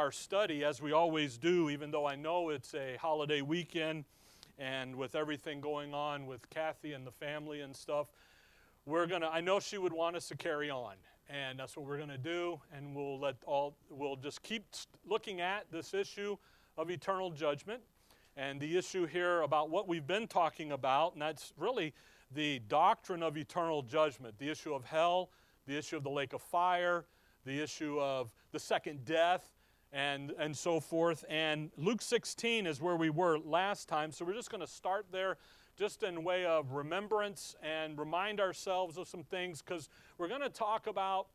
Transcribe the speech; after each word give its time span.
our 0.00 0.10
study, 0.10 0.64
as 0.64 0.80
we 0.80 0.92
always 0.92 1.36
do, 1.36 1.68
even 1.68 1.90
though 1.90 2.06
I 2.06 2.16
know 2.16 2.48
it's 2.48 2.72
a 2.72 2.96
holiday 2.96 3.42
weekend 3.42 4.06
and 4.58 4.96
with 4.96 5.14
everything 5.14 5.60
going 5.60 5.92
on 5.92 6.24
with 6.24 6.48
Kathy 6.48 6.94
and 6.94 7.06
the 7.06 7.10
family 7.10 7.60
and 7.60 7.76
stuff, 7.76 8.06
we're 8.86 9.06
going 9.06 9.20
to, 9.20 9.28
I 9.28 9.42
know 9.42 9.60
she 9.60 9.76
would 9.76 9.92
want 9.92 10.16
us 10.16 10.26
to 10.28 10.36
carry 10.38 10.70
on. 10.70 10.94
And 11.28 11.58
that's 11.58 11.76
what 11.76 11.84
we're 11.84 11.98
going 11.98 12.08
to 12.08 12.16
do. 12.16 12.58
And 12.74 12.96
we'll 12.96 13.20
let 13.20 13.36
all, 13.44 13.76
we'll 13.90 14.16
just 14.16 14.42
keep 14.42 14.64
looking 15.06 15.42
at 15.42 15.70
this 15.70 15.92
issue 15.92 16.38
of 16.78 16.90
eternal 16.90 17.30
judgment 17.30 17.82
and 18.38 18.58
the 18.58 18.78
issue 18.78 19.04
here 19.04 19.42
about 19.42 19.68
what 19.68 19.86
we've 19.86 20.06
been 20.06 20.26
talking 20.26 20.72
about. 20.72 21.12
And 21.12 21.20
that's 21.20 21.52
really 21.58 21.92
the 22.34 22.60
doctrine 22.68 23.22
of 23.22 23.36
eternal 23.36 23.82
judgment, 23.82 24.38
the 24.38 24.48
issue 24.48 24.72
of 24.72 24.82
hell, 24.82 25.28
the 25.66 25.76
issue 25.76 25.98
of 25.98 26.04
the 26.04 26.10
lake 26.10 26.32
of 26.32 26.40
fire, 26.40 27.04
the 27.44 27.62
issue 27.62 28.00
of 28.00 28.30
the 28.52 28.58
second 28.58 29.04
death, 29.04 29.50
and, 29.92 30.32
and 30.38 30.56
so 30.56 30.80
forth. 30.80 31.24
And 31.28 31.70
Luke 31.76 32.02
16 32.02 32.66
is 32.66 32.80
where 32.80 32.96
we 32.96 33.10
were 33.10 33.38
last 33.38 33.88
time, 33.88 34.12
so 34.12 34.24
we're 34.24 34.34
just 34.34 34.50
going 34.50 34.60
to 34.60 34.66
start 34.66 35.06
there 35.10 35.36
just 35.78 36.02
in 36.02 36.22
way 36.24 36.44
of 36.44 36.72
remembrance 36.72 37.56
and 37.62 37.98
remind 37.98 38.40
ourselves 38.40 38.98
of 38.98 39.08
some 39.08 39.22
things 39.22 39.62
because 39.62 39.88
we're 40.18 40.28
going 40.28 40.42
to 40.42 40.50
talk 40.50 40.86
about 40.86 41.28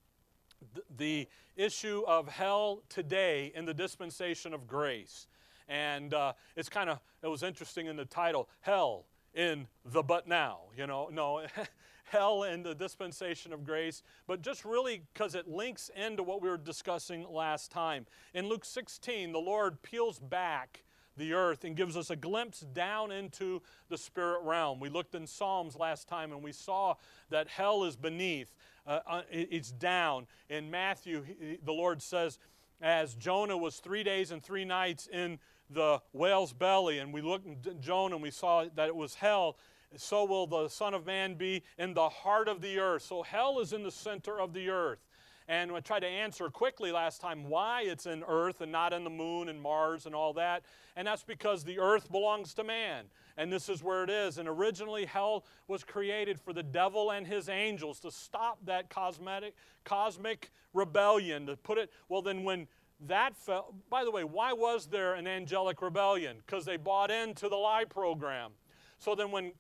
the 0.98 1.28
issue 1.55 2.04
of 2.08 2.28
hell 2.28 2.84
today 2.90 3.52
in 3.55 3.66
the 3.66 3.73
dispensation 3.73 4.54
of 4.54 4.67
grace. 4.67 5.28
And 5.67 6.14
uh, 6.14 6.34
it's 6.56 6.70
kind 6.70 6.90
of, 6.90 7.00
it 7.23 7.28
was 7.28 7.44
interesting 7.44 7.88
in 7.88 7.95
the 7.95 8.06
title, 8.06 8.50
Hell 8.62 9.06
in 9.34 9.67
the 9.84 10.03
But 10.03 10.28
Now. 10.28 10.59
You 10.78 10.88
know, 10.88 11.09
no, 11.12 11.42
hell 12.05 12.44
in 12.44 12.64
the 12.64 12.76
dispensation 12.76 13.52
of 13.52 13.64
grace, 13.64 14.04
but 14.27 14.41
just 14.41 14.66
really 14.66 15.04
because 15.14 15.36
it 15.36 15.48
links 15.48 15.90
into 15.95 16.23
what 16.23 16.41
we 16.41 16.50
were 16.50 16.58
discussing 16.58 17.26
last 17.30 17.72
time. 17.72 18.05
In 18.34 18.48
Luke 18.48 18.66
16, 18.66 19.31
the 19.31 19.40
Lord 19.40 19.81
peels 19.81 20.20
back 20.20 20.84
the 21.18 21.34
earth 21.34 21.64
and 21.64 21.76
gives 21.76 21.95
us 21.95 22.09
a 22.09 22.16
glimpse 22.16 22.59
down 22.59 23.11
into 23.11 23.61
the 23.89 23.98
spirit 23.98 24.42
realm. 24.44 24.80
We 24.80 24.89
looked 24.89 25.16
in 25.16 25.26
Psalms 25.28 25.76
last 25.76 26.08
time 26.08 26.31
and 26.31 26.44
we 26.44 26.52
saw 26.52 26.95
that 27.30 27.48
hell 27.48 27.83
is 27.86 27.95
beneath, 27.95 28.53
uh, 28.86 29.00
uh 29.08 29.22
it's 29.31 29.72
down. 29.72 30.28
In 30.50 30.70
Matthew, 30.70 31.23
the 31.64 31.72
Lord 31.72 32.02
says, 32.02 32.39
as 32.81 33.16
Jonah 33.16 33.58
was 33.58 33.78
three 33.78 34.03
days 34.03 34.31
and 34.31 34.44
three 34.44 34.66
nights 34.66 35.08
in 35.08 35.39
the 35.70 36.02
whale's 36.14 36.53
belly, 36.53 37.00
and 37.00 37.14
we 37.14 37.22
looked 37.22 37.67
at 37.67 37.80
Jonah 37.80 38.16
and 38.16 38.23
we 38.23 38.31
saw 38.31 38.66
that 38.76 38.88
it 38.88 38.95
was 38.95 39.16
hell, 39.16 39.58
so 39.95 40.25
will 40.25 40.47
the 40.47 40.67
Son 40.67 40.94
of 40.94 41.05
Man 41.05 41.36
be 41.36 41.64
in 41.78 41.94
the 41.94 42.09
heart 42.09 42.47
of 42.47 42.61
the 42.61 42.80
earth. 42.80 43.03
So 43.03 43.23
hell 43.23 43.59
is 43.59 43.73
in 43.73 43.83
the 43.83 43.92
center 43.92 44.39
of 44.39 44.53
the 44.53 44.69
earth. 44.69 45.00
And 45.47 45.72
I 45.72 45.80
tried 45.80 46.00
to 46.00 46.08
answer 46.08 46.50
quickly 46.50 46.92
last 46.92 47.22
time 47.22 47.47
why 47.47 47.83
it's 47.83 48.08
in 48.08 48.23
earth 48.27 48.61
and 48.61 48.72
not 48.72 48.94
in 48.94 49.03
the 49.03 49.11
moon 49.11 49.47
and 49.47 49.61
Mars 49.61 50.08
and 50.08 50.16
all 50.16 50.33
that. 50.33 50.64
And 50.95 51.08
that's 51.08 51.23
because 51.23 51.64
the 51.64 51.77
earth 51.77 52.11
belongs 52.11 52.55
to 52.55 52.64
man. 52.64 53.05
And 53.38 53.52
this 53.52 53.69
is 53.69 53.83
where 53.83 54.03
it 54.03 54.09
is. 54.09 54.39
And 54.39 54.50
originally, 54.50 55.05
hell 55.05 55.45
was 55.67 55.83
created 55.83 56.39
for 56.39 56.52
the 56.52 56.64
devil 56.64 57.11
and 57.11 57.27
his 57.27 57.47
angels 57.47 57.99
to 57.99 58.11
stop 58.11 58.58
that 58.66 58.89
cosmetic, 58.89 59.53
cosmic 59.83 60.52
rebellion. 60.73 61.45
To 61.45 61.58
put 61.58 61.77
it, 61.77 61.92
well, 62.09 62.23
then 62.23 62.44
when 62.44 62.67
that 63.02 63.36
fell, 63.36 63.75
by 63.89 64.03
the 64.03 64.11
way, 64.11 64.23
why 64.23 64.53
was 64.53 64.88
there 64.88 65.14
an 65.14 65.27
angelic 65.27 65.81
rebellion? 65.81 66.38
Because 66.44 66.66
they 66.66 66.77
bought 66.77 67.11
into 67.11 67.49
the 67.49 67.58
lie 67.58 67.86
program. 67.86 68.52
So 68.97 69.14
then 69.14 69.30
when 69.30 69.52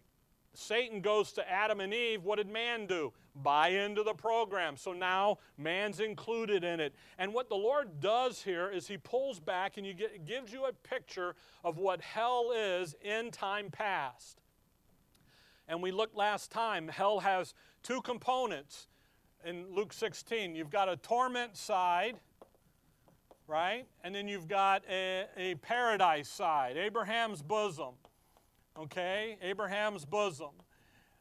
Satan 0.57 1.01
goes 1.01 1.31
to 1.33 1.49
Adam 1.49 1.79
and 1.79 1.93
Eve, 1.93 2.23
what 2.23 2.37
did 2.37 2.47
man 2.47 2.85
do? 2.85 3.13
Buy 3.35 3.69
into 3.69 4.03
the 4.03 4.13
program. 4.13 4.77
So 4.77 4.93
now 4.93 5.39
man's 5.57 5.99
included 5.99 6.63
in 6.63 6.79
it. 6.79 6.93
And 7.17 7.33
what 7.33 7.49
the 7.49 7.55
Lord 7.55 7.99
does 7.99 8.41
here 8.41 8.69
is 8.69 8.87
he 8.87 8.97
pulls 8.97 9.39
back 9.39 9.77
and 9.77 9.85
he 9.85 9.95
gives 10.25 10.53
you 10.53 10.65
a 10.65 10.73
picture 10.73 11.35
of 11.63 11.77
what 11.77 12.01
hell 12.01 12.51
is 12.55 12.95
in 13.01 13.31
time 13.31 13.69
past. 13.71 14.41
And 15.67 15.81
we 15.81 15.91
looked 15.91 16.15
last 16.15 16.51
time, 16.51 16.87
hell 16.87 17.19
has 17.19 17.53
two 17.81 18.01
components 18.01 18.87
in 19.43 19.65
Luke 19.73 19.93
16. 19.93 20.55
You've 20.55 20.69
got 20.69 20.89
a 20.89 20.97
torment 20.97 21.57
side, 21.57 22.15
right? 23.47 23.85
And 24.03 24.13
then 24.13 24.27
you've 24.27 24.47
got 24.47 24.83
a, 24.89 25.25
a 25.37 25.55
paradise 25.55 26.29
side, 26.29 26.77
Abraham's 26.77 27.41
bosom 27.41 27.95
okay? 28.79 29.37
Abraham's 29.41 30.05
bosom. 30.05 30.51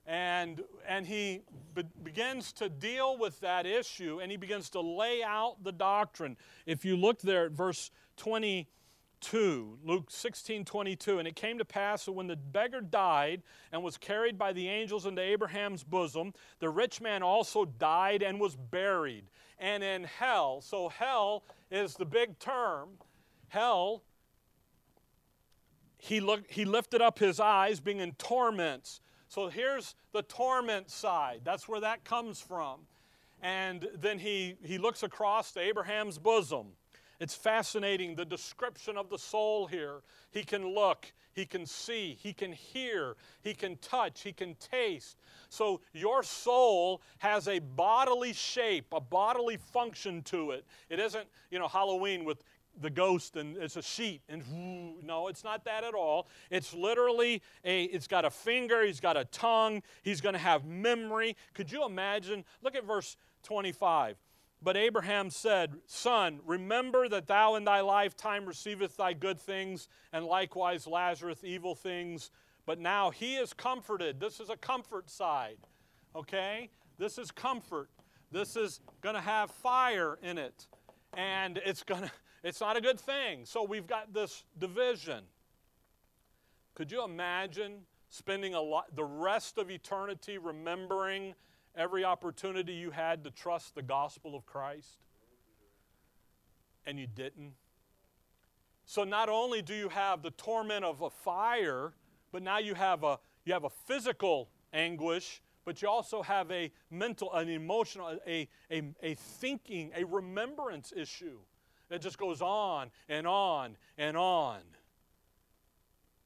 And, 0.06 0.62
and 0.86 1.06
he 1.06 1.40
be- 1.74 1.84
begins 2.02 2.52
to 2.54 2.68
deal 2.68 3.16
with 3.16 3.40
that 3.40 3.64
issue 3.64 4.20
and 4.20 4.30
he 4.30 4.36
begins 4.36 4.68
to 4.70 4.80
lay 4.80 5.22
out 5.22 5.64
the 5.64 5.72
doctrine. 5.72 6.36
If 6.66 6.84
you 6.84 6.96
look 6.96 7.20
there 7.22 7.46
at 7.46 7.52
verse 7.52 7.90
22, 8.18 9.78
Luke 9.82 10.10
16 10.10 10.66
22, 10.66 11.18
and 11.18 11.26
it 11.26 11.36
came 11.36 11.56
to 11.56 11.64
pass 11.64 12.04
that 12.04 12.12
when 12.12 12.26
the 12.26 12.36
beggar 12.36 12.82
died 12.82 13.42
and 13.72 13.82
was 13.82 13.96
carried 13.96 14.36
by 14.36 14.52
the 14.52 14.68
angels 14.68 15.06
into 15.06 15.22
Abraham's 15.22 15.84
bosom, 15.84 16.34
the 16.58 16.68
rich 16.68 17.00
man 17.00 17.22
also 17.22 17.64
died 17.64 18.22
and 18.22 18.38
was 18.38 18.56
buried. 18.56 19.24
And 19.58 19.82
in 19.82 20.04
hell, 20.04 20.60
so 20.60 20.90
hell 20.90 21.44
is 21.70 21.94
the 21.94 22.04
big 22.04 22.38
term, 22.38 22.90
hell 23.48 24.02
he, 26.04 26.20
looked, 26.20 26.50
he 26.50 26.66
lifted 26.66 27.00
up 27.00 27.18
his 27.18 27.40
eyes, 27.40 27.80
being 27.80 28.00
in 28.00 28.12
torments. 28.12 29.00
So 29.28 29.48
here's 29.48 29.94
the 30.12 30.20
torment 30.20 30.90
side. 30.90 31.40
That's 31.44 31.66
where 31.66 31.80
that 31.80 32.04
comes 32.04 32.42
from. 32.42 32.80
And 33.42 33.88
then 33.96 34.18
he, 34.18 34.56
he 34.62 34.76
looks 34.76 35.02
across 35.02 35.52
to 35.52 35.60
Abraham's 35.60 36.18
bosom. 36.18 36.66
It's 37.20 37.34
fascinating 37.34 38.16
the 38.16 38.24
description 38.26 38.98
of 38.98 39.08
the 39.08 39.18
soul 39.18 39.66
here. 39.66 40.02
He 40.30 40.42
can 40.42 40.74
look, 40.74 41.10
he 41.32 41.46
can 41.46 41.64
see, 41.64 42.18
he 42.20 42.34
can 42.34 42.52
hear, 42.52 43.16
he 43.40 43.54
can 43.54 43.76
touch, 43.78 44.20
he 44.22 44.32
can 44.32 44.56
taste. 44.56 45.16
So 45.48 45.80
your 45.94 46.22
soul 46.22 47.00
has 47.18 47.48
a 47.48 47.60
bodily 47.60 48.34
shape, 48.34 48.86
a 48.92 49.00
bodily 49.00 49.56
function 49.56 50.20
to 50.24 50.50
it. 50.50 50.66
It 50.90 50.98
isn't, 50.98 51.26
you 51.50 51.58
know, 51.58 51.68
Halloween 51.68 52.24
with 52.24 52.44
the 52.80 52.90
ghost 52.90 53.36
and 53.36 53.56
it's 53.56 53.76
a 53.76 53.82
sheet 53.82 54.22
and 54.28 54.42
no 55.02 55.28
it's 55.28 55.44
not 55.44 55.64
that 55.64 55.84
at 55.84 55.94
all. 55.94 56.28
It's 56.50 56.74
literally 56.74 57.42
a 57.64 57.84
it's 57.84 58.06
got 58.06 58.24
a 58.24 58.30
finger 58.30 58.84
he's 58.84 59.00
got 59.00 59.16
a 59.16 59.24
tongue 59.26 59.82
he's 60.02 60.20
going 60.20 60.34
to 60.34 60.38
have 60.38 60.64
memory. 60.64 61.36
Could 61.54 61.70
you 61.70 61.84
imagine? 61.84 62.44
Look 62.62 62.74
at 62.74 62.84
verse 62.84 63.16
25 63.44 64.16
but 64.62 64.78
abraham 64.78 65.28
said 65.28 65.74
son 65.86 66.40
remember 66.46 67.06
that 67.08 67.26
thou 67.26 67.56
in 67.56 67.64
thy 67.64 67.82
lifetime 67.82 68.46
receiveth 68.46 68.96
thy 68.96 69.12
good 69.12 69.38
things 69.38 69.88
and 70.12 70.24
likewise 70.24 70.86
lazarus 70.86 71.40
evil 71.44 71.74
things. 71.74 72.30
But 72.66 72.78
now 72.78 73.10
he 73.10 73.36
is 73.36 73.52
comforted. 73.52 74.20
This 74.20 74.40
is 74.40 74.48
a 74.48 74.56
comfort 74.56 75.10
side 75.10 75.58
okay? 76.14 76.70
This 76.98 77.18
is 77.18 77.30
comfort. 77.30 77.88
This 78.30 78.56
is 78.56 78.80
going 79.00 79.14
to 79.14 79.20
have 79.20 79.50
fire 79.50 80.18
in 80.22 80.38
it. 80.38 80.66
And 81.16 81.60
it's 81.64 81.82
going 81.82 82.02
to 82.02 82.10
it's 82.44 82.60
not 82.60 82.76
a 82.76 82.80
good 82.80 83.00
thing. 83.00 83.44
So 83.44 83.64
we've 83.64 83.86
got 83.86 84.12
this 84.12 84.44
division. 84.58 85.24
Could 86.74 86.92
you 86.92 87.02
imagine 87.02 87.80
spending 88.10 88.54
a 88.54 88.60
lot, 88.60 88.94
the 88.94 89.04
rest 89.04 89.56
of 89.56 89.70
eternity 89.70 90.36
remembering 90.36 91.34
every 91.74 92.04
opportunity 92.04 92.74
you 92.74 92.90
had 92.90 93.24
to 93.24 93.30
trust 93.30 93.74
the 93.74 93.82
gospel 93.82 94.36
of 94.36 94.44
Christ? 94.44 94.98
And 96.86 97.00
you 97.00 97.06
didn't? 97.06 97.54
So 98.84 99.04
not 99.04 99.30
only 99.30 99.62
do 99.62 99.74
you 99.74 99.88
have 99.88 100.22
the 100.22 100.30
torment 100.32 100.84
of 100.84 101.00
a 101.00 101.08
fire, 101.08 101.94
but 102.30 102.42
now 102.42 102.58
you 102.58 102.74
have 102.74 103.04
a, 103.04 103.18
you 103.46 103.54
have 103.54 103.64
a 103.64 103.70
physical 103.70 104.50
anguish, 104.74 105.40
but 105.64 105.80
you 105.80 105.88
also 105.88 106.20
have 106.22 106.50
a 106.50 106.70
mental, 106.90 107.32
an 107.32 107.48
emotional, 107.48 108.18
a, 108.26 108.46
a, 108.70 108.82
a 109.02 109.14
thinking, 109.14 109.92
a 109.96 110.04
remembrance 110.04 110.92
issue. 110.94 111.38
It 111.90 112.00
just 112.00 112.18
goes 112.18 112.40
on 112.40 112.90
and 113.08 113.26
on 113.26 113.76
and 113.98 114.16
on. 114.16 114.60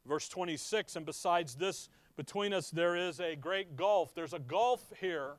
Verse 0.06 0.28
26 0.28 0.96
And 0.96 1.06
besides 1.06 1.54
this, 1.54 1.88
between 2.16 2.52
us 2.52 2.70
there 2.70 2.96
is 2.96 3.20
a 3.20 3.36
great 3.36 3.76
gulf. 3.76 4.14
There's 4.14 4.32
a 4.32 4.38
gulf 4.38 4.92
here 5.00 5.34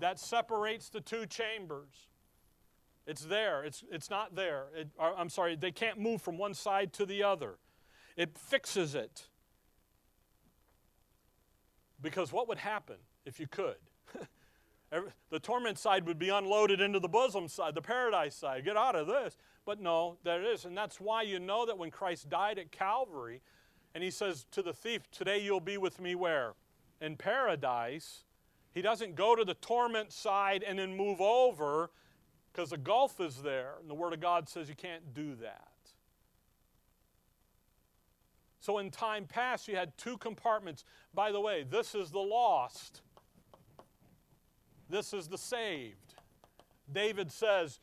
that 0.00 0.18
separates 0.18 0.88
the 0.88 1.00
two 1.00 1.26
chambers. 1.26 2.08
It's 3.06 3.24
there, 3.24 3.64
it's, 3.64 3.84
it's 3.90 4.10
not 4.10 4.34
there. 4.34 4.66
It, 4.76 4.88
I'm 5.00 5.30
sorry, 5.30 5.56
they 5.56 5.72
can't 5.72 5.98
move 5.98 6.20
from 6.20 6.36
one 6.36 6.52
side 6.52 6.92
to 6.94 7.06
the 7.06 7.22
other. 7.22 7.54
It 8.16 8.36
fixes 8.36 8.94
it. 8.94 9.28
Because 12.00 12.32
what 12.32 12.48
would 12.48 12.58
happen 12.58 12.96
if 13.24 13.40
you 13.40 13.46
could? 13.46 13.76
The 15.30 15.38
torment 15.38 15.78
side 15.78 16.06
would 16.06 16.18
be 16.18 16.30
unloaded 16.30 16.80
into 16.80 16.98
the 16.98 17.08
bosom 17.08 17.48
side, 17.48 17.74
the 17.74 17.82
paradise 17.82 18.34
side. 18.34 18.64
Get 18.64 18.76
out 18.76 18.96
of 18.96 19.06
this. 19.06 19.36
But 19.66 19.80
no, 19.80 20.16
there 20.24 20.42
is. 20.42 20.64
And 20.64 20.76
that's 20.76 20.98
why 20.98 21.22
you 21.22 21.38
know 21.38 21.66
that 21.66 21.76
when 21.76 21.90
Christ 21.90 22.30
died 22.30 22.58
at 22.58 22.72
Calvary, 22.72 23.42
and 23.94 24.02
he 24.02 24.10
says 24.10 24.46
to 24.52 24.62
the 24.62 24.72
thief, 24.72 25.10
Today 25.10 25.40
you'll 25.42 25.60
be 25.60 25.76
with 25.76 26.00
me 26.00 26.14
where? 26.14 26.54
In 27.00 27.16
paradise. 27.16 28.24
He 28.72 28.82
doesn't 28.82 29.14
go 29.14 29.34
to 29.34 29.44
the 29.44 29.54
torment 29.54 30.12
side 30.12 30.62
and 30.62 30.78
then 30.78 30.96
move 30.96 31.20
over 31.20 31.90
because 32.52 32.70
the 32.70 32.76
gulf 32.76 33.20
is 33.20 33.42
there, 33.42 33.74
and 33.80 33.90
the 33.90 33.94
Word 33.94 34.12
of 34.12 34.20
God 34.20 34.48
says 34.48 34.68
you 34.68 34.74
can't 34.74 35.14
do 35.14 35.34
that. 35.36 35.68
So 38.60 38.78
in 38.78 38.90
time 38.90 39.26
past, 39.26 39.68
you 39.68 39.76
had 39.76 39.96
two 39.96 40.18
compartments. 40.18 40.84
By 41.14 41.32
the 41.32 41.40
way, 41.40 41.64
this 41.68 41.94
is 41.94 42.10
the 42.10 42.18
lost, 42.18 43.02
this 44.88 45.12
is 45.12 45.28
the 45.28 45.38
saved. 45.38 46.14
David 46.90 47.30
says, 47.30 47.80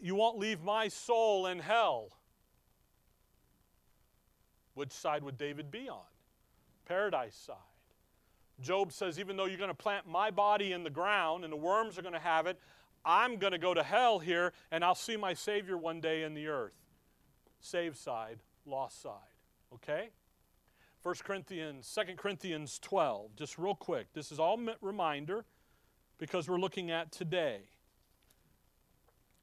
You 0.00 0.14
won't 0.14 0.38
leave 0.38 0.62
my 0.62 0.88
soul 0.88 1.46
in 1.46 1.58
hell. 1.58 2.10
Which 4.74 4.92
side 4.92 5.22
would 5.22 5.38
David 5.38 5.70
be 5.70 5.88
on? 5.88 6.00
Paradise 6.86 7.36
side. 7.36 7.56
Job 8.60 8.92
says, 8.92 9.18
Even 9.18 9.36
though 9.36 9.46
you're 9.46 9.58
going 9.58 9.68
to 9.68 9.74
plant 9.74 10.06
my 10.06 10.30
body 10.30 10.72
in 10.72 10.84
the 10.84 10.90
ground 10.90 11.44
and 11.44 11.52
the 11.52 11.56
worms 11.56 11.98
are 11.98 12.02
going 12.02 12.14
to 12.14 12.20
have 12.20 12.46
it, 12.46 12.58
I'm 13.04 13.36
going 13.36 13.52
to 13.52 13.58
go 13.58 13.74
to 13.74 13.82
hell 13.82 14.18
here 14.18 14.52
and 14.70 14.84
I'll 14.84 14.94
see 14.94 15.16
my 15.16 15.34
Savior 15.34 15.76
one 15.76 16.00
day 16.00 16.22
in 16.22 16.34
the 16.34 16.46
earth. 16.46 16.72
Saved 17.60 17.96
side, 17.96 18.38
lost 18.64 19.02
side. 19.02 19.12
Okay? 19.74 20.10
1 21.02 21.14
Corinthians, 21.22 21.98
2 22.08 22.14
Corinthians 22.16 22.78
12, 22.78 23.36
just 23.36 23.58
real 23.58 23.74
quick. 23.74 24.06
This 24.14 24.32
is 24.32 24.38
all 24.38 24.58
reminder 24.80 25.44
because 26.18 26.48
we're 26.48 26.58
looking 26.58 26.90
at 26.90 27.12
today 27.12 27.60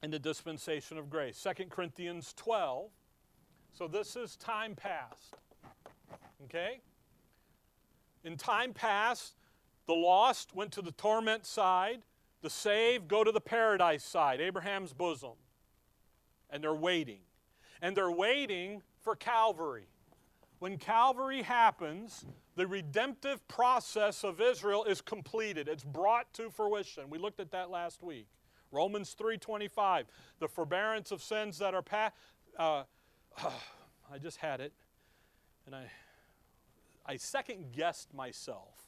in 0.04 0.12
the 0.12 0.20
dispensation 0.20 0.98
of 0.98 1.10
grace. 1.10 1.42
2 1.44 1.66
Corinthians 1.66 2.34
12. 2.38 2.90
So 3.74 3.88
this 3.88 4.16
is 4.16 4.36
time 4.36 4.76
past. 4.76 5.36
Okay? 6.46 6.82
In 8.24 8.38
time 8.38 8.74
past, 8.74 9.36
the 9.88 9.94
lost 9.94 10.56
went 10.56 10.72
to 10.74 10.82
the 10.82 10.92
torment 10.92 11.46
side, 11.46 12.02
the 12.42 12.50
saved 12.50 13.08
go 13.08 13.24
to 13.24 13.32
the 13.32 13.42
paradise 13.42 14.04
side, 14.04 14.42
Abraham's 14.42 14.94
bosom. 14.94 15.38
And 16.50 16.64
they're 16.64 16.74
waiting. 16.74 17.22
And 17.82 17.96
they're 17.96 18.12
waiting 18.12 18.82
for 19.00 19.16
Calvary. 19.16 19.88
When 20.60 20.78
Calvary 20.78 21.42
happens, 21.42 22.26
the 22.56 22.68
redemptive 22.68 23.48
process 23.48 24.24
of 24.24 24.42
Israel 24.42 24.84
is 24.84 25.02
completed. 25.02 25.68
It's 25.68 25.84
brought 25.84 26.34
to 26.34 26.50
fruition. 26.50 27.10
We 27.10 27.18
looked 27.18 27.40
at 27.40 27.52
that 27.52 27.70
last 27.70 28.04
week. 28.04 28.28
Romans 28.72 29.16
3:25, 29.20 30.06
the 30.40 30.48
forbearance 30.48 31.12
of 31.12 31.22
sins 31.22 31.58
that 31.60 31.74
are 31.74 31.82
past. 31.82 32.16
Uh, 32.58 32.84
I 34.12 34.18
just 34.20 34.38
had 34.38 34.60
it, 34.60 34.74
and 35.66 35.76
I, 35.76 35.90
I 37.06 37.18
second 37.18 37.72
guessed 37.72 38.14
myself. 38.14 38.88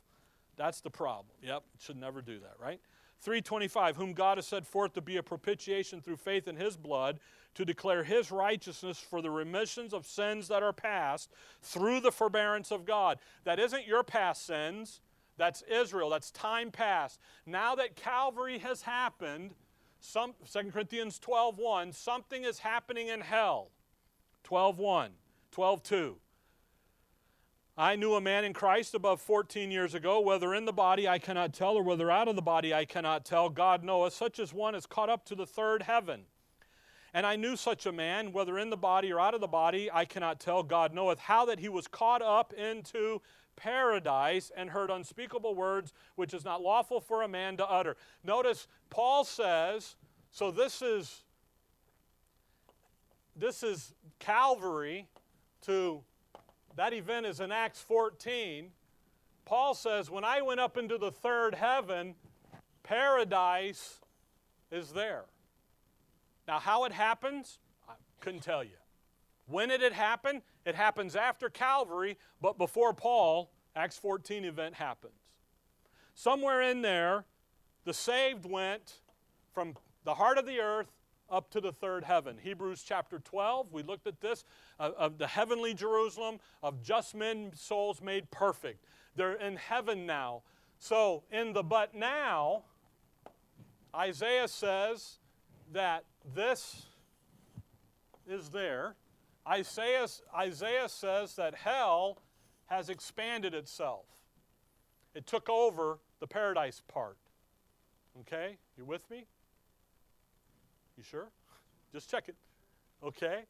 That's 0.55 0.81
the 0.81 0.89
problem. 0.89 1.35
Yep, 1.41 1.63
should 1.79 1.97
never 1.97 2.21
do 2.21 2.39
that, 2.39 2.55
right? 2.59 2.79
325 3.21 3.95
whom 3.95 4.11
god 4.13 4.37
has 4.37 4.45
set 4.45 4.65
forth 4.65 4.93
to 4.93 5.01
be 5.01 5.15
a 5.15 5.23
propitiation 5.23 6.01
through 6.01 6.17
faith 6.17 6.45
in 6.45 6.57
his 6.57 6.75
blood 6.75 7.19
to 7.55 7.65
declare 7.65 8.03
his 8.03 8.31
righteousness 8.31 8.99
for 8.99 9.21
the 9.21 9.29
remissions 9.29 9.93
of 9.93 10.05
sins 10.05 10.47
that 10.47 10.63
are 10.63 10.73
past 10.73 11.29
through 11.61 11.99
the 11.99 12.11
forbearance 12.11 12.71
of 12.71 12.85
god. 12.85 13.19
That 13.43 13.59
isn't 13.59 13.87
your 13.87 14.03
past 14.03 14.45
sins. 14.45 15.01
That's 15.37 15.61
israel. 15.63 16.09
That's 16.09 16.31
time 16.31 16.71
past. 16.71 17.19
Now 17.45 17.75
that 17.75 17.95
calvary 17.95 18.59
has 18.59 18.83
happened 18.83 19.55
some 19.99 20.33
2 20.51 20.71
corinthians 20.71 21.17
12 21.19 21.57
1 21.57 21.93
something 21.93 22.43
is 22.43 22.59
happening 22.59 23.07
in 23.07 23.21
hell. 23.21 23.71
12 24.43 24.77
1 24.77 25.11
12 25.51 25.83
2 25.83 26.17
I 27.75 27.95
knew 27.95 28.13
a 28.13 28.21
man 28.21 28.45
in 28.45 28.53
Christ 28.53 28.93
above 28.93 29.19
14 29.19 29.71
years 29.71 29.95
ago, 29.95 30.19
whether 30.19 30.53
in 30.53 30.65
the 30.65 30.73
body 30.73 31.07
I 31.07 31.17
cannot 31.17 31.53
tell, 31.53 31.75
or 31.75 31.81
whether 31.81 32.11
out 32.11 32.27
of 32.27 32.35
the 32.35 32.41
body 32.41 32.71
I 32.71 32.85
cannot 32.85 33.25
tell. 33.25 33.49
God 33.49 33.83
knoweth, 33.83 34.13
such 34.13 34.37
as 34.37 34.53
one 34.53 34.75
is 34.75 34.85
caught 34.85 35.09
up 35.09 35.25
to 35.25 35.35
the 35.35 35.47
third 35.47 35.81
heaven. 35.81 36.25
And 37.13 37.25
I 37.25 37.35
knew 37.35 37.55
such 37.55 37.85
a 37.85 37.91
man, 37.91 38.31
whether 38.31 38.57
in 38.57 38.69
the 38.69 38.77
body 38.77 39.11
or 39.11 39.19
out 39.19 39.35
of 39.35 39.41
the 39.41 39.47
body, 39.47 39.89
I 39.91 40.05
cannot 40.05 40.39
tell. 40.39 40.63
God 40.63 40.93
knoweth 40.93 41.19
how 41.19 41.45
that 41.45 41.59
he 41.59 41.69
was 41.69 41.87
caught 41.87 42.21
up 42.21 42.53
into 42.53 43.21
paradise 43.55 44.51
and 44.55 44.71
heard 44.71 44.89
unspeakable 44.89 45.53
words 45.53 45.93
which 46.15 46.33
is 46.33 46.43
not 46.43 46.61
lawful 46.61 46.99
for 46.99 47.21
a 47.21 47.27
man 47.27 47.57
to 47.57 47.69
utter. 47.69 47.95
Notice 48.23 48.67
Paul 48.89 49.23
says, 49.23 49.95
so 50.31 50.49
this 50.49 50.81
is 50.81 51.23
this 53.35 53.63
is 53.63 53.93
Calvary 54.19 55.07
to 55.61 56.01
that 56.75 56.93
event 56.93 57.25
is 57.25 57.39
in 57.39 57.51
Acts 57.51 57.81
14. 57.81 58.69
Paul 59.45 59.73
says, 59.73 60.09
When 60.09 60.23
I 60.23 60.41
went 60.41 60.59
up 60.59 60.77
into 60.77 60.97
the 60.97 61.11
third 61.11 61.55
heaven, 61.55 62.15
paradise 62.83 63.99
is 64.71 64.91
there. 64.91 65.25
Now, 66.47 66.59
how 66.59 66.83
it 66.85 66.91
happens, 66.91 67.59
I 67.87 67.93
couldn't 68.19 68.41
tell 68.41 68.63
you. 68.63 68.77
When 69.47 69.69
did 69.69 69.81
it 69.81 69.93
happen? 69.93 70.41
It 70.65 70.75
happens 70.75 71.15
after 71.15 71.49
Calvary, 71.49 72.17
but 72.41 72.57
before 72.57 72.93
Paul, 72.93 73.51
Acts 73.75 73.97
14 73.97 74.45
event 74.45 74.75
happens. 74.75 75.13
Somewhere 76.15 76.61
in 76.61 76.81
there, 76.81 77.25
the 77.85 77.93
saved 77.93 78.45
went 78.45 78.99
from 79.53 79.75
the 80.03 80.15
heart 80.15 80.37
of 80.37 80.45
the 80.45 80.59
earth 80.59 80.91
up 81.29 81.49
to 81.51 81.59
the 81.59 81.71
third 81.71 82.03
heaven. 82.03 82.37
Hebrews 82.41 82.83
chapter 82.85 83.19
12, 83.19 83.71
we 83.71 83.83
looked 83.83 84.07
at 84.07 84.21
this 84.21 84.45
uh, 84.79 84.91
of 84.97 85.17
the 85.17 85.27
heavenly 85.27 85.73
Jerusalem, 85.73 86.39
of 86.61 86.81
just 86.83 87.15
men, 87.15 87.51
souls 87.55 88.01
made 88.01 88.29
perfect. 88.29 88.85
They're 89.15 89.33
in 89.33 89.55
heaven 89.55 90.05
now. 90.05 90.43
So, 90.79 91.23
in 91.31 91.53
the 91.53 91.63
but 91.63 91.95
now, 91.95 92.63
Isaiah 93.95 94.47
says 94.47 95.19
that 95.71 96.03
this 96.35 96.85
is 98.27 98.49
there. 98.49 98.95
Isaiah, 99.47 100.07
Isaiah 100.35 100.87
says 100.87 101.35
that 101.35 101.55
hell 101.55 102.19
has 102.67 102.89
expanded 102.89 103.53
itself. 103.53 104.05
It 105.13 105.27
took 105.27 105.49
over 105.49 105.99
the 106.19 106.27
paradise 106.27 106.81
part. 106.87 107.17
Okay? 108.21 108.57
You 108.77 108.85
with 108.85 109.09
me? 109.11 109.25
You 110.97 111.03
sure? 111.03 111.27
Just 111.91 112.09
check 112.09 112.29
it. 112.29 112.35
Okay? 113.03 113.43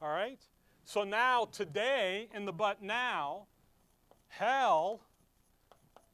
All 0.00 0.10
right? 0.10 0.38
So 0.84 1.04
now, 1.04 1.46
today, 1.46 2.28
in 2.34 2.44
the 2.44 2.52
but 2.52 2.82
now, 2.82 3.46
hell 4.28 5.00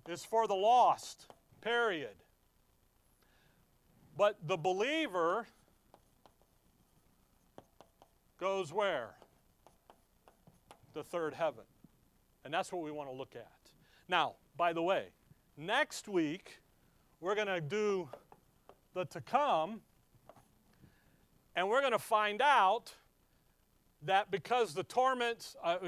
is 0.08 0.24
for 0.24 0.46
the 0.46 0.54
lost, 0.54 1.26
period. 1.60 2.14
But 4.16 4.36
the 4.46 4.56
believer 4.56 5.46
goes 8.38 8.72
where? 8.72 9.16
The 10.94 11.02
third 11.02 11.34
heaven. 11.34 11.64
And 12.44 12.52
that's 12.52 12.72
what 12.72 12.82
we 12.82 12.90
want 12.90 13.08
to 13.10 13.14
look 13.14 13.34
at. 13.34 13.50
Now, 14.08 14.34
by 14.56 14.72
the 14.72 14.82
way, 14.82 15.06
next 15.56 16.08
week, 16.08 16.60
we're 17.20 17.34
going 17.34 17.48
to 17.48 17.60
do 17.60 18.08
the 18.94 19.04
to 19.06 19.20
come 19.20 19.80
and 21.56 21.68
we're 21.70 21.80
going 21.80 21.92
to 21.92 21.98
find 21.98 22.42
out 22.42 22.92
that 24.02 24.30
because 24.30 24.74
the 24.74 24.84
torments, 24.84 25.56
uh, 25.64 25.78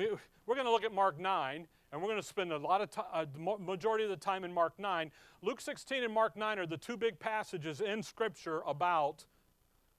we're 0.47 0.55
going 0.55 0.67
to 0.67 0.73
look 0.73 0.85
at 0.85 0.95
Mark 0.95 1.21
9, 1.21 1.69
and 1.93 2.02
we're 2.02 2.09
going 2.09 2.21
to 2.21 2.26
spend 2.26 2.52
a 2.52 2.57
lot 2.57 2.81
of 2.81 2.90
time, 2.90 3.05
uh, 3.12 3.26
majority 3.59 4.05
of 4.05 4.11
the 4.11 4.17
time 4.17 4.45
in 4.45 4.52
Mark 4.52 4.73
9. 4.78 5.11
Luke 5.43 5.61
16 5.61 6.02
and 6.02 6.12
Mark 6.12 6.37
9 6.37 6.59
are 6.59 6.67
the 6.67 6.78
two 6.78 6.97
big 6.97 7.19
passages 7.19 7.83
in 7.83 8.02
Scripture 8.02 8.62
about 8.67 9.26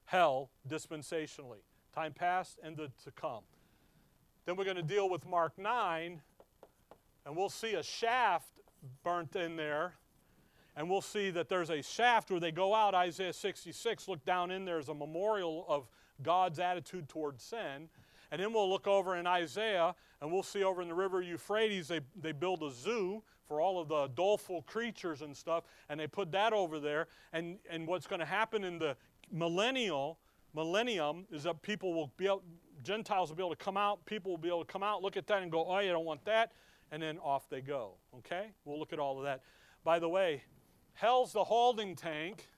hell 0.05 0.49
dispensationally, 0.67 1.61
time 1.93 2.13
past 2.13 2.59
and 2.63 2.77
the 2.77 2.91
to 3.03 3.11
come. 3.11 3.43
Then 4.45 4.55
we're 4.55 4.65
going 4.65 4.77
to 4.77 4.83
deal 4.83 5.09
with 5.09 5.27
Mark 5.27 5.57
9, 5.57 6.21
and 7.25 7.35
we'll 7.35 7.49
see 7.49 7.73
a 7.73 7.83
shaft 7.83 8.59
burnt 9.03 9.35
in 9.35 9.55
there 9.55 9.93
and 10.79 10.89
we'll 10.89 11.01
see 11.01 11.29
that 11.31 11.49
there's 11.49 11.69
a 11.69 11.81
shaft 11.81 12.31
where 12.31 12.39
they 12.39 12.53
go 12.53 12.73
out, 12.73 12.95
Isaiah 12.95 13.33
66. 13.33 14.07
Look 14.07 14.23
down 14.23 14.49
in 14.49 14.63
there 14.63 14.77
as 14.77 14.87
a 14.87 14.93
memorial 14.93 15.65
of 15.67 15.89
God's 16.23 16.57
attitude 16.57 17.09
toward 17.09 17.41
sin. 17.41 17.89
And 18.31 18.41
then 18.41 18.53
we'll 18.53 18.69
look 18.69 18.87
over 18.87 19.17
in 19.17 19.27
Isaiah 19.27 19.93
and 20.21 20.31
we'll 20.31 20.41
see 20.41 20.63
over 20.63 20.81
in 20.81 20.87
the 20.87 20.93
river 20.93 21.21
Euphrates, 21.21 21.89
they, 21.89 21.99
they 22.21 22.31
build 22.31 22.63
a 22.63 22.71
zoo 22.71 23.21
for 23.45 23.59
all 23.59 23.81
of 23.81 23.89
the 23.89 24.07
doleful 24.15 24.61
creatures 24.61 25.21
and 25.21 25.35
stuff, 25.35 25.65
and 25.89 25.99
they 25.99 26.07
put 26.07 26.31
that 26.31 26.53
over 26.53 26.79
there. 26.79 27.07
And, 27.33 27.57
and 27.69 27.85
what's 27.85 28.07
going 28.07 28.19
to 28.19 28.25
happen 28.25 28.63
in 28.63 28.79
the 28.79 28.95
millennial, 29.31 30.17
millennium 30.53 31.25
is 31.31 31.43
that 31.43 31.61
people 31.61 31.93
will 31.93 32.11
be 32.17 32.25
able, 32.25 32.43
Gentiles 32.83 33.29
will 33.29 33.35
be 33.35 33.43
able 33.43 33.55
to 33.55 33.63
come 33.63 33.77
out, 33.77 34.05
people 34.05 34.31
will 34.31 34.37
be 34.37 34.47
able 34.47 34.63
to 34.63 34.71
come 34.71 34.83
out, 34.83 35.01
look 35.01 35.17
at 35.17 35.27
that 35.27 35.41
and 35.41 35.51
go, 35.51 35.65
oh, 35.65 35.73
I 35.73 35.85
don't 35.85 36.05
want 36.05 36.25
that, 36.25 36.51
and 36.91 37.01
then 37.01 37.17
off 37.19 37.49
they 37.49 37.61
go. 37.61 37.93
Okay? 38.19 38.51
We'll 38.65 38.79
look 38.79 38.93
at 38.93 38.99
all 38.99 39.17
of 39.17 39.23
that. 39.25 39.41
By 39.83 39.99
the 39.99 40.09
way, 40.09 40.43
Hell's 40.93 41.31
the 41.31 41.45
holding 41.45 41.95
tank, 41.95 42.49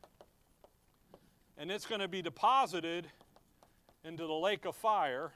and 1.57 1.69
it's 1.71 1.85
going 1.85 2.01
to 2.01 2.07
be 2.07 2.23
deposited 2.23 3.07
into 4.03 4.25
the 4.25 4.33
lake 4.33 4.65
of 4.65 4.75
fire. 4.75 5.33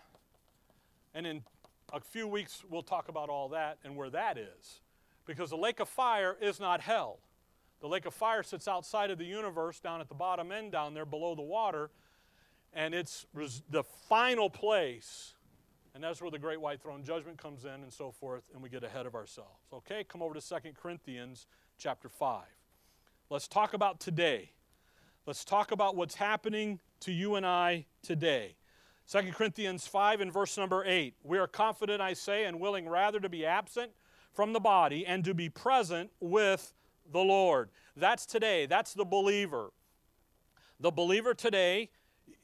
And 1.13 1.27
in 1.27 1.43
a 1.93 1.99
few 1.99 2.27
weeks, 2.27 2.63
we'll 2.67 2.81
talk 2.81 3.07
about 3.07 3.29
all 3.29 3.49
that 3.49 3.77
and 3.83 3.95
where 3.95 4.09
that 4.09 4.39
is. 4.39 4.79
Because 5.27 5.51
the 5.51 5.57
lake 5.57 5.79
of 5.79 5.87
fire 5.87 6.35
is 6.41 6.59
not 6.59 6.81
hell. 6.81 7.19
The 7.79 7.87
lake 7.87 8.07
of 8.07 8.13
fire 8.15 8.41
sits 8.41 8.67
outside 8.67 9.11
of 9.11 9.19
the 9.19 9.25
universe, 9.25 9.79
down 9.79 10.01
at 10.01 10.09
the 10.09 10.15
bottom 10.15 10.51
end, 10.51 10.71
down 10.71 10.95
there 10.95 11.05
below 11.05 11.35
the 11.35 11.43
water, 11.43 11.91
and 12.75 12.93
it's 12.93 13.25
the 13.33 13.83
final 14.07 14.49
place. 14.49 15.33
And 15.95 16.03
that's 16.03 16.21
where 16.21 16.29
the 16.29 16.37
great 16.37 16.59
white 16.59 16.81
throne 16.81 17.03
judgment 17.03 17.37
comes 17.37 17.63
in 17.63 17.71
and 17.71 17.91
so 17.91 18.11
forth, 18.11 18.49
and 18.53 18.61
we 18.61 18.67
get 18.67 18.83
ahead 18.83 19.05
of 19.05 19.15
ourselves. 19.15 19.61
Okay, 19.71 20.03
come 20.03 20.21
over 20.21 20.33
to 20.33 20.41
2 20.41 20.55
Corinthians 20.79 21.47
chapter 21.77 22.09
5. 22.09 22.43
Let's 23.29 23.47
talk 23.47 23.73
about 23.73 24.01
today. 24.01 24.51
Let's 25.25 25.45
talk 25.45 25.71
about 25.71 25.95
what's 25.95 26.15
happening 26.15 26.81
to 26.99 27.13
you 27.13 27.35
and 27.35 27.45
I 27.45 27.85
today. 28.03 28.57
2 29.09 29.31
Corinthians 29.31 29.87
5 29.87 30.19
and 30.19 30.33
verse 30.33 30.57
number 30.57 30.83
8. 30.85 31.15
We 31.23 31.37
are 31.37 31.47
confident, 31.47 32.01
I 32.01 32.13
say, 32.13 32.43
and 32.43 32.59
willing 32.59 32.89
rather 32.89 33.21
to 33.21 33.29
be 33.29 33.45
absent 33.45 33.91
from 34.33 34.51
the 34.51 34.59
body 34.59 35.05
and 35.05 35.23
to 35.23 35.33
be 35.33 35.47
present 35.47 36.11
with 36.19 36.73
the 37.09 37.19
Lord. 37.19 37.69
That's 37.95 38.25
today. 38.25 38.65
That's 38.65 38.93
the 38.93 39.05
believer. 39.05 39.71
The 40.79 40.91
believer 40.91 41.33
today, 41.33 41.89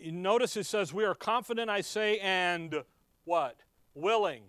notice 0.09 0.57
it 0.57 0.65
says, 0.65 0.93
We 0.93 1.05
are 1.05 1.15
confident, 1.15 1.69
I 1.69 1.81
say, 1.81 2.19
and 2.19 2.83
what? 3.25 3.57
Willing. 3.93 4.43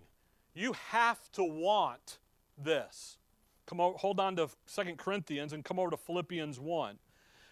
You 0.53 0.73
have 0.89 1.31
to 1.33 1.43
want 1.43 2.19
this. 2.57 3.17
Come 3.65 3.79
over, 3.79 3.97
hold 3.97 4.19
on 4.19 4.35
to 4.37 4.49
2 4.73 4.95
Corinthians 4.97 5.53
and 5.53 5.63
come 5.63 5.79
over 5.79 5.91
to 5.91 5.97
Philippians 5.97 6.59
1. 6.59 6.97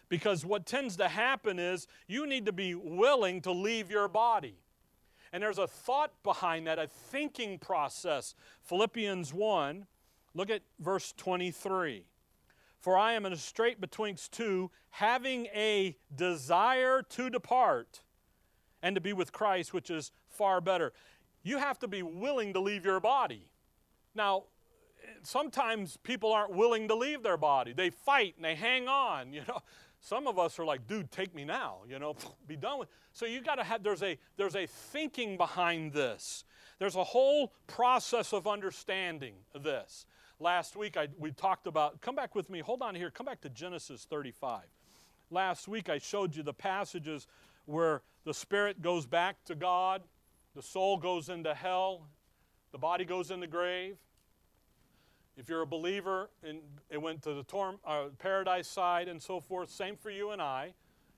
Because 0.09 0.45
what 0.45 0.65
tends 0.65 0.97
to 0.97 1.07
happen 1.07 1.57
is 1.57 1.87
you 2.07 2.27
need 2.27 2.45
to 2.45 2.51
be 2.51 2.75
willing 2.75 3.41
to 3.41 3.51
leave 3.51 3.89
your 3.89 4.07
body. 4.07 4.57
And 5.31 5.41
there's 5.41 5.57
a 5.57 5.67
thought 5.67 6.11
behind 6.23 6.67
that, 6.67 6.77
a 6.77 6.87
thinking 6.87 7.57
process. 7.57 8.35
Philippians 8.63 9.33
1, 9.33 9.85
look 10.33 10.49
at 10.49 10.61
verse 10.79 11.13
23. 11.15 12.05
For 12.81 12.97
I 12.97 13.13
am 13.13 13.25
in 13.27 13.31
a 13.31 13.37
strait 13.37 13.79
betwixt 13.79 14.33
two, 14.33 14.71
having 14.89 15.45
a 15.47 15.95
desire 16.13 17.03
to 17.03 17.29
depart 17.29 18.01
and 18.81 18.95
to 18.95 19.01
be 19.01 19.13
with 19.13 19.31
Christ, 19.31 19.71
which 19.71 19.91
is 19.91 20.11
far 20.29 20.59
better. 20.59 20.91
You 21.43 21.59
have 21.59 21.77
to 21.79 21.87
be 21.87 22.01
willing 22.01 22.53
to 22.53 22.59
leave 22.59 22.83
your 22.83 22.99
body. 22.99 23.51
Now, 24.15 24.45
sometimes 25.21 25.97
people 25.97 26.33
aren't 26.33 26.55
willing 26.55 26.87
to 26.87 26.95
leave 26.95 27.21
their 27.21 27.37
body. 27.37 27.73
They 27.73 27.91
fight 27.91 28.33
and 28.35 28.45
they 28.45 28.55
hang 28.55 28.87
on, 28.87 29.31
you 29.33 29.43
know. 29.47 29.59
Some 30.03 30.25
of 30.25 30.39
us 30.39 30.57
are 30.57 30.65
like, 30.65 30.87
dude, 30.87 31.11
take 31.11 31.35
me 31.35 31.45
now, 31.45 31.77
you 31.87 31.99
know, 31.99 32.15
be 32.47 32.55
done 32.55 32.79
with. 32.79 32.89
So 33.13 33.27
you 33.27 33.41
got 33.41 33.55
to 33.55 33.63
have 33.63 33.83
there's 33.83 34.01
a 34.01 34.17
there's 34.35 34.55
a 34.55 34.65
thinking 34.65 35.37
behind 35.37 35.93
this. 35.93 36.43
There's 36.79 36.95
a 36.95 37.03
whole 37.03 37.53
process 37.67 38.33
of 38.33 38.47
understanding 38.47 39.35
this. 39.53 40.07
Last 40.41 40.75
week 40.75 40.97
I, 40.97 41.07
we 41.19 41.29
talked 41.31 41.67
about. 41.67 42.01
Come 42.01 42.15
back 42.15 42.33
with 42.33 42.49
me. 42.49 42.61
Hold 42.61 42.81
on 42.81 42.95
here. 42.95 43.11
Come 43.11 43.27
back 43.27 43.41
to 43.41 43.49
Genesis 43.49 44.07
35. 44.09 44.63
Last 45.29 45.67
week 45.67 45.87
I 45.87 45.99
showed 45.99 46.35
you 46.35 46.41
the 46.41 46.51
passages 46.51 47.27
where 47.65 48.01
the 48.25 48.33
spirit 48.33 48.81
goes 48.81 49.05
back 49.05 49.35
to 49.45 49.53
God, 49.53 50.01
the 50.55 50.63
soul 50.63 50.97
goes 50.97 51.29
into 51.29 51.53
hell, 51.53 52.07
the 52.71 52.79
body 52.79 53.05
goes 53.05 53.29
in 53.29 53.39
the 53.39 53.45
grave. 53.45 53.97
If 55.37 55.47
you're 55.47 55.61
a 55.61 55.67
believer, 55.67 56.31
and 56.43 56.61
it 56.89 56.99
went 56.99 57.21
to 57.23 57.35
the 57.35 57.43
torm, 57.43 57.77
uh, 57.85 58.05
paradise 58.17 58.67
side 58.67 59.07
and 59.07 59.21
so 59.21 59.39
forth. 59.39 59.69
Same 59.69 59.95
for 59.95 60.09
you 60.09 60.31
and 60.31 60.41
I. 60.41 60.73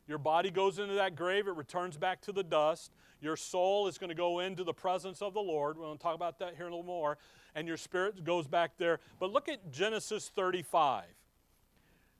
Your 0.05 0.17
body 0.17 0.51
goes 0.51 0.79
into 0.79 0.95
that 0.95 1.15
grave, 1.15 1.47
it 1.47 1.55
returns 1.55 1.95
back 1.95 2.19
to 2.23 2.33
the 2.33 2.43
dust. 2.43 2.91
Your 3.21 3.37
soul 3.37 3.87
is 3.87 3.97
going 3.97 4.09
to 4.09 4.15
go 4.15 4.39
into 4.39 4.65
the 4.65 4.73
presence 4.73 5.21
of 5.21 5.33
the 5.33 5.39
Lord. 5.39 5.77
We're 5.77 5.85
going 5.85 5.97
to 5.97 6.03
talk 6.03 6.15
about 6.15 6.39
that 6.39 6.55
here 6.57 6.65
a 6.65 6.69
little 6.69 6.83
more. 6.83 7.17
And 7.55 7.67
your 7.67 7.77
spirit 7.77 8.23
goes 8.23 8.47
back 8.47 8.77
there. 8.77 8.99
But 9.19 9.31
look 9.31 9.47
at 9.47 9.71
Genesis 9.71 10.29
35. 10.29 11.05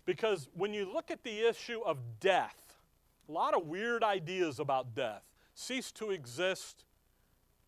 Because 0.06 0.50
when 0.54 0.74
you 0.74 0.92
look 0.92 1.12
at 1.12 1.24
the 1.24 1.48
issue 1.48 1.82
of 1.86 1.98
death, 2.20 2.76
a 3.28 3.32
lot 3.32 3.56
of 3.56 3.66
weird 3.66 4.04
ideas 4.04 4.60
about 4.60 4.94
death. 4.94 5.24
Cease 5.56 5.92
to 5.94 6.12
exist, 6.12 6.86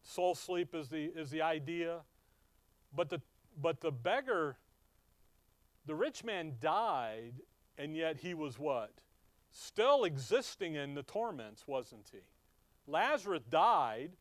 soul 0.04 0.36
sleep 0.36 0.76
is 0.76 0.90
the, 0.90 1.06
is 1.16 1.30
the 1.30 1.42
idea. 1.42 2.00
But 2.94 3.10
the 3.10 3.22
but 3.62 3.82
the 3.82 3.92
beggar, 3.92 4.58
the 5.86 5.96
rich 5.96 6.24
man 6.24 6.56
died, 6.60 7.34
and 7.78 7.96
yet 7.96 8.18
he 8.18 8.34
was 8.34 8.60
what? 8.60 8.92
Still 9.52 10.04
existing 10.04 10.76
in 10.76 10.96
the 10.96 11.04
torments, 11.04 11.68
wasn't 11.68 12.10
he? 12.12 12.20
Lazarus 12.88 13.44
died, 13.50 14.12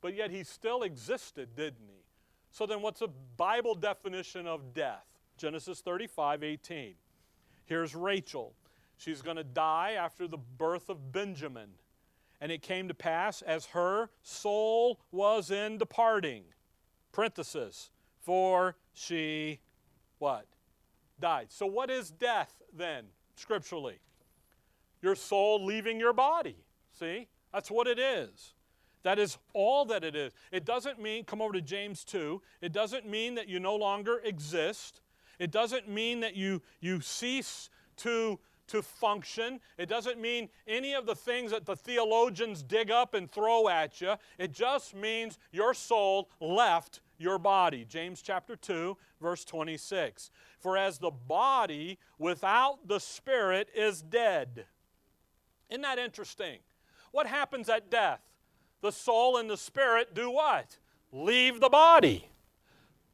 but 0.00 0.14
yet 0.14 0.30
he 0.30 0.42
still 0.42 0.82
existed, 0.82 1.54
didn't 1.54 1.88
he? 1.88 2.03
So 2.54 2.66
then, 2.66 2.82
what's 2.82 3.02
a 3.02 3.08
Bible 3.36 3.74
definition 3.74 4.46
of 4.46 4.74
death? 4.74 5.04
Genesis 5.36 5.80
35 5.80 6.44
18. 6.44 6.94
Here's 7.66 7.96
Rachel. 7.96 8.54
She's 8.96 9.22
going 9.22 9.38
to 9.38 9.42
die 9.42 9.94
after 9.98 10.28
the 10.28 10.38
birth 10.38 10.88
of 10.88 11.10
Benjamin. 11.10 11.70
And 12.40 12.52
it 12.52 12.62
came 12.62 12.86
to 12.86 12.94
pass 12.94 13.42
as 13.42 13.66
her 13.66 14.08
soul 14.22 15.00
was 15.10 15.50
in 15.50 15.78
departing. 15.78 16.44
Parenthesis 17.10 17.90
for 18.20 18.76
she 18.92 19.58
what? 20.18 20.46
Died. 21.18 21.46
So 21.48 21.66
what 21.66 21.90
is 21.90 22.12
death 22.12 22.62
then, 22.72 23.06
scripturally? 23.34 23.98
Your 25.02 25.16
soul 25.16 25.64
leaving 25.64 25.98
your 25.98 26.12
body. 26.12 26.58
See? 26.92 27.26
That's 27.52 27.68
what 27.68 27.88
it 27.88 27.98
is. 27.98 28.53
That 29.04 29.18
is 29.18 29.38
all 29.52 29.84
that 29.86 30.02
it 30.02 30.16
is. 30.16 30.32
It 30.50 30.64
doesn't 30.64 31.00
mean, 31.00 31.24
come 31.24 31.40
over 31.40 31.52
to 31.52 31.60
James 31.60 32.04
2, 32.04 32.42
it 32.60 32.72
doesn't 32.72 33.08
mean 33.08 33.36
that 33.36 33.48
you 33.48 33.60
no 33.60 33.76
longer 33.76 34.20
exist. 34.24 35.00
It 35.38 35.50
doesn't 35.50 35.88
mean 35.88 36.20
that 36.20 36.34
you, 36.34 36.62
you 36.80 37.00
cease 37.00 37.68
to, 37.98 38.38
to 38.68 38.82
function. 38.82 39.60
It 39.78 39.88
doesn't 39.88 40.20
mean 40.20 40.48
any 40.66 40.94
of 40.94 41.06
the 41.06 41.14
things 41.14 41.50
that 41.50 41.66
the 41.66 41.76
theologians 41.76 42.62
dig 42.62 42.90
up 42.90 43.14
and 43.14 43.30
throw 43.30 43.68
at 43.68 44.00
you. 44.00 44.14
It 44.38 44.52
just 44.52 44.94
means 44.94 45.38
your 45.52 45.74
soul 45.74 46.30
left 46.40 47.00
your 47.18 47.38
body. 47.38 47.84
James 47.86 48.22
chapter 48.22 48.56
2, 48.56 48.96
verse 49.20 49.44
26. 49.44 50.30
For 50.58 50.78
as 50.78 50.98
the 50.98 51.10
body 51.10 51.98
without 52.18 52.88
the 52.88 53.00
spirit 53.00 53.68
is 53.74 54.00
dead. 54.00 54.64
Isn't 55.68 55.82
that 55.82 55.98
interesting? 55.98 56.60
What 57.10 57.26
happens 57.26 57.68
at 57.68 57.90
death? 57.90 58.20
The 58.84 58.92
soul 58.92 59.38
and 59.38 59.48
the 59.48 59.56
spirit 59.56 60.14
do 60.14 60.30
what? 60.30 60.76
Leave 61.10 61.58
the 61.58 61.70
body. 61.70 62.28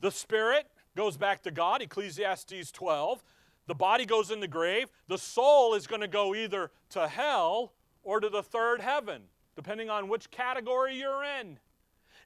The 0.01 0.11
spirit 0.11 0.67
goes 0.97 1.17
back 1.17 1.43
to 1.43 1.53
God, 1.53 1.81
Ecclesiastes 1.81 2.73
12. 2.73 3.23
The 3.69 3.77
body 3.77 4.05
goes 4.05 4.33
in 4.33 4.41
the 4.41 4.49
grave. 4.49 4.89
The 5.07 5.17
soul 5.17 5.75
is 5.75 5.87
going 5.87 6.01
to 6.01 6.09
go 6.09 6.35
either 6.35 6.73
to 6.89 7.07
hell 7.07 7.73
or 8.03 8.19
to 8.19 8.29
the 8.29 8.43
third 8.43 8.81
heaven, 8.81 9.23
depending 9.55 9.89
on 9.89 10.09
which 10.09 10.33
category 10.33 10.97
you're 10.97 11.23
in. 11.23 11.61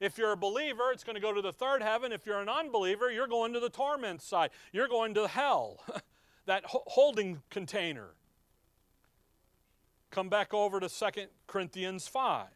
If 0.00 0.16
you're 0.16 0.32
a 0.32 0.38
believer, 0.38 0.90
it's 0.90 1.04
going 1.04 1.16
to 1.16 1.20
go 1.20 1.34
to 1.34 1.42
the 1.42 1.52
third 1.52 1.82
heaven. 1.82 2.12
If 2.12 2.24
you're 2.24 2.40
an 2.40 2.48
unbeliever, 2.48 3.10
you're 3.12 3.26
going 3.26 3.52
to 3.52 3.60
the 3.60 3.68
torment 3.68 4.22
side. 4.22 4.52
You're 4.72 4.88
going 4.88 5.12
to 5.16 5.28
hell, 5.28 5.84
that 6.46 6.62
holding 6.64 7.42
container. 7.50 8.14
Come 10.10 10.30
back 10.30 10.54
over 10.54 10.80
to 10.80 10.88
2 10.88 11.26
Corinthians 11.46 12.08
5. 12.08 12.46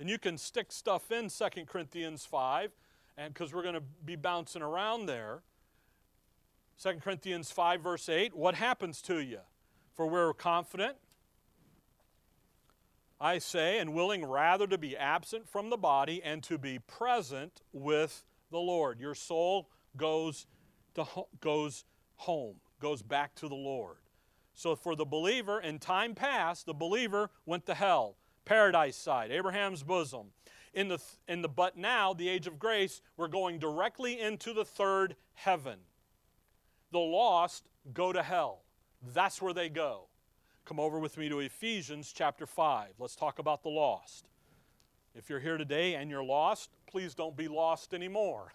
And 0.00 0.08
you 0.08 0.18
can 0.18 0.38
stick 0.38 0.70
stuff 0.70 1.10
in 1.10 1.28
2 1.28 1.64
Corinthians 1.66 2.24
5 2.24 2.70
and 3.16 3.34
because 3.34 3.52
we're 3.52 3.62
going 3.62 3.74
to 3.74 3.82
be 4.04 4.16
bouncing 4.16 4.62
around 4.62 5.06
there. 5.06 5.42
2 6.82 6.94
Corinthians 7.02 7.50
5 7.50 7.80
verse 7.80 8.08
8, 8.08 8.36
what 8.36 8.54
happens 8.54 9.02
to 9.02 9.18
you? 9.18 9.40
For 9.94 10.06
we're 10.06 10.32
confident 10.32 10.96
I 13.20 13.38
say, 13.38 13.78
and 13.78 13.94
willing 13.94 14.24
rather 14.24 14.66
to 14.68 14.78
be 14.78 14.96
absent 14.96 15.48
from 15.48 15.70
the 15.70 15.76
body 15.76 16.22
and 16.22 16.42
to 16.44 16.56
be 16.56 16.78
present 16.78 17.62
with 17.72 18.24
the 18.50 18.58
Lord. 18.58 19.00
Your 19.00 19.14
soul 19.14 19.68
goes, 19.96 20.46
to 20.94 21.04
goes 21.40 21.84
home, 22.14 22.56
goes 22.80 23.02
back 23.02 23.34
to 23.36 23.48
the 23.48 23.56
Lord. 23.56 23.96
So 24.54 24.76
for 24.76 24.94
the 24.94 25.04
believer, 25.04 25.60
in 25.60 25.78
time 25.78 26.14
past, 26.14 26.66
the 26.66 26.74
believer 26.74 27.30
went 27.44 27.66
to 27.66 27.74
hell, 27.74 28.16
paradise 28.48 28.96
side, 28.96 29.30
Abraham's 29.30 29.82
bosom. 29.82 30.28
In 30.72 30.88
the, 30.88 30.98
in 31.26 31.42
the 31.42 31.48
but 31.48 31.76
now, 31.76 32.14
the 32.14 32.28
age 32.28 32.46
of 32.46 32.58
grace, 32.58 33.02
we're 33.16 33.28
going 33.28 33.58
directly 33.58 34.18
into 34.18 34.54
the 34.54 34.64
third 34.64 35.16
heaven. 35.34 35.78
The 36.90 36.98
lost 36.98 37.68
go 37.92 38.12
to 38.12 38.22
hell. 38.22 38.62
That's 39.14 39.42
where 39.42 39.52
they 39.52 39.68
go. 39.68 40.08
Come 40.64 40.80
over 40.80 40.98
with 40.98 41.18
me 41.18 41.28
to 41.28 41.40
Ephesians 41.40 42.12
chapter 42.14 42.46
5. 42.46 42.94
Let's 42.98 43.16
talk 43.16 43.38
about 43.38 43.62
the 43.62 43.68
lost. 43.68 44.28
If 45.14 45.28
you're 45.28 45.40
here 45.40 45.58
today 45.58 45.94
and 45.94 46.10
you're 46.10 46.24
lost, 46.24 46.70
please 46.86 47.14
don't 47.14 47.36
be 47.36 47.48
lost 47.48 47.92
anymore. 47.92 48.52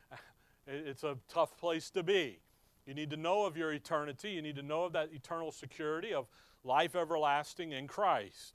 it's 0.66 1.04
a 1.04 1.16
tough 1.28 1.56
place 1.56 1.90
to 1.90 2.02
be. 2.02 2.40
You 2.86 2.94
need 2.94 3.10
to 3.10 3.16
know 3.16 3.44
of 3.44 3.56
your 3.56 3.72
eternity. 3.72 4.30
You 4.30 4.42
need 4.42 4.56
to 4.56 4.62
know 4.62 4.84
of 4.84 4.92
that 4.92 5.10
eternal 5.12 5.52
security 5.52 6.12
of 6.12 6.26
life 6.64 6.96
everlasting 6.96 7.72
in 7.72 7.86
Christ. 7.86 8.54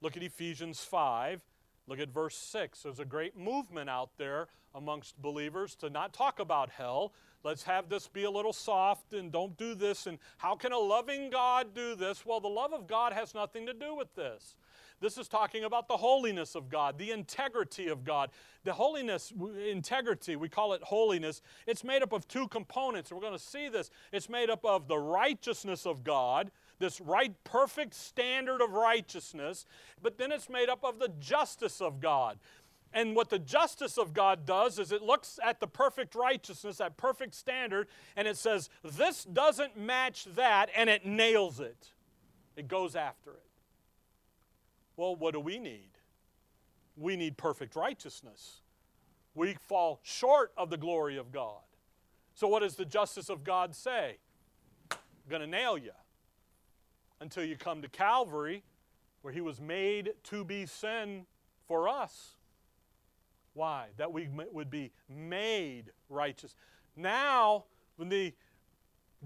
Look 0.00 0.16
at 0.16 0.22
Ephesians 0.22 0.80
5, 0.80 1.42
Look 1.88 2.00
at 2.00 2.10
verse 2.10 2.36
6. 2.36 2.82
There's 2.82 3.00
a 3.00 3.04
great 3.04 3.36
movement 3.36 3.88
out 3.88 4.10
there 4.18 4.48
amongst 4.74 5.20
believers 5.22 5.74
to 5.76 5.88
not 5.88 6.12
talk 6.12 6.38
about 6.38 6.68
hell. 6.68 7.14
Let's 7.42 7.62
have 7.62 7.88
this 7.88 8.06
be 8.06 8.24
a 8.24 8.30
little 8.30 8.52
soft 8.52 9.14
and 9.14 9.32
don't 9.32 9.56
do 9.56 9.74
this. 9.74 10.06
And 10.06 10.18
how 10.36 10.54
can 10.54 10.72
a 10.72 10.78
loving 10.78 11.30
God 11.30 11.74
do 11.74 11.94
this? 11.94 12.26
Well, 12.26 12.40
the 12.40 12.48
love 12.48 12.74
of 12.74 12.86
God 12.86 13.14
has 13.14 13.34
nothing 13.34 13.64
to 13.66 13.72
do 13.72 13.94
with 13.94 14.14
this. 14.14 14.56
This 15.00 15.16
is 15.16 15.28
talking 15.28 15.64
about 15.64 15.88
the 15.88 15.96
holiness 15.96 16.54
of 16.54 16.68
God, 16.68 16.98
the 16.98 17.12
integrity 17.12 17.88
of 17.88 18.04
God. 18.04 18.30
The 18.64 18.72
holiness, 18.74 19.32
integrity, 19.66 20.36
we 20.36 20.48
call 20.48 20.74
it 20.74 20.82
holiness. 20.82 21.40
It's 21.66 21.84
made 21.84 22.02
up 22.02 22.12
of 22.12 22.28
two 22.28 22.48
components. 22.48 23.10
We're 23.10 23.20
going 23.20 23.32
to 23.32 23.38
see 23.38 23.68
this. 23.68 23.90
It's 24.12 24.28
made 24.28 24.50
up 24.50 24.64
of 24.64 24.88
the 24.88 24.98
righteousness 24.98 25.86
of 25.86 26.04
God, 26.04 26.50
this 26.78 27.00
right, 27.00 27.32
perfect 27.44 27.94
standard 27.94 28.60
of 28.60 28.72
righteousness, 28.72 29.66
but 30.02 30.18
then 30.18 30.32
it's 30.32 30.48
made 30.48 30.68
up 30.68 30.84
of 30.84 30.98
the 30.98 31.10
justice 31.20 31.80
of 31.80 32.00
God. 32.00 32.38
And 32.92 33.14
what 33.14 33.28
the 33.28 33.38
justice 33.38 33.98
of 33.98 34.14
God 34.14 34.46
does 34.46 34.78
is 34.78 34.92
it 34.92 35.02
looks 35.02 35.38
at 35.44 35.60
the 35.60 35.66
perfect 35.66 36.14
righteousness, 36.14 36.78
that 36.78 36.96
perfect 36.96 37.34
standard, 37.34 37.88
and 38.16 38.26
it 38.26 38.36
says, 38.36 38.70
This 38.82 39.24
doesn't 39.24 39.76
match 39.76 40.26
that, 40.36 40.70
and 40.74 40.88
it 40.88 41.04
nails 41.04 41.60
it. 41.60 41.90
It 42.56 42.66
goes 42.66 42.96
after 42.96 43.30
it. 43.32 43.42
Well, 44.96 45.16
what 45.16 45.34
do 45.34 45.40
we 45.40 45.58
need? 45.58 45.90
We 46.96 47.14
need 47.16 47.36
perfect 47.36 47.76
righteousness. 47.76 48.62
We 49.34 49.54
fall 49.68 50.00
short 50.02 50.52
of 50.56 50.70
the 50.70 50.76
glory 50.76 51.18
of 51.18 51.30
God. 51.30 51.60
So, 52.34 52.48
what 52.48 52.60
does 52.60 52.74
the 52.74 52.84
justice 52.84 53.28
of 53.28 53.44
God 53.44 53.74
say? 53.74 54.16
I'm 54.90 54.98
going 55.28 55.42
to 55.42 55.46
nail 55.46 55.76
you 55.76 55.92
until 57.20 57.44
you 57.44 57.56
come 57.56 57.82
to 57.82 57.88
Calvary, 57.88 58.62
where 59.22 59.32
He 59.32 59.40
was 59.40 59.60
made 59.60 60.12
to 60.24 60.44
be 60.44 60.66
sin 60.66 61.26
for 61.66 61.88
us. 61.88 62.36
Why? 63.54 63.88
That 63.96 64.12
we 64.12 64.28
would 64.52 64.70
be 64.70 64.92
made 65.08 65.90
righteous. 66.08 66.54
Now, 66.96 67.64
when 67.96 68.08
the 68.08 68.32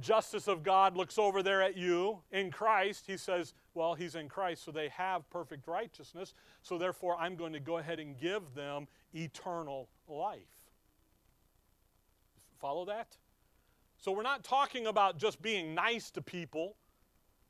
justice 0.00 0.49
of 0.49 0.62
God 0.62 0.96
looks 0.96 1.18
over 1.18 1.42
there 1.42 1.62
at 1.62 1.76
you 1.76 2.18
in 2.30 2.50
Christ, 2.50 3.04
he 3.06 3.16
says, 3.16 3.54
Well, 3.75 3.94
he's 3.94 4.14
in 4.14 4.28
Christ, 4.28 4.64
so 4.64 4.70
they 4.70 4.88
have 4.88 5.28
perfect 5.30 5.68
righteousness. 5.68 6.34
So 6.62 6.78
therefore, 6.78 7.16
I'm 7.18 7.37
going 7.37 7.52
to 7.52 7.61
go 7.61 7.78
ahead 7.78 8.00
and 8.00 8.18
give 8.18 8.54
them 8.54 8.88
eternal 9.14 9.88
life. 10.08 10.40
Follow 12.61 12.84
that? 12.87 13.16
So 13.99 14.12
we're 14.12 14.22
not 14.22 14.44
talking 14.44 14.87
about 14.87 15.18
just 15.18 15.42
being 15.42 15.75
nice 15.75 16.11
to 16.12 16.22
people. 16.22 16.76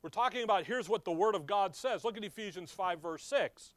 We're 0.03 0.09
talking 0.09 0.43
about 0.43 0.65
here's 0.65 0.89
what 0.89 1.05
the 1.05 1.11
Word 1.11 1.33
of 1.33 1.47
God 1.47 1.75
says. 1.75 2.03
Look 2.03 2.17
at 2.17 2.23
Ephesians 2.25 2.71
5, 2.71 2.99
verse 3.01 3.23
6. 3.23 3.71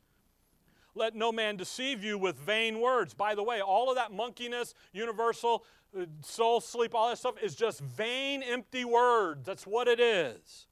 Let 0.96 1.14
no 1.14 1.30
man 1.30 1.56
deceive 1.56 2.02
you 2.02 2.18
with 2.18 2.36
vain 2.36 2.80
words. 2.80 3.14
By 3.14 3.34
the 3.36 3.42
way, 3.42 3.60
all 3.60 3.90
of 3.90 3.96
that 3.96 4.12
monkiness, 4.12 4.74
universal, 4.92 5.64
uh, 5.96 6.06
soul 6.22 6.60
sleep, 6.60 6.94
all 6.94 7.10
that 7.10 7.18
stuff 7.18 7.40
is 7.40 7.54
just 7.54 7.80
vain, 7.80 8.42
empty 8.42 8.84
words. 8.84 9.46
That's 9.46 9.66
what 9.66 9.86
it 9.86 10.00
is. 10.00 10.66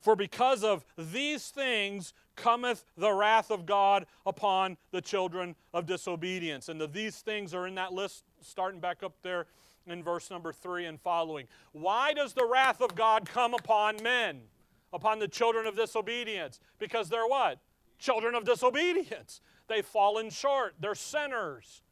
For 0.00 0.16
because 0.16 0.64
of 0.64 0.84
these 0.96 1.48
things 1.48 2.12
cometh 2.34 2.84
the 2.96 3.12
wrath 3.12 3.50
of 3.50 3.66
God 3.66 4.06
upon 4.26 4.78
the 4.90 5.00
children 5.00 5.54
of 5.72 5.86
disobedience. 5.86 6.68
And 6.68 6.80
the, 6.80 6.86
these 6.86 7.18
things 7.18 7.54
are 7.54 7.66
in 7.66 7.74
that 7.76 7.92
list, 7.92 8.24
starting 8.40 8.80
back 8.80 9.02
up 9.02 9.14
there 9.22 9.46
in 9.86 10.02
verse 10.02 10.30
number 10.30 10.52
three 10.52 10.86
and 10.86 11.00
following. 11.00 11.46
Why 11.72 12.12
does 12.14 12.32
the 12.32 12.46
wrath 12.46 12.80
of 12.80 12.94
God 12.94 13.28
come 13.28 13.54
upon 13.54 14.02
men, 14.02 14.42
upon 14.92 15.18
the 15.18 15.28
children 15.28 15.66
of 15.66 15.76
disobedience? 15.76 16.60
Because 16.78 17.08
they're 17.08 17.26
what? 17.26 17.58
Children 17.98 18.34
of 18.34 18.44
disobedience. 18.44 19.40
They've 19.68 19.84
fallen 19.84 20.30
short. 20.30 20.74
They're 20.80 20.94
sinners. 20.94 21.82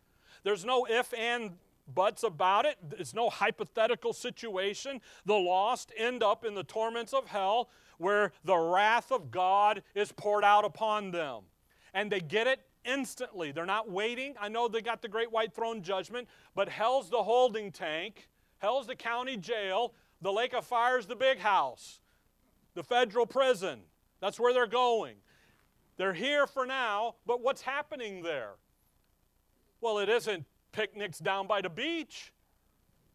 There's 0.44 0.64
no 0.64 0.86
if 0.88 1.12
and 1.14 1.52
buts 1.94 2.22
about 2.22 2.66
it. 2.66 2.76
It's 2.98 3.14
no 3.14 3.30
hypothetical 3.30 4.12
situation. 4.12 5.00
The 5.24 5.34
lost 5.34 5.92
end 5.96 6.22
up 6.22 6.44
in 6.44 6.54
the 6.54 6.64
torments 6.64 7.12
of 7.12 7.28
hell 7.28 7.68
where 7.98 8.32
the 8.44 8.56
wrath 8.56 9.10
of 9.12 9.30
God 9.30 9.82
is 9.94 10.12
poured 10.12 10.44
out 10.44 10.64
upon 10.64 11.10
them. 11.10 11.42
And 11.94 12.10
they 12.10 12.20
get 12.20 12.46
it 12.46 12.60
instantly. 12.84 13.52
They're 13.52 13.66
not 13.66 13.90
waiting. 13.90 14.34
I 14.40 14.48
know 14.48 14.68
they 14.68 14.82
got 14.82 15.02
the 15.02 15.08
great 15.08 15.32
white 15.32 15.54
throne 15.54 15.82
judgment, 15.82 16.28
but 16.54 16.68
hell's 16.68 17.10
the 17.10 17.22
holding 17.22 17.72
tank, 17.72 18.28
hell's 18.58 18.86
the 18.86 18.96
county 18.96 19.36
jail, 19.36 19.94
the 20.20 20.32
lake 20.32 20.54
of 20.54 20.64
fire's 20.64 21.06
the 21.06 21.16
big 21.16 21.38
house, 21.38 22.00
the 22.76 22.84
federal 22.84 23.26
prison. 23.26 23.80
That's 24.20 24.38
where 24.38 24.52
they're 24.52 24.68
going. 24.68 25.16
They're 25.96 26.12
here 26.12 26.46
for 26.46 26.66
now, 26.66 27.16
but 27.26 27.40
what's 27.40 27.62
happening 27.62 28.22
there? 28.22 28.52
Well, 29.80 29.98
it 29.98 30.08
isn't 30.08 30.44
picnics 30.72 31.18
down 31.18 31.46
by 31.46 31.62
the 31.62 31.70
beach. 31.70 32.32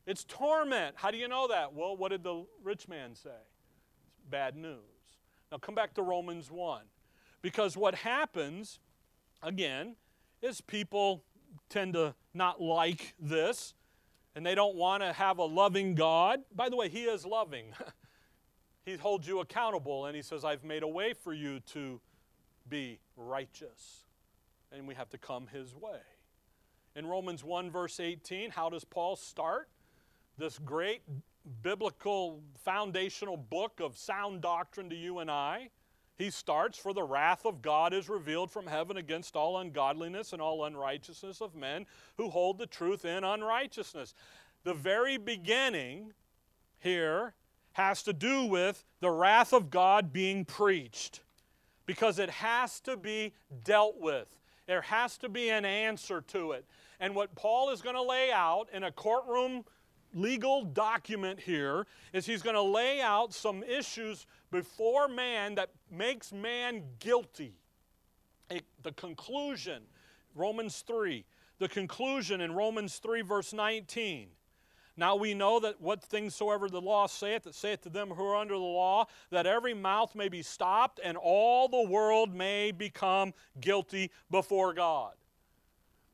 It's 0.08 0.24
torment. 0.24 0.96
How 0.98 1.12
do 1.12 1.18
you 1.18 1.28
know 1.28 1.48
that? 1.48 1.74
Well, 1.74 1.96
what 1.96 2.10
did 2.10 2.24
the 2.24 2.44
rich 2.64 2.88
man 2.88 3.16
say? 3.16 3.30
It's 3.30 4.26
bad 4.30 4.58
news. 4.58 4.80
Now 5.52 5.60
come 5.60 5.76
back 5.76 5.94
to 5.94 6.02
Romans 6.02 6.50
1. 6.50 6.82
Because 7.44 7.78
what 7.78 7.94
happens, 7.94 8.80
again, 9.44 9.96
is 10.42 10.60
people 10.60 11.24
tend 11.70 11.94
to 11.94 12.16
not 12.34 12.60
like 12.62 13.14
this 13.20 13.76
and 14.36 14.44
they 14.44 14.56
don't 14.56 14.76
want 14.76 15.04
to 15.04 15.14
have 15.14 15.38
a 15.38 15.44
loving 15.44 15.94
God. 15.94 16.40
By 16.56 16.70
the 16.70 16.76
way, 16.76 16.90
He 16.90 17.04
is 17.04 17.26
loving. 17.26 17.74
he 18.86 18.96
holds 18.96 19.28
you 19.28 19.40
accountable 19.40 20.06
and 20.06 20.16
He 20.16 20.22
says, 20.22 20.44
I've 20.44 20.64
made 20.64 20.84
a 20.84 20.88
way 20.88 21.14
for 21.14 21.34
you 21.34 21.60
to 21.74 22.00
be 22.68 23.00
righteous. 23.16 24.04
And 24.72 24.88
we 24.88 24.96
have 24.96 25.10
to 25.10 25.18
come 25.18 25.48
his 25.48 25.76
way. 25.76 26.00
In 26.96 27.06
Romans 27.06 27.44
1, 27.44 27.70
verse 27.70 28.00
18, 28.00 28.52
how 28.52 28.70
does 28.70 28.84
Paul 28.84 29.16
start 29.16 29.70
this 30.38 30.58
great 30.58 31.02
biblical 31.62 32.42
foundational 32.64 33.38
book 33.38 33.80
of 33.80 33.98
sound 33.98 34.42
doctrine 34.42 34.90
to 34.90 34.96
you 34.96 35.20
and 35.20 35.30
I? 35.30 35.70
He 36.18 36.30
starts, 36.30 36.78
For 36.78 36.94
the 36.94 37.04
wrath 37.04 37.46
of 37.46 37.62
God 37.62 37.94
is 37.94 38.08
revealed 38.08 38.52
from 38.52 38.68
heaven 38.68 38.98
against 38.98 39.36
all 39.36 39.58
ungodliness 39.58 40.34
and 40.34 40.42
all 40.42 40.66
unrighteousness 40.66 41.42
of 41.42 41.56
men 41.56 41.86
who 42.18 42.30
hold 42.30 42.58
the 42.58 42.68
truth 42.68 43.06
in 43.06 43.24
unrighteousness. 43.24 44.14
The 44.64 44.74
very 44.74 45.18
beginning 45.18 46.14
here 46.78 47.34
has 47.74 48.04
to 48.04 48.14
do 48.14 48.46
with 48.46 48.84
the 49.00 49.10
wrath 49.10 49.54
of 49.54 49.70
God 49.70 50.12
being 50.12 50.46
preached 50.46 51.22
because 51.86 52.20
it 52.20 52.30
has 52.30 52.80
to 52.82 52.98
be 52.98 53.34
dealt 53.64 54.00
with. 54.00 54.28
There 54.68 54.82
has 54.82 55.18
to 55.20 55.30
be 55.30 55.50
an 55.50 55.66
answer 55.66 56.22
to 56.28 56.52
it. 56.54 56.66
And 57.00 57.16
what 57.16 57.36
Paul 57.36 57.72
is 57.72 57.82
going 57.82 57.96
to 57.96 58.02
lay 58.02 58.32
out 58.32 58.68
in 58.74 58.84
a 58.84 58.92
courtroom 58.92 59.66
legal 60.14 60.64
document 60.64 61.40
here 61.40 61.86
is 62.14 62.26
he's 62.26 62.42
going 62.42 62.56
to 62.56 62.62
lay 62.62 63.02
out 63.02 63.34
some 63.34 63.64
issues 63.64 64.26
before 64.52 65.08
man 65.08 65.56
that 65.56 65.70
makes 65.90 66.32
man 66.32 66.84
guilty. 67.00 67.56
the 68.84 68.92
conclusion, 68.94 69.84
Romans 70.36 70.84
3, 70.86 71.24
the 71.60 71.70
conclusion 71.70 72.42
in 72.42 72.54
Romans 72.54 72.98
3, 72.98 73.22
verse 73.22 73.54
19 73.54 74.28
now 74.98 75.16
we 75.16 75.34
know 75.34 75.60
that 75.60 75.80
what 75.80 76.04
things 76.04 76.36
soever 76.36 76.70
the 76.70 76.82
law 76.82 77.08
saith, 77.08 77.44
that 77.44 77.56
saith 77.56 77.82
to 77.82 77.90
them 77.90 78.10
who 78.10 78.24
are 78.24 78.36
under 78.36 78.54
the 78.54 78.60
law, 78.60 79.06
that 79.30 79.48
every 79.48 79.74
mouth 79.74 80.16
may 80.16 80.30
be 80.30 80.42
stopped 80.42 81.00
and 81.04 81.18
all 81.18 81.68
the 81.68 81.90
world 81.90 82.34
may 82.36 82.72
become 82.72 83.34
guilty 83.60 84.12
before 84.30 84.74
God. 84.74 85.14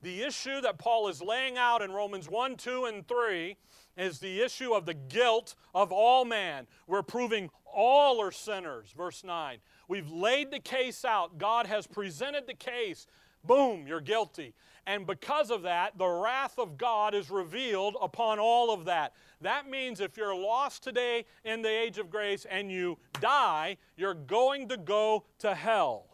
The 0.03 0.21
issue 0.21 0.61
that 0.61 0.77
Paul 0.77 1.07
is 1.07 1.21
laying 1.21 1.57
out 1.57 1.81
in 1.81 1.91
Romans 1.91 2.29
1, 2.29 2.55
2, 2.55 2.85
and 2.85 3.07
3 3.07 3.57
is 3.97 4.19
the 4.19 4.41
issue 4.41 4.73
of 4.73 4.85
the 4.85 4.93
guilt 4.93 5.55
of 5.73 5.91
all 5.91 6.23
man. 6.23 6.67
We're 6.85 7.01
proving 7.01 7.49
all 7.65 8.21
are 8.21 8.31
sinners, 8.31 8.93
verse 8.95 9.23
9. 9.23 9.57
We've 9.87 10.09
laid 10.09 10.51
the 10.51 10.59
case 10.59 11.03
out. 11.03 11.39
God 11.39 11.65
has 11.65 11.87
presented 11.87 12.45
the 12.45 12.53
case. 12.53 13.07
Boom, 13.47 13.87
you're 13.87 14.01
guilty. 14.01 14.53
And 14.85 15.05
because 15.05 15.51
of 15.51 15.63
that, 15.63 15.97
the 15.97 16.07
wrath 16.07 16.57
of 16.57 16.77
God 16.77 17.13
is 17.13 17.29
revealed 17.29 17.97
upon 18.01 18.39
all 18.39 18.71
of 18.71 18.85
that. 18.85 19.13
That 19.41 19.69
means 19.69 19.99
if 19.99 20.15
you're 20.15 20.35
lost 20.35 20.83
today 20.83 21.25
in 21.43 21.61
the 21.61 21.69
age 21.69 21.97
of 21.97 22.09
grace 22.09 22.45
and 22.49 22.71
you 22.71 22.97
die, 23.19 23.77
you're 23.97 24.13
going 24.13 24.69
to 24.69 24.77
go 24.77 25.25
to 25.39 25.53
hell. 25.53 26.05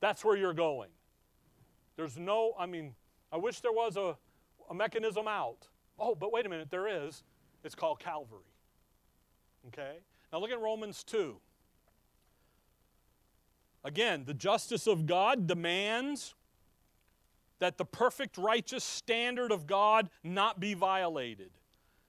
That's 0.00 0.24
where 0.24 0.36
you're 0.36 0.52
going. 0.52 0.90
There's 1.96 2.18
no, 2.18 2.52
I 2.58 2.66
mean, 2.66 2.94
I 3.32 3.38
wish 3.38 3.60
there 3.60 3.72
was 3.72 3.96
a, 3.96 4.16
a 4.70 4.74
mechanism 4.74 5.26
out. 5.26 5.66
Oh, 5.98 6.14
but 6.14 6.30
wait 6.30 6.46
a 6.46 6.48
minute, 6.48 6.70
there 6.70 7.06
is. 7.06 7.24
It's 7.64 7.74
called 7.74 7.98
Calvary. 7.98 8.40
Okay? 9.68 9.96
Now 10.32 10.40
look 10.40 10.50
at 10.50 10.60
Romans 10.60 11.02
2. 11.04 11.36
Again, 13.82 14.24
the 14.26 14.34
justice 14.34 14.86
of 14.86 15.06
God 15.06 15.46
demands 15.46 16.34
that 17.58 17.78
the 17.78 17.84
perfect 17.84 18.38
righteous 18.38 18.84
standard 18.84 19.52
of 19.52 19.66
God 19.66 20.10
not 20.22 20.60
be 20.60 20.74
violated, 20.74 21.50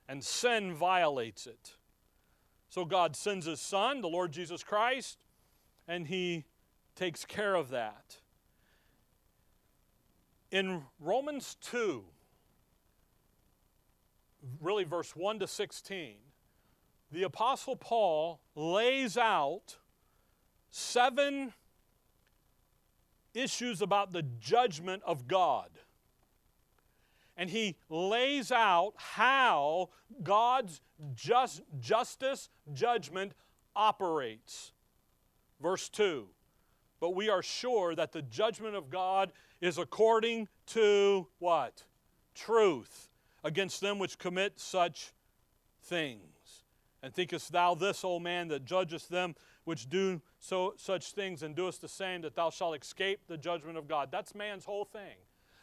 and 0.08 0.24
sin 0.24 0.74
violates 0.74 1.48
it. 1.48 1.76
So 2.70 2.86
God 2.86 3.16
sends 3.16 3.46
His 3.46 3.60
Son, 3.60 4.02
the 4.02 4.08
Lord 4.08 4.32
Jesus 4.32 4.64
Christ, 4.64 5.24
and 5.88 6.08
He 6.08 6.46
takes 6.96 7.26
care 7.26 7.56
of 7.56 7.70
that. 7.70 8.18
In 10.52 10.84
Romans 11.00 11.58
2, 11.62 12.04
really 14.62 14.84
verse 14.84 15.16
1 15.16 15.40
to 15.40 15.48
16, 15.48 16.16
the 17.12 17.24
Apostle 17.24 17.76
Paul 17.76 18.40
lays 18.56 19.18
out 19.18 19.78
seven 20.70 21.54
issues 23.34 23.82
about 23.82 24.12
the 24.12 24.24
judgment 24.40 25.04
of 25.06 25.28
God. 25.28 25.70
And 27.38 27.50
he 27.50 27.78
lays 27.90 28.52
out 28.52 28.94
how 28.98 29.90
God's 30.22 30.82
just, 31.16 31.62
justice 31.80 32.50
judgment 32.74 33.34
operates. 33.76 34.74
Verse 35.62 35.88
2 35.90 36.28
But 37.00 37.16
we 37.16 37.30
are 37.30 37.42
sure 37.42 37.96
that 37.96 38.12
the 38.12 38.22
judgment 38.22 38.76
of 38.76 38.90
God 38.90 39.32
is 39.62 39.78
according 39.78 40.48
to 40.68 41.28
what? 41.40 41.84
Truth 42.36 43.10
against 43.44 43.80
them 43.82 44.00
which 44.00 44.18
commit 44.18 44.60
such 44.60 45.14
things. 45.84 46.64
And 47.02 47.14
thinkest 47.14 47.52
thou 47.52 47.76
this, 47.76 48.04
O 48.04 48.20
man, 48.20 48.50
that 48.50 48.66
judgest 48.66 49.10
them 49.10 49.36
which 49.64 49.90
do 49.90 50.22
so, 50.40 50.74
such 50.78 51.12
things 51.12 51.44
and 51.44 51.56
doest 51.56 51.82
the 51.82 51.88
same, 51.88 52.22
that 52.22 52.36
thou 52.36 52.50
shalt 52.50 52.82
escape 52.82 53.22
the 53.28 53.38
judgment 53.38 53.78
of 53.78 53.88
God? 53.88 54.10
That's 54.12 54.34
man's 54.34 54.66
whole 54.66 54.86
thing. 54.86 55.18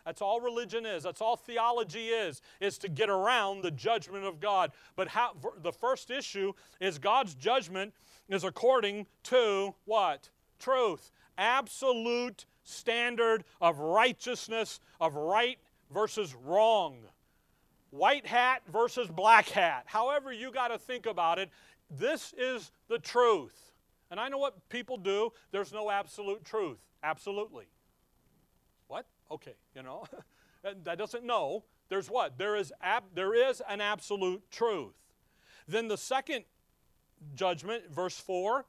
That's 0.05 0.23
all 0.23 0.41
religion 0.41 0.87
is. 0.87 1.03
That's 1.03 1.21
all 1.21 1.37
theology 1.37 2.09
is, 2.09 2.41
is 2.61 2.79
to 2.79 2.89
get 2.89 3.11
around 3.11 3.63
the 3.63 3.73
judgment 3.73 4.25
of 4.25 4.39
God. 4.39 4.71
But 4.95 5.09
how, 5.09 5.33
the 5.63 5.73
first 5.73 6.11
issue 6.11 6.53
is 6.81 6.99
God's 6.99 7.35
judgment 7.35 7.93
is 8.29 8.45
according 8.45 9.07
to 9.25 9.75
what? 9.85 10.31
Truth. 10.61 11.11
Absolute 11.37 12.47
standard 12.63 13.45
of 13.61 13.81
righteousness, 13.81 14.79
of 15.01 15.17
right 15.17 15.59
versus 15.93 16.35
wrong. 16.45 16.99
White 17.91 18.27
hat 18.27 18.63
versus 18.73 19.09
black 19.09 19.49
hat. 19.49 19.85
However, 19.87 20.33
you 20.33 20.53
got 20.53 20.69
to 20.69 20.79
think 20.79 21.07
about 21.07 21.39
it. 21.39 21.51
This 21.91 22.33
is 22.39 22.71
the 22.89 22.99
truth. 22.99 23.66
And 24.11 24.21
I 24.21 24.29
know 24.29 24.39
what 24.39 24.69
people 24.69 24.97
do. 24.97 25.31
There's 25.51 25.73
no 25.73 25.91
absolute 25.91 26.45
truth. 26.45 26.79
Absolutely. 27.03 27.67
What? 28.89 29.07
Okay, 29.31 29.55
you 29.75 29.83
know. 29.83 30.05
that 30.85 30.99
doesn't 30.99 31.25
know. 31.25 31.65
There's 31.89 32.09
what? 32.11 32.39
There 32.39 32.57
is, 32.57 32.73
ab- 32.83 33.15
there 33.15 33.35
is 33.35 33.63
an 33.69 33.81
absolute 33.81 34.51
truth. 34.51 34.95
Then 35.69 35.89
the 35.89 35.97
second 35.97 36.45
judgment, 37.35 37.91
verse 37.91 38.19
4, 38.19 38.65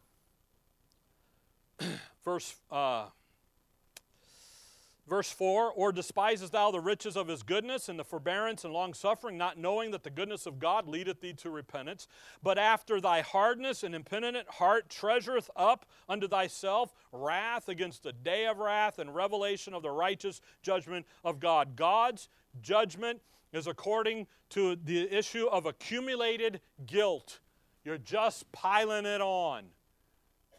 verse 2.24 2.56
uh, 2.72 3.08
Verse 5.08 5.32
4 5.32 5.72
Or 5.72 5.92
despisest 5.92 6.52
thou 6.52 6.72
the 6.72 6.80
riches 6.80 7.16
of 7.16 7.28
his 7.28 7.44
goodness 7.44 7.88
and 7.88 7.98
the 7.98 8.04
forbearance 8.04 8.64
and 8.64 8.74
long 8.74 8.94
suffering, 8.94 9.38
not 9.38 9.58
knowing 9.58 9.92
that 9.92 10.04
the 10.04 10.10
goodness 10.10 10.46
of 10.46 10.60
God 10.60 10.88
leadeth 10.88 11.22
thee 11.22 11.34
to 11.34 11.50
repentance? 11.50 12.08
But 12.44 12.58
after 12.58 13.00
thy 13.00 13.22
hardness 13.22 13.84
and 13.84 13.96
impenitent 13.96 14.50
heart 14.50 14.90
treasureth 14.90 15.50
up 15.56 15.86
unto 16.10 16.28
thyself 16.28 16.94
wrath 17.12 17.70
against 17.70 18.04
the 18.04 18.14
day 18.14 18.46
of 18.46 18.58
wrath 18.58 19.00
and 19.00 19.16
revelation 19.16 19.74
of 19.74 19.82
the 19.82 19.92
righteous 19.92 20.42
judgment 20.62 21.06
of 21.24 21.40
God. 21.40 21.76
God's 21.76 22.28
judgment 22.62 23.22
is 23.54 23.68
according 23.68 24.28
to 24.50 24.76
the 24.76 25.10
issue 25.16 25.48
of 25.48 25.66
accumulated 25.66 26.60
guilt. 26.86 27.40
You're 27.86 27.98
just 27.98 28.52
piling 28.52 29.06
it 29.06 29.22
on. 29.22 29.66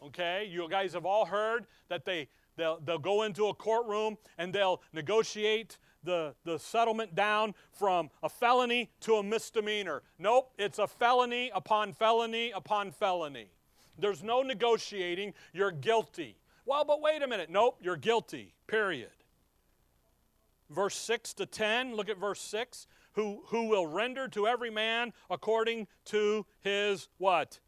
Okay? 0.01 0.49
You 0.49 0.67
guys 0.69 0.93
have 0.93 1.05
all 1.05 1.25
heard 1.25 1.67
that 1.89 2.05
they 2.05 2.29
They'll, 2.59 2.77
they'll 2.83 2.99
go 2.99 3.23
into 3.23 3.47
a 3.47 3.53
courtroom 3.53 4.17
and 4.37 4.51
they'll 4.51 4.81
negotiate 4.91 5.77
the, 6.03 6.35
the 6.43 6.59
settlement 6.59 7.15
down 7.15 7.55
from 7.71 8.09
a 8.21 8.27
felony 8.27 8.91
to 8.99 9.15
a 9.15 9.23
misdemeanor. 9.23 10.03
Nope, 10.17 10.51
it's 10.59 10.77
a 10.77 10.85
felony 10.85 11.51
upon 11.55 11.93
felony 11.93 12.51
upon 12.51 12.91
felony. 12.91 13.47
There's 13.97 14.21
no 14.21 14.41
negotiating. 14.41 15.35
You're 15.53 15.71
guilty. 15.71 16.35
Well, 16.65 16.83
but 16.83 16.99
wait 16.99 17.21
a 17.21 17.27
minute. 17.27 17.49
Nope, 17.49 17.79
you're 17.81 17.95
guilty, 17.95 18.53
period. 18.67 19.11
Verse 20.69 20.95
6 20.95 21.35
to 21.35 21.45
10, 21.45 21.95
look 21.95 22.09
at 22.09 22.17
verse 22.17 22.41
6. 22.41 22.87
Who, 23.13 23.43
who 23.47 23.69
will 23.69 23.87
render 23.87 24.27
to 24.27 24.47
every 24.47 24.69
man 24.69 25.13
according 25.29 25.87
to 26.05 26.45
his 26.59 27.07
what? 27.19 27.61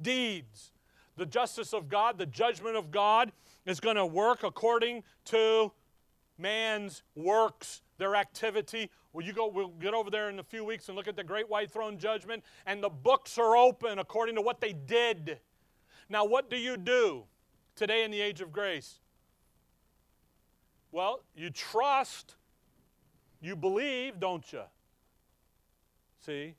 Deeds. 0.00 0.70
The 1.16 1.26
justice 1.26 1.72
of 1.72 1.88
God, 1.88 2.18
the 2.18 2.26
judgment 2.26 2.76
of 2.76 2.92
God 2.92 3.32
is 3.66 3.80
going 3.80 3.96
to 3.96 4.06
work 4.06 4.44
according 4.44 5.02
to 5.26 5.72
man's 6.38 7.02
works, 7.14 7.82
their 7.98 8.14
activity. 8.14 8.90
Well, 9.12 9.26
you 9.26 9.32
go, 9.32 9.48
we'll 9.48 9.68
get 9.68 9.94
over 9.94 10.10
there 10.10 10.30
in 10.30 10.38
a 10.38 10.44
few 10.44 10.64
weeks 10.64 10.88
and 10.88 10.96
look 10.96 11.08
at 11.08 11.16
the 11.16 11.24
great 11.24 11.48
white 11.48 11.70
throne 11.70 11.98
judgment, 11.98 12.44
and 12.64 12.82
the 12.82 12.88
books 12.88 13.38
are 13.38 13.56
open 13.56 13.98
according 13.98 14.36
to 14.36 14.42
what 14.42 14.60
they 14.60 14.72
did. 14.72 15.40
Now, 16.08 16.24
what 16.24 16.48
do 16.48 16.56
you 16.56 16.76
do 16.76 17.24
today 17.74 18.04
in 18.04 18.10
the 18.10 18.20
age 18.20 18.40
of 18.40 18.52
grace? 18.52 19.00
Well, 20.92 21.24
you 21.34 21.50
trust, 21.50 22.36
you 23.40 23.56
believe, 23.56 24.20
don't 24.20 24.50
you? 24.52 24.62
See? 26.24 26.54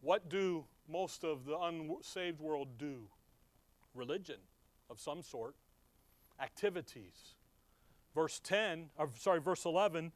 What 0.00 0.28
do 0.28 0.64
most 0.88 1.24
of 1.24 1.44
the 1.44 1.58
unsaved 1.58 2.40
world 2.40 2.78
do? 2.78 3.08
Religion 3.94 4.38
of 4.88 5.00
some 5.00 5.22
sort 5.22 5.54
activities. 6.40 7.34
Verse 8.14 8.40
10, 8.40 8.90
or 8.98 9.08
sorry, 9.18 9.40
verse 9.40 9.64
11, 9.64 10.12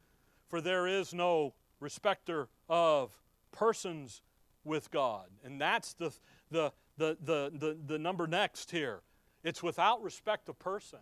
for 0.49 0.61
there 0.61 0.87
is 0.87 1.13
no 1.13 1.53
respecter 1.79 2.47
of 2.69 3.11
persons 3.51 4.21
with 4.63 4.91
God. 4.91 5.27
And 5.43 5.59
that's 5.59 5.93
the, 5.93 6.11
the, 6.51 6.71
the, 6.97 7.17
the, 7.23 7.51
the, 7.53 7.77
the 7.85 7.97
number 7.97 8.27
next 8.27 8.71
here. 8.71 9.01
It's 9.43 9.63
without 9.63 10.03
respect 10.03 10.49
of 10.49 10.59
person. 10.59 10.99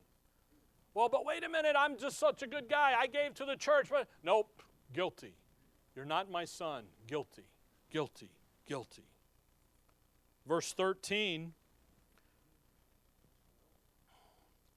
Well, 0.93 1.10
but 1.10 1.25
wait 1.25 1.43
a 1.43 1.49
minute, 1.49 1.75
I'm 1.78 1.97
just 1.97 2.17
such 2.17 2.41
a 2.41 2.47
good 2.47 2.69
guy. 2.69 2.93
I 2.97 3.08
gave 3.08 3.34
to 3.36 3.45
the 3.45 3.56
church. 3.56 3.88
But 3.89 4.08
nope, 4.23 4.62
guilty. 4.93 5.36
You're 5.95 6.06
not 6.06 6.32
my 6.32 6.45
son. 6.45 6.86
Guilty, 7.08 7.49
guilty, 7.91 8.32
guilty. 8.65 9.10
Verse 10.47 10.73
13 10.73 11.54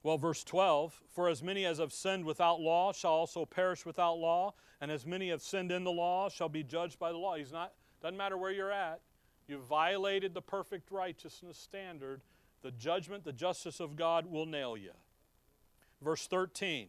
Well, 0.03 0.19
verse 0.19 0.45
12 0.45 1.01
For 1.09 1.29
as 1.29 1.43
many 1.43 1.65
as 1.65 1.79
have 1.79 1.93
sinned 1.93 2.25
without 2.25 2.61
law 2.61 2.93
shall 2.93 3.13
also 3.13 3.45
perish 3.45 3.85
without 3.85 4.19
law, 4.19 4.55
and 4.81 4.91
as 4.91 5.05
many 5.05 5.31
have 5.31 5.43
sinned 5.43 5.73
in 5.73 5.85
the 5.85 5.93
law 5.93 6.29
shall 6.29 6.49
be 6.49 6.63
judged 6.63 6.99
by 6.99 7.11
the 7.11 7.19
law. 7.19 7.37
He's 7.37 7.53
not, 7.53 7.73
doesn't 8.01 8.17
matter 8.17 8.37
where 8.37 8.53
you're 8.53 8.73
at. 8.73 9.01
You've 9.49 9.65
violated 9.65 10.35
the 10.35 10.43
perfect 10.43 10.91
righteousness 10.91 11.57
standard. 11.57 12.21
The 12.63 12.71
judgment, 12.73 13.25
the 13.25 13.33
justice 13.33 13.81
of 13.81 13.97
God 13.97 14.27
will 14.27 14.47
nail 14.47 14.77
you. 14.77 14.93
Verse 16.03 16.27
13. 16.27 16.89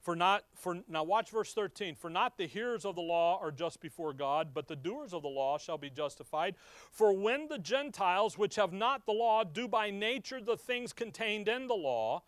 For 0.00 0.16
not 0.16 0.44
for 0.54 0.78
now 0.88 1.02
watch 1.02 1.30
verse 1.30 1.52
13. 1.52 1.94
For 1.94 2.08
not 2.08 2.38
the 2.38 2.46
hearers 2.46 2.86
of 2.86 2.94
the 2.94 3.02
law 3.02 3.38
are 3.40 3.52
just 3.52 3.80
before 3.80 4.14
God, 4.14 4.54
but 4.54 4.66
the 4.66 4.76
doers 4.76 5.12
of 5.12 5.22
the 5.22 5.28
law 5.28 5.58
shall 5.58 5.76
be 5.76 5.90
justified. 5.90 6.54
For 6.90 7.12
when 7.12 7.48
the 7.48 7.58
Gentiles 7.58 8.38
which 8.38 8.56
have 8.56 8.72
not 8.72 9.04
the 9.04 9.12
law 9.12 9.44
do 9.44 9.68
by 9.68 9.90
nature 9.90 10.40
the 10.40 10.56
things 10.56 10.94
contained 10.94 11.48
in 11.48 11.66
the 11.66 11.74
law, 11.74 12.22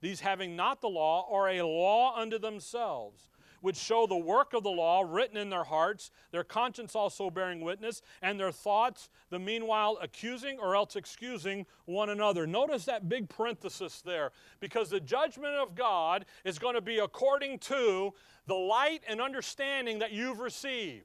these 0.00 0.20
having 0.20 0.56
not 0.56 0.80
the 0.80 0.88
law 0.88 1.28
are 1.30 1.48
a 1.48 1.62
law 1.62 2.14
unto 2.16 2.38
themselves, 2.38 3.28
which 3.60 3.76
show 3.76 4.06
the 4.06 4.16
work 4.16 4.54
of 4.54 4.62
the 4.62 4.70
law 4.70 5.04
written 5.06 5.36
in 5.36 5.50
their 5.50 5.64
hearts, 5.64 6.10
their 6.30 6.44
conscience 6.44 6.94
also 6.94 7.28
bearing 7.30 7.60
witness, 7.60 8.02
and 8.22 8.38
their 8.38 8.52
thoughts, 8.52 9.10
the 9.30 9.38
meanwhile 9.38 9.98
accusing 10.00 10.58
or 10.60 10.76
else 10.76 10.94
excusing 10.94 11.66
one 11.86 12.10
another. 12.10 12.46
Notice 12.46 12.84
that 12.84 13.08
big 13.08 13.28
parenthesis 13.28 14.00
there, 14.00 14.30
because 14.60 14.90
the 14.90 15.00
judgment 15.00 15.54
of 15.54 15.74
God 15.74 16.24
is 16.44 16.58
going 16.58 16.76
to 16.76 16.80
be 16.80 16.98
according 16.98 17.58
to 17.60 18.14
the 18.46 18.54
light 18.54 19.02
and 19.08 19.20
understanding 19.20 19.98
that 19.98 20.12
you've 20.12 20.38
received. 20.38 21.04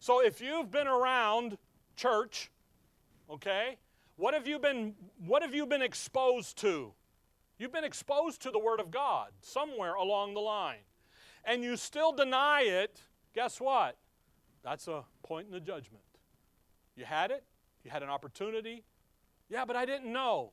So 0.00 0.22
if 0.22 0.40
you've 0.40 0.70
been 0.70 0.86
around 0.86 1.58
church, 1.96 2.50
okay, 3.30 3.76
what 4.16 4.34
have 4.34 4.46
you 4.46 4.58
been 4.58 4.94
what 5.26 5.42
have 5.42 5.54
you 5.54 5.66
been 5.66 5.82
exposed 5.82 6.58
to? 6.58 6.92
You've 7.58 7.72
been 7.72 7.84
exposed 7.84 8.42
to 8.42 8.50
the 8.50 8.58
Word 8.58 8.80
of 8.80 8.90
God 8.90 9.30
somewhere 9.40 9.94
along 9.94 10.34
the 10.34 10.40
line. 10.40 10.84
And 11.44 11.62
you 11.62 11.76
still 11.76 12.12
deny 12.12 12.62
it, 12.62 13.00
guess 13.34 13.60
what? 13.60 13.96
That's 14.62 14.88
a 14.88 15.04
point 15.22 15.46
in 15.46 15.52
the 15.52 15.60
judgment. 15.60 16.04
You 16.96 17.04
had 17.04 17.30
it, 17.30 17.44
you 17.84 17.90
had 17.90 18.02
an 18.02 18.08
opportunity. 18.08 18.84
Yeah, 19.48 19.64
but 19.64 19.76
I 19.76 19.84
didn't 19.84 20.10
know. 20.10 20.52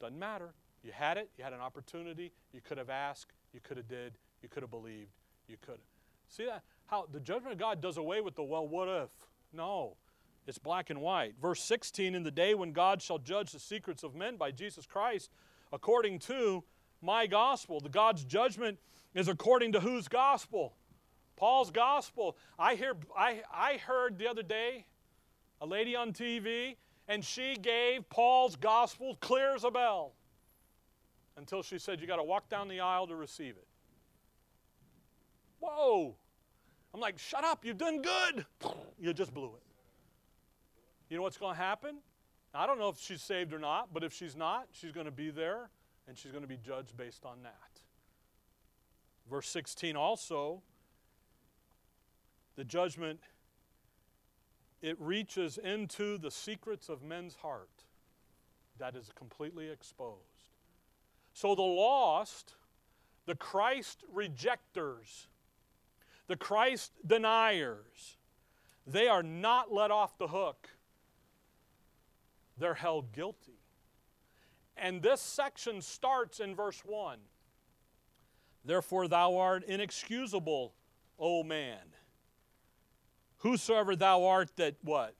Doesn't 0.00 0.18
matter. 0.18 0.52
You 0.82 0.92
had 0.92 1.16
it, 1.16 1.30
you 1.36 1.44
had 1.44 1.52
an 1.52 1.60
opportunity, 1.60 2.32
you 2.52 2.60
could 2.60 2.78
have 2.78 2.90
asked, 2.90 3.32
you 3.52 3.60
could 3.60 3.76
have 3.76 3.88
did, 3.88 4.16
you 4.42 4.48
could 4.48 4.62
have 4.62 4.70
believed, 4.70 5.10
you 5.48 5.56
could 5.60 5.72
have. 5.72 5.80
See 6.28 6.44
that? 6.44 6.62
How 6.86 7.06
the 7.10 7.20
judgment 7.20 7.52
of 7.52 7.58
God 7.58 7.80
does 7.80 7.96
away 7.96 8.20
with 8.20 8.36
the 8.36 8.44
well, 8.44 8.66
what 8.68 8.88
if? 8.88 9.08
No. 9.52 9.96
It's 10.46 10.58
black 10.58 10.88
and 10.88 11.00
white. 11.00 11.34
Verse 11.40 11.62
16 11.62 12.14
In 12.14 12.22
the 12.22 12.30
day 12.30 12.54
when 12.54 12.72
God 12.72 13.02
shall 13.02 13.18
judge 13.18 13.52
the 13.52 13.58
secrets 13.58 14.02
of 14.02 14.14
men 14.14 14.36
by 14.36 14.50
Jesus 14.50 14.86
Christ, 14.86 15.30
according 15.72 16.18
to 16.20 16.64
my 17.00 17.26
gospel. 17.26 17.80
The 17.80 17.88
God's 17.88 18.24
judgment 18.24 18.78
is 19.14 19.28
according 19.28 19.72
to 19.72 19.80
whose 19.80 20.08
gospel? 20.08 20.74
Paul's 21.36 21.70
gospel. 21.70 22.36
I 22.58 22.74
hear 22.74 22.94
I, 23.16 23.42
I 23.52 23.76
heard 23.76 24.18
the 24.18 24.28
other 24.28 24.42
day 24.42 24.86
a 25.60 25.66
lady 25.66 25.94
on 25.96 26.12
TV, 26.12 26.76
and 27.06 27.24
she 27.24 27.56
gave 27.56 28.08
Paul's 28.10 28.56
gospel 28.56 29.16
clear 29.20 29.54
as 29.54 29.64
a 29.64 29.70
bell 29.70 30.14
until 31.36 31.62
she 31.62 31.78
said, 31.78 32.00
You 32.00 32.06
got 32.06 32.16
to 32.16 32.24
walk 32.24 32.48
down 32.48 32.68
the 32.68 32.80
aisle 32.80 33.06
to 33.06 33.16
receive 33.16 33.56
it. 33.56 33.66
Whoa! 35.60 36.16
I'm 36.92 37.00
like, 37.00 37.18
Shut 37.18 37.44
up, 37.44 37.64
you've 37.64 37.78
done 37.78 38.02
good. 38.02 38.44
You 38.98 39.12
just 39.12 39.32
blew 39.32 39.54
it. 39.54 39.62
You 41.08 41.16
know 41.16 41.22
what's 41.22 41.38
going 41.38 41.54
to 41.54 41.60
happen? 41.60 41.98
I 42.58 42.66
don't 42.66 42.80
know 42.80 42.88
if 42.88 42.98
she's 42.98 43.22
saved 43.22 43.54
or 43.54 43.60
not, 43.60 43.94
but 43.94 44.02
if 44.02 44.12
she's 44.12 44.34
not, 44.34 44.66
she's 44.72 44.90
going 44.90 45.06
to 45.06 45.12
be 45.12 45.30
there 45.30 45.70
and 46.08 46.18
she's 46.18 46.32
going 46.32 46.42
to 46.42 46.48
be 46.48 46.56
judged 46.56 46.96
based 46.96 47.24
on 47.24 47.44
that. 47.44 47.80
Verse 49.30 49.48
16 49.48 49.94
also, 49.94 50.60
the 52.56 52.64
judgment, 52.64 53.20
it 54.82 54.96
reaches 54.98 55.56
into 55.56 56.18
the 56.18 56.32
secrets 56.32 56.88
of 56.88 57.00
men's 57.00 57.36
heart 57.36 57.84
that 58.78 58.96
is 58.96 59.12
completely 59.14 59.68
exposed. 59.70 60.50
So 61.34 61.54
the 61.54 61.62
lost, 61.62 62.56
the 63.26 63.36
Christ 63.36 64.02
rejectors, 64.12 65.28
the 66.26 66.36
Christ 66.36 66.90
deniers, 67.06 68.16
they 68.84 69.06
are 69.06 69.22
not 69.22 69.72
let 69.72 69.92
off 69.92 70.18
the 70.18 70.26
hook. 70.26 70.70
They're 72.58 72.74
held 72.74 73.12
guilty. 73.12 73.60
And 74.76 75.02
this 75.02 75.20
section 75.20 75.82
starts 75.82 76.40
in 76.40 76.54
verse 76.54 76.82
1. 76.84 77.18
Therefore, 78.64 79.08
thou 79.08 79.36
art 79.36 79.64
inexcusable, 79.64 80.74
O 81.18 81.42
man. 81.42 81.94
Whosoever 83.38 83.96
thou 83.96 84.24
art 84.24 84.56
that 84.56 84.76
what? 84.82 85.14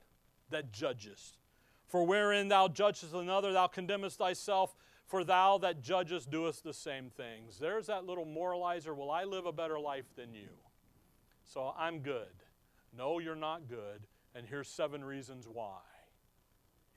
That 0.51 0.73
judgest. 0.73 1.39
For 1.87 2.05
wherein 2.05 2.49
thou 2.49 2.69
judgest 2.69 3.15
another, 3.15 3.53
thou 3.53 3.67
condemnest 3.67 4.19
thyself. 4.19 4.75
For 5.07 5.25
thou 5.25 5.57
that 5.59 5.81
judgest 5.81 6.31
doest 6.31 6.65
the 6.65 6.75
same 6.75 7.09
things. 7.09 7.59
There's 7.59 7.87
that 7.87 8.05
little 8.05 8.27
moralizer. 8.27 8.95
Will 8.95 9.11
I 9.11 9.25
live 9.25 9.47
a 9.47 9.53
better 9.53 9.81
life 9.81 10.15
than 10.15 10.35
you? 10.35 10.51
So 11.45 11.73
I'm 11.79 12.01
good. 12.01 12.27
No, 12.97 13.19
you're 13.19 13.35
not 13.35 13.69
good. 13.69 14.07
And 14.35 14.47
here's 14.47 14.69
seven 14.69 15.03
reasons 15.03 15.49
why. 15.51 15.81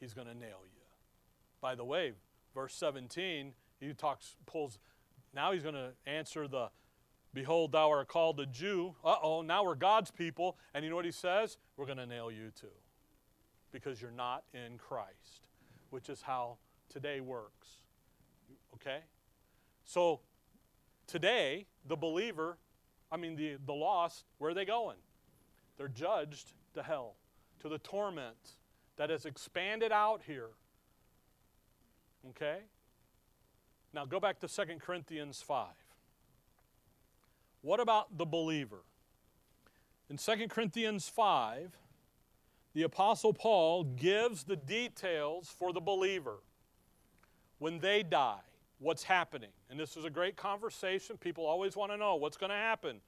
He's 0.01 0.13
going 0.15 0.27
to 0.27 0.33
nail 0.33 0.59
you. 0.63 0.81
By 1.61 1.75
the 1.75 1.85
way, 1.85 2.13
verse 2.55 2.73
17, 2.73 3.53
he 3.79 3.93
talks, 3.93 4.35
pulls, 4.47 4.79
now 5.33 5.53
he's 5.53 5.63
going 5.63 5.75
to 5.75 5.91
answer 6.05 6.47
the, 6.47 6.69
Behold, 7.33 7.71
thou 7.71 7.89
art 7.89 8.09
called 8.09 8.39
a 8.41 8.45
Jew. 8.45 8.95
Uh 9.05 9.15
oh, 9.23 9.41
now 9.41 9.63
we're 9.63 9.75
God's 9.75 10.11
people. 10.11 10.57
And 10.73 10.83
you 10.83 10.89
know 10.89 10.97
what 10.97 11.05
he 11.05 11.11
says? 11.11 11.57
We're 11.77 11.85
going 11.85 11.99
to 11.99 12.05
nail 12.05 12.29
you 12.29 12.51
too. 12.59 12.67
Because 13.71 14.01
you're 14.01 14.11
not 14.11 14.43
in 14.53 14.77
Christ, 14.77 15.45
which 15.91 16.09
is 16.09 16.23
how 16.23 16.57
today 16.89 17.21
works. 17.21 17.67
Okay? 18.75 18.99
So 19.85 20.19
today, 21.07 21.67
the 21.87 21.95
believer, 21.95 22.57
I 23.11 23.17
mean, 23.17 23.37
the, 23.37 23.57
the 23.65 23.73
lost, 23.73 24.25
where 24.39 24.51
are 24.51 24.53
they 24.53 24.65
going? 24.65 24.97
They're 25.77 25.87
judged 25.87 26.51
to 26.73 26.83
hell, 26.83 27.15
to 27.61 27.69
the 27.69 27.77
torment 27.77 28.55
that 29.01 29.09
has 29.09 29.25
expanded 29.25 29.91
out 29.91 30.21
here. 30.27 30.49
Okay? 32.29 32.59
Now 33.95 34.05
go 34.05 34.19
back 34.19 34.39
to 34.41 34.47
2 34.47 34.75
Corinthians 34.79 35.41
5. 35.41 35.69
What 37.63 37.79
about 37.79 38.15
the 38.15 38.27
believer? 38.27 38.83
In 40.07 40.17
2 40.17 40.47
Corinthians 40.49 41.09
5, 41.09 41.71
the 42.75 42.83
Apostle 42.83 43.33
Paul 43.33 43.85
gives 43.85 44.43
the 44.43 44.55
details 44.55 45.49
for 45.49 45.73
the 45.73 45.81
believer. 45.81 46.37
When 47.57 47.79
they 47.79 48.03
die, 48.03 48.45
what's 48.77 49.01
happening? 49.01 49.49
And 49.71 49.79
this 49.79 49.97
is 49.97 50.05
a 50.05 50.11
great 50.11 50.35
conversation. 50.35 51.17
People 51.17 51.47
always 51.47 51.75
want 51.75 51.91
to 51.91 51.97
know 51.97 52.17
what's 52.17 52.37
going 52.37 52.51
to 52.51 52.55
happen. 52.55 53.01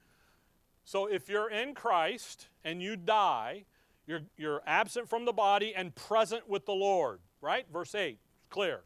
So 0.84 1.06
if 1.06 1.28
you're 1.28 1.52
in 1.52 1.72
Christ 1.72 2.48
and 2.64 2.82
you 2.82 2.96
die, 2.96 3.66
you're, 4.06 4.20
you're 4.36 4.62
absent 4.66 5.08
from 5.08 5.24
the 5.24 5.32
body 5.32 5.74
and 5.74 5.94
present 5.94 6.48
with 6.48 6.66
the 6.66 6.72
Lord, 6.72 7.20
right? 7.40 7.66
Verse 7.72 7.94
8, 7.94 8.18
clear. 8.50 8.82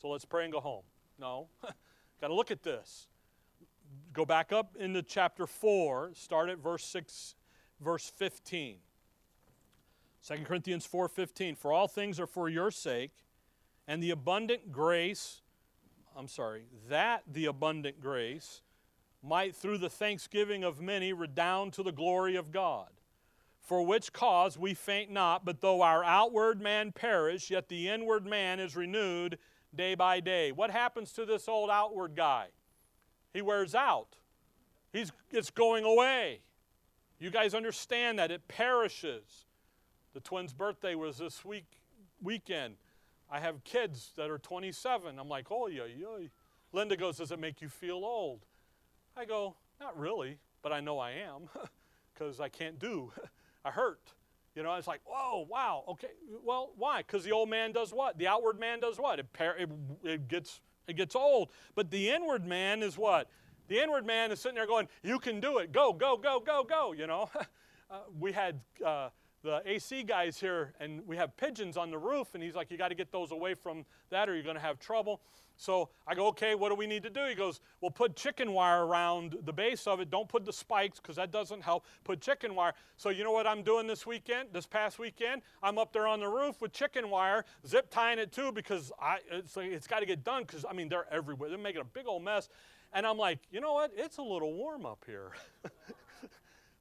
So 0.00 0.08
let's 0.08 0.24
pray 0.24 0.44
and 0.44 0.52
go 0.52 0.60
home. 0.60 0.84
No, 1.18 1.48
got 2.20 2.28
to 2.28 2.34
look 2.34 2.50
at 2.50 2.62
this. 2.62 3.08
Go 4.12 4.24
back 4.24 4.52
up 4.52 4.76
into 4.78 5.02
chapter 5.02 5.46
4, 5.46 6.12
start 6.14 6.50
at 6.50 6.58
verse 6.58 6.84
6, 6.84 7.34
verse 7.80 8.08
15. 8.08 8.78
2 10.26 10.34
Corinthians 10.44 10.86
4:15 10.86 11.56
For 11.56 11.72
all 11.72 11.88
things 11.88 12.18
are 12.20 12.26
for 12.26 12.48
your 12.48 12.70
sake 12.70 13.12
and 13.86 14.02
the 14.02 14.10
abundant 14.10 14.72
grace 14.72 15.42
I'm 16.16 16.28
sorry 16.28 16.64
that 16.88 17.22
the 17.30 17.46
abundant 17.46 18.00
grace 18.00 18.62
might 19.22 19.54
through 19.54 19.78
the 19.78 19.88
thanksgiving 19.88 20.64
of 20.64 20.80
many 20.80 21.12
redound 21.12 21.72
to 21.74 21.82
the 21.82 21.92
glory 21.92 22.34
of 22.34 22.50
God 22.50 22.88
for 23.68 23.86
which 23.86 24.12
cause 24.12 24.58
we 24.58 24.74
faint 24.74 25.10
not 25.10 25.44
but 25.44 25.60
though 25.60 25.82
our 25.82 26.02
outward 26.02 26.60
man 26.60 26.90
perish 26.90 27.50
yet 27.50 27.68
the 27.68 27.88
inward 27.88 28.26
man 28.26 28.58
is 28.58 28.74
renewed 28.74 29.38
day 29.74 29.94
by 29.94 30.18
day 30.18 30.50
what 30.50 30.70
happens 30.70 31.12
to 31.12 31.24
this 31.24 31.46
old 31.46 31.70
outward 31.70 32.16
guy 32.16 32.48
he 33.32 33.42
wears 33.42 33.74
out. 33.74 34.16
He's, 34.92 35.12
it's 35.30 35.50
going 35.50 35.84
away. 35.84 36.40
You 37.18 37.30
guys 37.30 37.54
understand 37.54 38.18
that. 38.18 38.30
It 38.30 38.48
perishes. 38.48 39.46
The 40.14 40.20
twins' 40.20 40.52
birthday 40.52 40.94
was 40.94 41.18
this 41.18 41.44
week 41.44 41.66
weekend. 42.22 42.76
I 43.30 43.40
have 43.40 43.62
kids 43.64 44.12
that 44.16 44.30
are 44.30 44.38
27. 44.38 45.18
I'm 45.18 45.28
like, 45.28 45.46
oh, 45.50 45.68
yeah, 45.68 45.82
yeah. 45.84 46.26
Linda 46.72 46.96
goes, 46.96 47.18
Does 47.18 47.30
it 47.30 47.38
make 47.38 47.60
you 47.60 47.68
feel 47.68 47.96
old? 47.96 48.46
I 49.16 49.24
go, 49.24 49.56
Not 49.78 49.98
really, 49.98 50.38
but 50.62 50.72
I 50.72 50.80
know 50.80 50.98
I 50.98 51.10
am 51.10 51.48
because 52.14 52.40
I 52.40 52.48
can't 52.48 52.78
do. 52.78 53.12
I 53.64 53.70
hurt. 53.70 54.14
You 54.54 54.62
know, 54.62 54.74
it's 54.74 54.88
like, 54.88 55.00
whoa, 55.04 55.46
wow, 55.48 55.84
okay. 55.88 56.08
Well, 56.42 56.72
why? 56.76 56.98
Because 56.98 57.22
the 57.22 57.30
old 57.30 57.48
man 57.48 57.70
does 57.72 57.92
what? 57.92 58.18
The 58.18 58.26
outward 58.26 58.58
man 58.58 58.80
does 58.80 58.98
what? 58.98 59.20
It, 59.20 59.26
it, 59.40 59.68
it 60.02 60.28
gets 60.28 60.60
it 60.88 60.96
gets 60.96 61.14
old. 61.14 61.50
But 61.74 61.90
the 61.90 62.10
inward 62.10 62.44
man 62.44 62.82
is 62.82 62.98
what? 62.98 63.30
The 63.68 63.80
inward 63.80 64.06
man 64.06 64.32
is 64.32 64.40
sitting 64.40 64.56
there 64.56 64.66
going, 64.66 64.88
You 65.02 65.18
can 65.18 65.38
do 65.38 65.58
it. 65.58 65.70
Go, 65.70 65.92
go, 65.92 66.16
go, 66.16 66.40
go, 66.40 66.64
go. 66.64 66.92
You 66.92 67.06
know, 67.06 67.30
uh, 67.90 68.00
we 68.18 68.32
had 68.32 68.60
uh, 68.84 69.10
the 69.44 69.62
AC 69.64 70.02
guys 70.02 70.40
here, 70.40 70.72
and 70.80 71.06
we 71.06 71.16
have 71.16 71.36
pigeons 71.36 71.76
on 71.76 71.90
the 71.90 71.98
roof, 71.98 72.34
and 72.34 72.42
he's 72.42 72.54
like, 72.54 72.70
You 72.70 72.78
got 72.78 72.88
to 72.88 72.94
get 72.94 73.12
those 73.12 73.30
away 73.30 73.54
from 73.54 73.84
that, 74.10 74.28
or 74.28 74.34
you're 74.34 74.42
going 74.42 74.56
to 74.56 74.62
have 74.62 74.80
trouble. 74.80 75.20
So 75.58 75.88
I 76.06 76.14
go, 76.14 76.28
okay, 76.28 76.54
what 76.54 76.68
do 76.68 76.76
we 76.76 76.86
need 76.86 77.02
to 77.02 77.10
do? 77.10 77.26
He 77.28 77.34
goes, 77.34 77.60
well, 77.80 77.90
put 77.90 78.14
chicken 78.14 78.52
wire 78.52 78.86
around 78.86 79.36
the 79.44 79.52
base 79.52 79.88
of 79.88 79.98
it. 79.98 80.08
Don't 80.08 80.28
put 80.28 80.44
the 80.44 80.52
spikes 80.52 81.00
because 81.00 81.16
that 81.16 81.32
doesn't 81.32 81.62
help. 81.62 81.84
Put 82.04 82.20
chicken 82.20 82.54
wire. 82.54 82.74
So 82.96 83.10
you 83.10 83.24
know 83.24 83.32
what 83.32 83.44
I'm 83.46 83.62
doing 83.62 83.88
this 83.88 84.06
weekend, 84.06 84.50
this 84.52 84.66
past 84.66 85.00
weekend? 85.00 85.42
I'm 85.60 85.76
up 85.76 85.92
there 85.92 86.06
on 86.06 86.20
the 86.20 86.28
roof 86.28 86.62
with 86.62 86.72
chicken 86.72 87.10
wire, 87.10 87.44
zip 87.66 87.90
tying 87.90 88.20
it 88.20 88.30
too 88.30 88.52
because 88.52 88.92
I, 89.02 89.18
it's, 89.32 89.56
like, 89.56 89.72
it's 89.72 89.88
got 89.88 89.98
to 89.98 90.06
get 90.06 90.22
done 90.22 90.44
because, 90.44 90.64
I 90.64 90.72
mean, 90.72 90.88
they're 90.88 91.12
everywhere. 91.12 91.50
They're 91.50 91.58
making 91.58 91.80
a 91.80 91.84
big 91.84 92.06
old 92.06 92.22
mess. 92.22 92.48
And 92.92 93.04
I'm 93.04 93.18
like, 93.18 93.40
you 93.50 93.60
know 93.60 93.72
what? 93.72 93.90
It's 93.96 94.18
a 94.18 94.22
little 94.22 94.54
warm 94.54 94.86
up 94.86 95.04
here. 95.06 95.32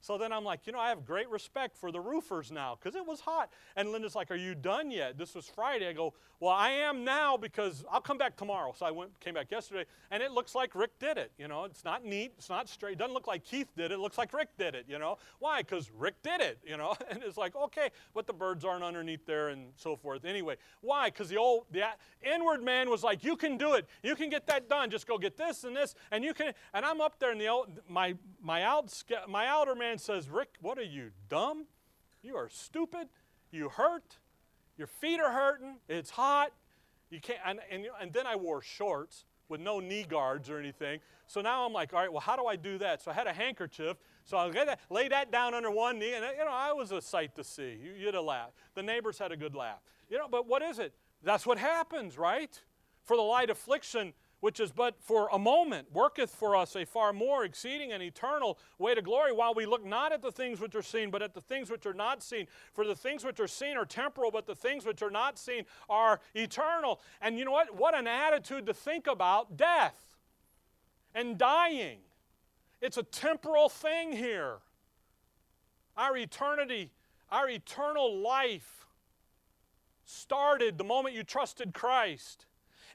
So 0.08 0.17
then 0.17 0.32
I'm 0.32 0.46
like, 0.46 0.62
you 0.65 0.72
know, 0.72 0.80
I 0.80 0.88
have 0.88 1.06
great 1.06 1.30
respect 1.30 1.76
for 1.76 1.91
the 1.91 2.00
roofers 2.00 2.50
now 2.50 2.78
because 2.80 2.96
it 2.96 3.06
was 3.06 3.20
hot. 3.20 3.52
And 3.76 3.91
Linda's 3.91 4.15
like, 4.15 4.32
Are 4.32 4.38
you 4.38 4.56
done 4.56 4.89
yet? 4.89 5.17
This 5.17 5.36
was 5.36 5.50
Friday. 5.50 5.89
I 5.89 5.91
go, 5.91 6.13
Well, 6.39 6.54
I 6.54 6.70
am 6.70 7.04
now 7.04 7.36
because 7.36 7.84
I'll 7.91 8.00
come 8.00 8.17
back 8.17 8.38
tomorrow. 8.38 8.74
So 8.74 8.86
I 8.86 8.91
went, 8.91 9.20
came 9.20 9.34
back 9.34 9.52
yesterday, 9.52 9.84
and 10.10 10.24
it 10.24 10.32
looks 10.32 10.56
like 10.56 10.76
Rick 10.76 10.98
did 10.98 11.17
it. 11.17 11.34
You 11.38 11.50
know, 11.50 11.65
it's 11.65 11.84
not 11.84 12.06
neat, 12.06 12.32
it's 12.38 12.48
not 12.48 12.70
straight. 12.70 12.93
It 12.93 13.00
doesn't 13.00 13.13
look 13.13 13.28
like 13.28 13.43
Keith 13.43 13.67
did 13.76 13.91
it. 13.91 13.96
It 13.96 14.00
looks 14.00 14.17
like 14.17 14.32
Rick 14.32 14.48
did 14.58 14.76
it. 14.76 14.86
You 14.88 14.98
know, 14.98 15.17
why? 15.39 15.60
Because 15.60 15.91
Rick 15.91 16.24
did 16.24 16.39
it. 16.39 16.58
You 16.65 16.78
know, 16.78 16.96
and 17.12 17.22
it's 17.22 17.36
like, 17.36 17.58
okay, 17.58 17.89
but 18.13 18.28
the 18.28 18.34
birds 18.34 18.63
aren't 18.63 18.86
underneath 18.86 19.26
there 19.26 19.50
and 19.50 19.74
so 19.76 19.98
forth. 19.98 20.24
Anyway, 20.24 20.56
why? 20.80 21.10
Because 21.10 21.28
the 21.28 21.36
old, 21.36 21.65
the 21.72 21.84
inward 22.24 22.63
man 22.63 22.89
was 22.89 23.04
like, 23.04 23.26
You 23.26 23.36
can 23.36 23.58
do 23.58 23.74
it. 23.74 23.86
You 24.04 24.15
can 24.15 24.30
get 24.30 24.48
that 24.48 24.70
done. 24.70 24.89
Just 24.89 25.06
go 25.06 25.17
get 25.17 25.36
this 25.36 25.65
and 25.65 25.76
this, 25.76 25.96
and 26.12 26.24
you 26.24 26.34
can. 26.34 26.54
And 26.74 26.86
I'm 26.86 27.02
up 27.02 27.20
there, 27.20 27.34
and 27.34 27.41
the 27.41 27.50
old, 27.50 27.67
my 27.89 28.15
my 28.41 28.63
out 28.63 29.04
my 29.28 29.48
outer 29.48 29.76
man 29.76 29.96
says, 29.99 30.29
Rick, 30.29 30.55
what 30.62 30.77
are 30.77 30.83
you, 30.83 31.12
dumb? 31.29 31.65
You 32.21 32.36
are 32.36 32.49
stupid. 32.49 33.07
You 33.51 33.69
hurt. 33.69 34.17
Your 34.77 34.88
feet 34.88 35.19
are 35.19 35.31
hurting. 35.31 35.77
It's 35.88 36.12
hot. 36.12 36.51
You 37.10 37.19
can't. 37.19 37.39
And, 37.45 37.60
and, 37.71 37.88
and 38.01 38.13
then 38.13 38.27
I 38.27 38.36
wore 38.36 38.62
shorts 38.62 39.25
with 39.49 39.62
no 39.62 39.79
knee 39.79 40.05
guards 40.07 40.49
or 40.49 40.60
anything. 40.60 40.99
So 41.25 41.41
now 41.41 41.65
I'm 41.65 41.73
like, 41.73 41.93
all 41.93 41.99
right, 41.99 42.12
well, 42.12 42.21
how 42.21 42.36
do 42.36 42.45
I 42.45 42.55
do 42.55 42.77
that? 42.79 43.01
So 43.01 43.12
I 43.12 43.13
had 43.13 43.27
a 43.27 43.33
handkerchief. 43.33 43.97
So 44.23 44.38
I 44.38 44.49
that, 44.49 44.79
lay 44.89 45.07
that 45.07 45.31
down 45.31 45.53
under 45.53 45.71
one 45.71 45.99
knee, 45.99 46.13
and 46.13 46.25
you 46.38 46.43
know, 46.43 46.51
I 46.51 46.73
was 46.73 46.91
a 46.91 47.01
sight 47.01 47.36
to 47.36 47.43
see. 47.43 47.77
You, 47.81 47.91
you'd 47.97 48.13
have 48.13 48.25
laughed. 48.25 48.53
The 48.75 48.83
neighbors 48.83 49.17
had 49.17 49.31
a 49.31 49.38
good 49.38 49.55
laugh. 49.55 49.79
You 50.10 50.17
know, 50.17 50.27
but 50.29 50.47
what 50.47 50.62
is 50.62 50.79
it? 50.79 50.93
That's 51.23 51.45
what 51.45 51.57
happens, 51.57 52.17
right? 52.17 52.62
For 53.05 53.15
the 53.15 53.23
light 53.23 53.49
affliction, 53.49 54.13
which 54.39 54.60
is 54.60 54.71
but 54.71 54.95
for 55.02 55.30
a 55.32 55.39
moment, 55.39 55.88
worketh 55.91 56.30
for 56.30 56.56
us 56.56 56.76
a 56.76 56.86
far 56.86 57.12
more 57.12 57.43
exceeding 57.43 57.91
and 57.91 58.04
eternal 58.04 58.60
way 58.78 58.93
to 58.93 59.02
glory, 59.02 59.34
while 59.34 59.54
we 59.54 59.65
look 59.65 59.86
not 59.86 60.12
at 60.12 60.21
the 60.21 60.32
things 60.32 60.60
which 60.60 60.76
are 60.76 60.82
seen, 60.82 61.10
but 61.10 61.21
at 61.21 61.34
the 61.34 61.41
things 61.41 61.71
which 61.71 61.86
are 61.86 61.93
not 61.93 62.21
seen. 62.21 62.47
For 62.73 62.86
the 62.86 62.95
things 62.95 63.23
which 63.23 63.39
are 63.39 63.47
seen 63.47 63.78
are 63.78 63.86
temporal, 63.86 64.32
but 64.32 64.45
the 64.45 64.56
things 64.56 64.86
which 64.86 65.02
are 65.02 65.10
not 65.10 65.39
seen 65.39 65.65
are 65.89 66.19
eternal. 66.36 67.02
And 67.21 67.39
you 67.39 67.45
know 67.45 67.52
what? 67.52 67.76
What 67.76 67.97
an 67.97 68.08
attitude 68.08 68.65
to 68.67 68.73
think 68.73 69.08
about 69.08 69.58
death 69.58 70.15
and 71.15 71.38
dying. 71.38 72.00
It's 72.82 72.97
a 72.97 73.04
temporal 73.04 73.69
thing 73.69 74.12
here. 74.12 74.58
Our 75.97 76.15
eternity, 76.15 76.91
our 77.32 77.50
eternal 77.50 78.19
life 78.19 78.86
started 80.06 80.78
the 80.78 80.84
moment 80.84 81.15
you 81.15 81.23
trusted 81.23 81.73
Christ. 81.73 82.45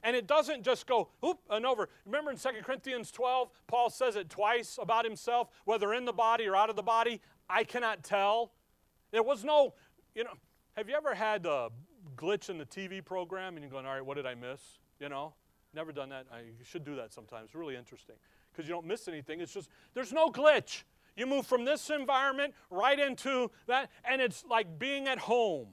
And 0.03 0.15
it 0.15 0.27
doesn't 0.27 0.63
just 0.63 0.85
go 0.85 1.09
oop 1.25 1.39
and 1.49 1.65
over. 1.65 1.87
Remember 2.05 2.31
in 2.31 2.37
2 2.37 2.49
Corinthians 2.63 3.09
12, 3.11 3.49
Paul 3.67 3.89
says 3.89 4.15
it 4.15 4.29
twice 4.29 4.77
about 4.81 5.05
himself, 5.05 5.49
whether 5.65 5.93
in 5.93 6.05
the 6.05 6.13
body 6.13 6.45
or 6.45 6.55
out 6.55 6.69
of 6.69 6.75
the 6.75 6.83
body, 6.83 7.21
I 7.49 7.63
cannot 7.63 8.03
tell. 8.03 8.51
There 9.11 9.23
was 9.23 9.43
no, 9.43 9.73
you 10.13 10.23
know, 10.25 10.33
have 10.75 10.89
you 10.89 10.95
ever 10.95 11.15
had 11.15 11.45
a 11.45 11.69
glitch 12.17 12.49
in 12.49 12.57
the 12.57 12.65
TV 12.65 13.03
program 13.03 13.55
and 13.55 13.63
you're 13.63 13.71
going, 13.71 13.85
all 13.85 13.93
right, 13.93 14.05
what 14.05 14.17
did 14.17 14.25
I 14.25 14.35
miss? 14.35 14.59
You 14.99 15.09
know, 15.09 15.33
never 15.73 15.91
done 15.91 16.09
that. 16.09 16.25
I 16.31 16.41
should 16.63 16.83
do 16.83 16.95
that 16.97 17.13
sometimes. 17.13 17.45
It's 17.45 17.55
really 17.55 17.75
interesting 17.75 18.15
because 18.51 18.67
you 18.67 18.73
don't 18.73 18.85
miss 18.85 19.07
anything. 19.07 19.39
It's 19.39 19.53
just, 19.53 19.69
there's 19.93 20.11
no 20.11 20.29
glitch. 20.29 20.83
You 21.15 21.27
move 21.27 21.45
from 21.45 21.63
this 21.63 21.89
environment 21.89 22.53
right 22.69 22.99
into 22.99 23.51
that, 23.67 23.91
and 24.03 24.21
it's 24.21 24.43
like 24.49 24.79
being 24.79 25.07
at 25.07 25.19
home. 25.19 25.67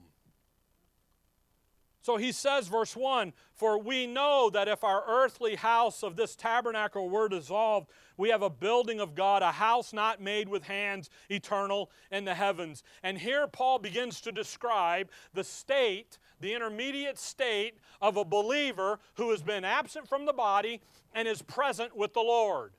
So 2.01 2.17
he 2.17 2.31
says, 2.31 2.67
verse 2.67 2.95
1 2.95 3.31
For 3.53 3.77
we 3.77 4.07
know 4.07 4.49
that 4.51 4.67
if 4.67 4.83
our 4.83 5.03
earthly 5.07 5.55
house 5.55 6.03
of 6.03 6.15
this 6.15 6.35
tabernacle 6.35 7.09
were 7.09 7.29
dissolved, 7.29 7.89
we 8.17 8.29
have 8.29 8.41
a 8.41 8.49
building 8.49 8.99
of 8.99 9.15
God, 9.15 9.43
a 9.43 9.51
house 9.51 9.93
not 9.93 10.21
made 10.21 10.49
with 10.49 10.63
hands, 10.63 11.09
eternal 11.29 11.91
in 12.11 12.25
the 12.25 12.33
heavens. 12.33 12.83
And 13.03 13.17
here 13.17 13.47
Paul 13.47 13.79
begins 13.79 14.19
to 14.21 14.31
describe 14.31 15.09
the 15.33 15.43
state, 15.43 16.17
the 16.39 16.53
intermediate 16.53 17.19
state 17.19 17.77
of 18.01 18.17
a 18.17 18.25
believer 18.25 18.99
who 19.15 19.29
has 19.29 19.43
been 19.43 19.63
absent 19.63 20.07
from 20.07 20.25
the 20.25 20.33
body 20.33 20.81
and 21.13 21.27
is 21.27 21.41
present 21.43 21.95
with 21.95 22.13
the 22.13 22.21
Lord. 22.21 22.73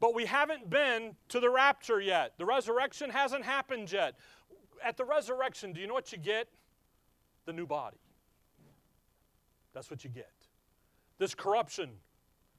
But 0.00 0.14
we 0.14 0.26
haven't 0.26 0.70
been 0.70 1.16
to 1.30 1.40
the 1.40 1.50
rapture 1.50 2.00
yet. 2.00 2.34
The 2.38 2.44
resurrection 2.44 3.10
hasn't 3.10 3.44
happened 3.44 3.90
yet. 3.90 4.14
At 4.84 4.96
the 4.96 5.04
resurrection, 5.04 5.72
do 5.72 5.80
you 5.80 5.88
know 5.88 5.94
what 5.94 6.12
you 6.12 6.18
get? 6.18 6.46
The 7.46 7.52
new 7.52 7.66
body. 7.66 7.96
That's 9.78 9.92
what 9.92 10.02
you 10.02 10.10
get. 10.10 10.32
This 11.18 11.36
corruption 11.36 11.90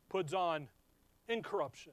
puts 0.08 0.34
on 0.34 0.70
incorruption. 1.28 1.92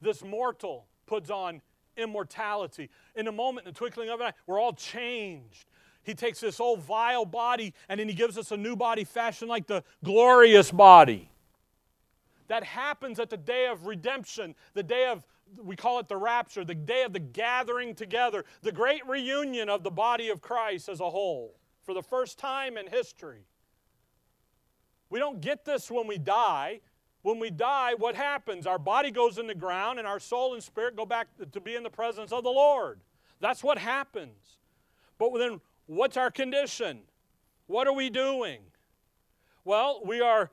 This 0.00 0.22
mortal 0.22 0.86
puts 1.04 1.30
on 1.30 1.60
immortality. 1.96 2.90
In 3.16 3.26
a 3.26 3.32
moment, 3.32 3.66
in 3.66 3.72
the 3.72 3.76
twinkling 3.76 4.08
of 4.08 4.20
an 4.20 4.28
eye, 4.28 4.32
we're 4.46 4.60
all 4.60 4.72
changed. 4.72 5.64
He 6.04 6.14
takes 6.14 6.38
this 6.38 6.60
old 6.60 6.78
vile 6.78 7.24
body 7.24 7.74
and 7.88 7.98
then 7.98 8.08
he 8.08 8.14
gives 8.14 8.38
us 8.38 8.52
a 8.52 8.56
new 8.56 8.76
body 8.76 9.02
fashioned 9.02 9.48
like 9.48 9.66
the 9.66 9.82
glorious 10.04 10.70
body. 10.70 11.28
That 12.46 12.62
happens 12.62 13.18
at 13.18 13.30
the 13.30 13.36
day 13.36 13.66
of 13.66 13.86
redemption, 13.86 14.54
the 14.74 14.84
day 14.84 15.06
of, 15.06 15.26
we 15.60 15.74
call 15.74 15.98
it 15.98 16.06
the 16.06 16.16
rapture, 16.16 16.64
the 16.64 16.76
day 16.76 17.02
of 17.02 17.12
the 17.12 17.18
gathering 17.18 17.96
together, 17.96 18.44
the 18.62 18.70
great 18.70 19.04
reunion 19.08 19.68
of 19.68 19.82
the 19.82 19.90
body 19.90 20.28
of 20.28 20.40
Christ 20.40 20.88
as 20.88 21.00
a 21.00 21.10
whole 21.10 21.56
for 21.82 21.94
the 21.94 22.02
first 22.02 22.38
time 22.38 22.76
in 22.76 22.86
history. 22.86 23.46
We 25.10 25.18
don't 25.18 25.40
get 25.40 25.64
this 25.64 25.90
when 25.90 26.06
we 26.06 26.16
die. 26.16 26.80
When 27.22 27.38
we 27.38 27.50
die, 27.50 27.94
what 27.94 28.14
happens? 28.14 28.66
Our 28.66 28.78
body 28.78 29.10
goes 29.10 29.36
in 29.36 29.46
the 29.46 29.54
ground 29.54 29.98
and 29.98 30.08
our 30.08 30.20
soul 30.20 30.54
and 30.54 30.62
spirit 30.62 30.96
go 30.96 31.04
back 31.04 31.28
to 31.52 31.60
be 31.60 31.74
in 31.74 31.82
the 31.82 31.90
presence 31.90 32.32
of 32.32 32.44
the 32.44 32.50
Lord. 32.50 33.00
That's 33.40 33.62
what 33.62 33.76
happens. 33.76 34.56
But 35.18 35.36
then, 35.36 35.60
what's 35.86 36.16
our 36.16 36.30
condition? 36.30 37.00
What 37.66 37.86
are 37.86 37.92
we 37.92 38.08
doing? 38.08 38.60
Well, 39.64 40.00
we 40.04 40.20
are 40.22 40.50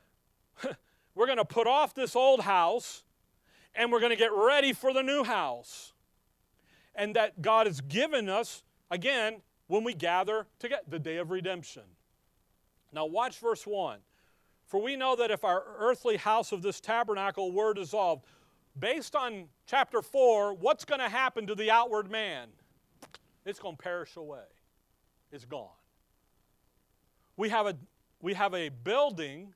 we're 1.16 1.26
going 1.26 1.38
to 1.38 1.46
put 1.46 1.68
off 1.68 1.94
this 1.94 2.16
old 2.16 2.42
house 2.42 3.04
and 3.76 3.92
we're 3.92 4.00
going 4.00 4.12
to 4.12 4.18
get 4.18 4.32
ready 4.34 4.74
for 4.74 4.92
the 4.92 5.04
new 5.04 5.24
house. 5.24 5.94
And 6.96 7.16
that 7.16 7.42
God 7.42 7.68
has 7.68 7.80
given 7.80 8.28
us 8.28 8.64
again 8.90 9.42
when 9.68 9.84
we 9.84 9.94
gather 9.94 10.48
together 10.60 10.84
the 10.88 11.00
day 11.00 11.18
of 11.18 11.30
redemption. 11.30 11.84
Now 12.92 13.06
watch 13.06 13.40
verse 13.40 13.68
1. 13.68 14.00
For 14.68 14.82
we 14.82 14.98
know 14.98 15.16
that 15.16 15.32
if 15.32 15.44
our 15.44 15.64
earthly 15.80 16.18
house 16.18 16.52
of 16.52 16.62
this 16.62 16.82
tabernacle 16.82 17.54
were 17.54 17.74
dissolved, 17.74 18.26
based 18.78 19.16
on 19.16 19.46
chapter 19.66 20.02
4, 20.02 20.54
what's 20.54 20.84
going 20.84 21.00
to 21.00 21.10
happen 21.10 21.48
to 21.48 21.56
the 21.56 21.72
outward 21.72 22.12
man? 22.12 22.50
It's 23.46 23.60
going 23.60 23.78
to 23.78 23.82
perish 23.82 24.18
away. 24.18 24.44
It's 25.32 25.46
gone. 25.46 25.70
We 27.38 27.50
have 27.50 27.66
a, 27.66 27.76
we 28.22 28.34
have 28.34 28.54
a 28.54 28.68
building 28.70 29.54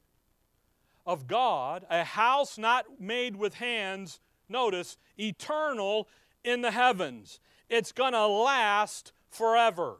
of 1.05 1.27
God, 1.27 1.85
a 1.89 2.05
house 2.05 2.57
not 2.57 2.85
made 2.99 3.35
with 3.35 3.55
hands, 3.55 4.21
notice, 4.47 4.97
eternal 5.17 6.07
in 6.43 6.61
the 6.61 6.71
heavens. 6.71 7.41
It's 7.69 7.91
going 7.91 8.13
to 8.13 8.27
last 8.27 9.11
forever. 9.29 9.97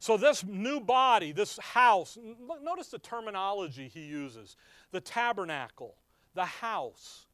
So, 0.00 0.16
this 0.16 0.42
new 0.42 0.80
body, 0.80 1.30
this 1.30 1.58
house, 1.58 2.16
notice 2.62 2.88
the 2.88 2.98
terminology 2.98 3.86
he 3.86 4.00
uses 4.00 4.56
the 4.92 5.00
tabernacle, 5.00 5.94
the 6.34 6.46
house. 6.46 7.26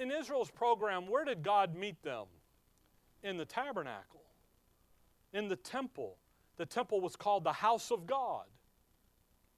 In 0.00 0.12
Israel's 0.12 0.50
program, 0.50 1.08
where 1.08 1.24
did 1.24 1.42
God 1.42 1.74
meet 1.74 2.00
them? 2.04 2.26
In 3.24 3.36
the 3.36 3.44
tabernacle, 3.44 4.22
in 5.32 5.48
the 5.48 5.56
temple. 5.56 6.16
The 6.56 6.66
temple 6.66 7.00
was 7.00 7.16
called 7.16 7.42
the 7.42 7.52
house 7.52 7.90
of 7.90 8.06
God. 8.06 8.44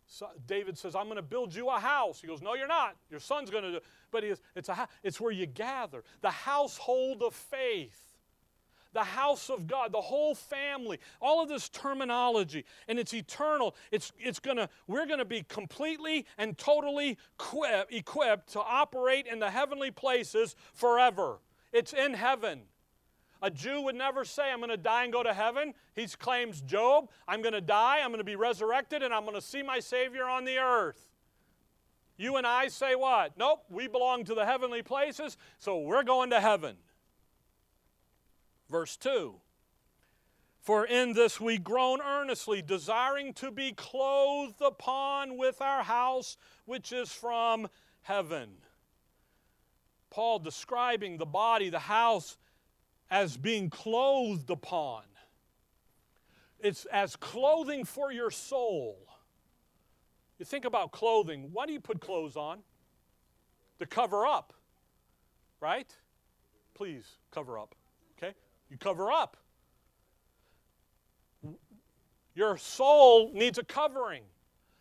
So 0.06 0.28
David 0.46 0.78
says, 0.78 0.94
I'm 0.94 1.04
going 1.04 1.16
to 1.16 1.22
build 1.22 1.54
you 1.54 1.68
a 1.68 1.78
house. 1.78 2.22
He 2.22 2.26
goes, 2.26 2.40
No, 2.40 2.54
you're 2.54 2.68
not. 2.68 2.96
Your 3.10 3.20
son's 3.20 3.50
going 3.50 3.64
to 3.64 3.72
do 3.72 3.80
But 4.10 4.22
he 4.22 4.32
it's, 4.54 4.68
a, 4.70 4.88
it's 5.02 5.20
where 5.20 5.32
you 5.32 5.44
gather. 5.44 6.04
The 6.22 6.30
household 6.30 7.22
of 7.22 7.34
faith 7.34 8.05
the 8.96 9.04
house 9.04 9.50
of 9.50 9.66
God, 9.66 9.92
the 9.92 10.00
whole 10.00 10.34
family, 10.34 10.98
all 11.20 11.42
of 11.42 11.50
this 11.50 11.68
terminology, 11.68 12.64
and 12.88 12.98
it's 12.98 13.12
eternal. 13.12 13.76
It's, 13.92 14.10
it's 14.18 14.40
gonna, 14.40 14.70
we're 14.86 15.04
going 15.04 15.18
to 15.18 15.26
be 15.26 15.42
completely 15.42 16.26
and 16.38 16.56
totally 16.56 17.18
equip, 17.38 17.92
equipped 17.92 18.52
to 18.54 18.60
operate 18.60 19.26
in 19.26 19.38
the 19.38 19.50
heavenly 19.50 19.90
places 19.90 20.56
forever. 20.72 21.40
It's 21.74 21.92
in 21.92 22.14
heaven. 22.14 22.62
A 23.42 23.50
Jew 23.50 23.82
would 23.82 23.96
never 23.96 24.24
say, 24.24 24.50
I'm 24.50 24.60
going 24.60 24.70
to 24.70 24.78
die 24.78 25.04
and 25.04 25.12
go 25.12 25.22
to 25.22 25.34
heaven. 25.34 25.74
He 25.94 26.06
claims 26.06 26.62
Job, 26.62 27.10
I'm 27.28 27.42
going 27.42 27.52
to 27.52 27.60
die, 27.60 27.98
I'm 28.02 28.08
going 28.08 28.18
to 28.18 28.24
be 28.24 28.36
resurrected, 28.36 29.02
and 29.02 29.12
I'm 29.12 29.24
going 29.24 29.34
to 29.34 29.42
see 29.42 29.62
my 29.62 29.78
Savior 29.78 30.24
on 30.24 30.46
the 30.46 30.56
earth. 30.56 31.10
You 32.16 32.36
and 32.36 32.46
I 32.46 32.68
say 32.68 32.94
what? 32.94 33.36
Nope, 33.36 33.64
we 33.68 33.88
belong 33.88 34.24
to 34.24 34.34
the 34.34 34.46
heavenly 34.46 34.82
places, 34.82 35.36
so 35.58 35.80
we're 35.80 36.02
going 36.02 36.30
to 36.30 36.40
heaven. 36.40 36.76
Verse 38.70 38.96
2 38.96 39.34
For 40.60 40.86
in 40.86 41.12
this 41.12 41.40
we 41.40 41.58
groan 41.58 42.00
earnestly, 42.00 42.62
desiring 42.62 43.32
to 43.34 43.50
be 43.50 43.72
clothed 43.72 44.60
upon 44.60 45.36
with 45.36 45.60
our 45.60 45.82
house 45.82 46.36
which 46.64 46.92
is 46.92 47.12
from 47.12 47.68
heaven. 48.02 48.50
Paul 50.10 50.38
describing 50.38 51.18
the 51.18 51.26
body, 51.26 51.68
the 51.68 51.78
house, 51.78 52.38
as 53.10 53.36
being 53.36 53.70
clothed 53.70 54.50
upon. 54.50 55.02
It's 56.58 56.86
as 56.86 57.16
clothing 57.16 57.84
for 57.84 58.10
your 58.10 58.30
soul. 58.30 58.98
You 60.38 60.44
think 60.44 60.64
about 60.64 60.92
clothing. 60.92 61.50
Why 61.52 61.66
do 61.66 61.72
you 61.72 61.80
put 61.80 62.00
clothes 62.00 62.36
on? 62.36 62.60
To 63.78 63.86
cover 63.86 64.26
up, 64.26 64.54
right? 65.60 65.94
Please 66.74 67.04
cover 67.30 67.58
up. 67.58 67.74
You 68.70 68.76
cover 68.76 69.10
up. 69.10 69.36
Your 72.34 72.58
soul 72.58 73.32
needs 73.32 73.58
a 73.58 73.64
covering. 73.64 74.22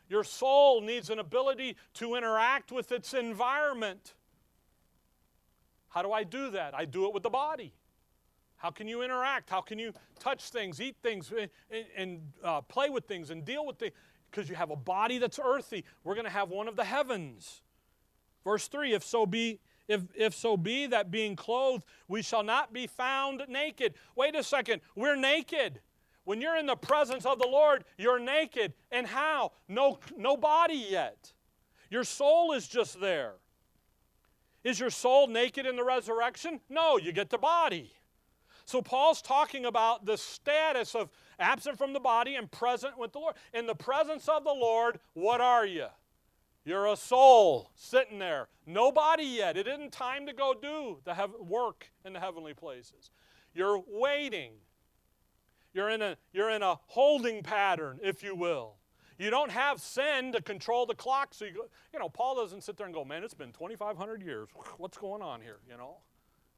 Your 0.09 0.23
soul 0.23 0.81
needs 0.81 1.09
an 1.09 1.19
ability 1.19 1.77
to 1.95 2.15
interact 2.15 2.71
with 2.71 2.91
its 2.91 3.13
environment. 3.13 4.13
How 5.89 6.01
do 6.01 6.11
I 6.11 6.23
do 6.23 6.51
that? 6.51 6.75
I 6.75 6.85
do 6.85 7.05
it 7.05 7.13
with 7.13 7.23
the 7.23 7.29
body. 7.29 7.73
How 8.57 8.69
can 8.69 8.87
you 8.87 9.01
interact? 9.01 9.49
How 9.49 9.61
can 9.61 9.79
you 9.79 9.93
touch 10.19 10.49
things, 10.49 10.81
eat 10.81 10.97
things, 11.01 11.31
and, 11.31 11.49
and 11.95 12.21
uh, 12.43 12.61
play 12.61 12.89
with 12.89 13.05
things 13.05 13.29
and 13.29 13.45
deal 13.45 13.65
with 13.65 13.77
things? 13.77 13.93
Because 14.29 14.49
you 14.49 14.55
have 14.55 14.71
a 14.71 14.75
body 14.75 15.17
that's 15.17 15.39
earthy. 15.43 15.85
We're 16.03 16.15
going 16.15 16.25
to 16.25 16.31
have 16.31 16.49
one 16.49 16.67
of 16.67 16.75
the 16.75 16.83
heavens. 16.83 17.61
Verse 18.43 18.67
3 18.67 18.93
If 18.93 19.03
so 19.03 19.25
be 19.25 19.59
if, 19.87 20.01
if 20.15 20.33
so 20.33 20.57
be 20.57 20.87
that 20.87 21.11
being 21.11 21.35
clothed 21.35 21.83
we 22.07 22.21
shall 22.21 22.43
not 22.43 22.73
be 22.73 22.87
found 22.87 23.43
naked. 23.47 23.93
Wait 24.15 24.35
a 24.35 24.43
second, 24.43 24.81
we're 24.95 25.15
naked. 25.15 25.79
When 26.23 26.41
you're 26.41 26.57
in 26.57 26.65
the 26.65 26.75
presence 26.75 27.25
of 27.25 27.37
the 27.37 27.47
Lord, 27.47 27.85
you're 27.97 28.19
naked. 28.19 28.73
And 28.91 29.05
how? 29.05 29.51
No, 29.67 29.99
no 30.17 30.35
body 30.35 30.87
yet. 30.89 31.31
Your 31.89 32.03
soul 32.03 32.53
is 32.53 32.67
just 32.67 32.99
there. 32.99 33.33
Is 34.63 34.79
your 34.79 34.89
soul 34.89 35.27
naked 35.27 35.67
in 35.67 35.75
the 35.75 35.83
resurrection? 35.83 36.59
No, 36.67 36.97
you 36.97 37.11
get 37.11 37.29
the 37.29 37.37
body. 37.37 37.93
So 38.65 38.81
Paul's 38.81 39.21
talking 39.21 39.65
about 39.65 40.07
the 40.07 40.17
status 40.17 40.95
of 40.95 41.09
absent 41.39 41.77
from 41.77 41.93
the 41.93 41.99
body 41.99 42.35
and 42.35 42.49
present 42.49 42.97
with 42.97 43.13
the 43.13 43.19
Lord. 43.19 43.35
In 43.53 43.67
the 43.67 43.75
presence 43.75 44.27
of 44.27 44.43
the 44.43 44.53
Lord, 44.53 44.99
what 45.13 45.39
are 45.39 45.67
you? 45.67 45.85
You're 46.65 46.87
a 46.87 46.95
soul 46.95 47.69
sitting 47.75 48.17
there. 48.17 48.47
No 48.65 48.91
body 48.91 49.23
yet. 49.23 49.55
It 49.55 49.67
isn't 49.67 49.91
time 49.91 50.25
to 50.25 50.33
go 50.33 50.55
do 50.59 50.97
the 51.05 51.13
hev- 51.13 51.39
work 51.39 51.91
in 52.03 52.13
the 52.13 52.19
heavenly 52.19 52.55
places. 52.55 53.11
You're 53.53 53.81
waiting. 53.87 54.53
You're 55.73 55.89
in, 55.89 56.01
a, 56.01 56.17
you're 56.33 56.49
in 56.49 56.63
a 56.63 56.79
holding 56.87 57.43
pattern, 57.43 57.99
if 58.01 58.23
you 58.23 58.35
will. 58.35 58.77
You 59.19 59.29
don't 59.29 59.51
have 59.51 59.79
sin 59.79 60.31
to 60.33 60.41
control 60.41 60.87
the 60.87 60.95
clock. 60.95 61.33
So 61.33 61.45
you, 61.45 61.53
go, 61.53 61.69
you 61.93 61.99
know, 61.99 62.09
Paul 62.09 62.35
doesn't 62.35 62.63
sit 62.63 62.77
there 62.77 62.87
and 62.87 62.95
go, 62.95 63.05
man, 63.05 63.23
it's 63.23 63.35
been 63.35 63.51
2,500 63.51 64.23
years. 64.23 64.49
What's 64.77 64.97
going 64.97 65.21
on 65.21 65.41
here, 65.41 65.59
you 65.69 65.77
know? 65.77 65.97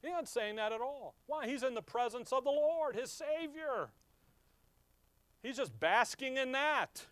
He's 0.01 0.12
not 0.12 0.28
saying 0.28 0.55
that 0.55 0.72
at 0.72 0.80
all. 0.80 1.16
Why? 1.26 1.47
He's 1.47 1.64
in 1.64 1.74
the 1.74 1.82
presence 1.82 2.32
of 2.32 2.45
the 2.45 2.49
Lord, 2.51 2.95
his 2.95 3.12
Savior. 3.12 3.89
He's 5.43 5.58
just 5.58 5.78
basking 5.80 6.38
in 6.38 6.53
that. 6.53 7.08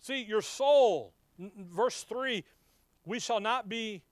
See, 0.00 0.22
your 0.22 0.42
soul, 0.42 1.14
verse 1.38 2.02
3 2.04 2.44
we 3.06 3.20
shall 3.20 3.40
not 3.40 3.68
be, 3.68 4.02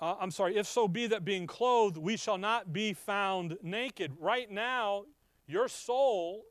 uh, 0.00 0.16
I'm 0.20 0.30
sorry, 0.30 0.56
if 0.56 0.66
so 0.66 0.86
be 0.86 1.06
that 1.08 1.24
being 1.24 1.46
clothed, 1.46 1.96
we 1.96 2.16
shall 2.16 2.38
not 2.38 2.72
be 2.72 2.92
found 2.92 3.56
naked. 3.62 4.12
Right 4.20 4.50
now, 4.50 5.06
your 5.46 5.66
soul 5.66 6.44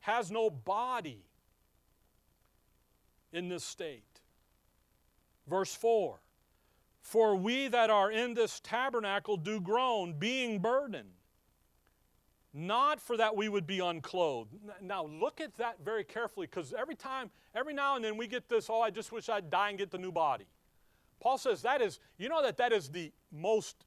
has 0.00 0.30
no 0.30 0.48
body 0.48 1.24
in 3.32 3.48
this 3.48 3.64
state. 3.64 4.04
Verse 5.48 5.74
4 5.74 6.20
For 7.02 7.34
we 7.34 7.68
that 7.68 7.90
are 7.90 8.10
in 8.10 8.34
this 8.34 8.60
tabernacle 8.60 9.36
do 9.36 9.60
groan, 9.60 10.14
being 10.18 10.60
burdened, 10.60 11.17
not 12.58 13.00
for 13.00 13.16
that 13.16 13.36
we 13.36 13.48
would 13.48 13.66
be 13.66 13.78
unclothed. 13.78 14.52
Now, 14.82 15.06
look 15.06 15.40
at 15.40 15.56
that 15.58 15.76
very 15.84 16.02
carefully 16.02 16.46
because 16.46 16.74
every 16.76 16.96
time, 16.96 17.30
every 17.54 17.72
now 17.72 17.94
and 17.94 18.04
then 18.04 18.16
we 18.16 18.26
get 18.26 18.48
this, 18.48 18.68
oh, 18.68 18.80
I 18.80 18.90
just 18.90 19.12
wish 19.12 19.28
I'd 19.28 19.48
die 19.48 19.68
and 19.68 19.78
get 19.78 19.90
the 19.90 19.98
new 19.98 20.10
body. 20.10 20.46
Paul 21.20 21.38
says 21.38 21.62
that 21.62 21.80
is, 21.80 22.00
you 22.16 22.28
know 22.28 22.42
that 22.42 22.56
that 22.56 22.72
is 22.72 22.88
the 22.88 23.12
most, 23.32 23.84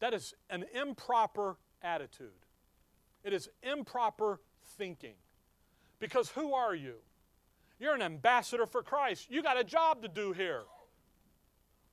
that 0.00 0.12
is 0.12 0.34
an 0.50 0.66
improper 0.78 1.56
attitude. 1.82 2.28
It 3.24 3.32
is 3.32 3.48
improper 3.62 4.40
thinking. 4.76 5.14
Because 5.98 6.28
who 6.30 6.52
are 6.52 6.74
you? 6.74 6.96
You're 7.80 7.94
an 7.94 8.02
ambassador 8.02 8.66
for 8.66 8.82
Christ. 8.82 9.30
You 9.30 9.42
got 9.42 9.58
a 9.58 9.64
job 9.64 10.02
to 10.02 10.08
do 10.08 10.32
here. 10.32 10.62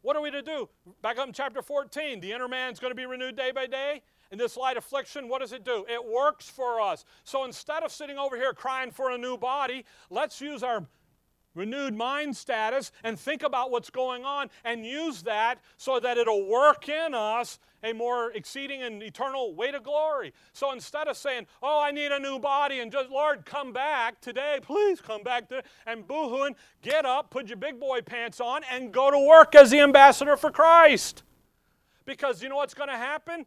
What 0.02 0.18
are 0.18 0.22
we 0.22 0.32
to 0.32 0.42
do? 0.42 0.68
Back 1.02 1.18
up 1.18 1.28
in 1.28 1.34
chapter 1.34 1.62
14, 1.62 2.20
the 2.20 2.34
inner 2.34 2.48
man's 2.48 2.80
going 2.80 2.92
to 2.92 2.96
be 2.96 3.06
renewed 3.06 3.38
day 3.38 3.52
by 3.52 3.68
day. 3.68 4.02
In 4.32 4.38
this 4.38 4.56
light 4.56 4.78
affliction, 4.78 5.28
what 5.28 5.42
does 5.42 5.52
it 5.52 5.66
do? 5.66 5.86
It 5.90 6.06
works 6.06 6.50
for 6.50 6.80
us. 6.80 7.04
So 7.26 7.44
instead 7.44 7.84
of 7.84 7.92
sitting 7.92 8.18
over 8.18 8.38
here 8.38 8.54
crying 8.54 8.92
for 8.92 9.12
a 9.12 9.18
new 9.18 9.38
body, 9.38 9.84
let's 10.10 10.40
use 10.40 10.64
our 10.64 10.88
renewed 11.54 11.94
mind 11.94 12.36
status 12.38 12.92
and 13.04 13.20
think 13.20 13.44
about 13.44 13.72
what's 13.72 13.90
going 13.90 14.24
on 14.24 14.50
and 14.64 14.86
use 14.86 15.24
that 15.24 15.60
so 15.78 16.00
that 16.00 16.18
it'll 16.18 16.48
work 16.48 16.88
in 16.88 17.14
us 17.14 17.60
a 17.84 17.94
more 17.94 18.32
exceeding 18.32 18.82
and 18.84 19.02
eternal 19.02 19.54
weight 19.56 19.76
of 19.76 19.84
glory. 19.84 20.34
So 20.54 20.72
instead 20.72 21.08
of 21.08 21.18
saying, 21.18 21.48
Oh, 21.62 21.82
I 21.82 21.92
need 21.92 22.12
a 22.12 22.20
new 22.20 22.40
body 22.40 22.80
and 22.80 22.92
just, 22.92 23.10
Lord, 23.10 23.46
come 23.46 23.74
back 23.74 24.22
today, 24.22 24.60
please 24.62 25.02
come 25.02 25.24
back 25.24 25.50
to, 25.50 25.64
and 25.86 26.08
boohooing, 26.08 26.56
get 26.82 27.06
up, 27.06 27.32
put 27.32 27.48
your 27.48 27.58
big 27.58 27.80
boy 27.80 28.02
pants 28.02 28.40
on, 28.40 28.62
and 28.72 28.94
go 28.94 29.12
to 29.12 29.20
work 29.20 29.56
as 29.56 29.72
the 29.72 29.80
ambassador 29.80 30.38
for 30.38 30.52
Christ. 30.52 31.24
Because 32.06 32.42
you 32.42 32.50
know 32.50 32.58
what's 32.58 32.74
going 32.74 32.90
to 32.90 32.98
happen? 32.98 33.46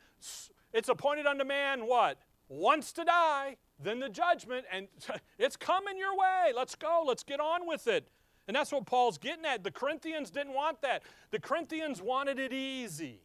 It's 0.74 0.88
appointed 0.88 1.24
unto 1.24 1.44
man 1.44 1.86
what? 1.86 2.18
Once 2.48 2.92
to 2.92 3.04
die, 3.04 3.56
then 3.82 4.00
the 4.00 4.08
judgment, 4.08 4.66
and 4.70 4.88
it's 5.38 5.56
coming 5.56 5.96
your 5.96 6.16
way. 6.16 6.52
Let's 6.54 6.74
go. 6.74 7.04
Let's 7.06 7.22
get 7.22 7.40
on 7.40 7.66
with 7.66 7.86
it. 7.86 8.08
And 8.46 8.54
that's 8.54 8.72
what 8.72 8.84
Paul's 8.84 9.16
getting 9.16 9.46
at. 9.46 9.64
The 9.64 9.70
Corinthians 9.70 10.30
didn't 10.30 10.52
want 10.52 10.82
that. 10.82 11.02
The 11.30 11.38
Corinthians 11.38 12.02
wanted 12.02 12.38
it 12.38 12.52
easy. 12.52 13.20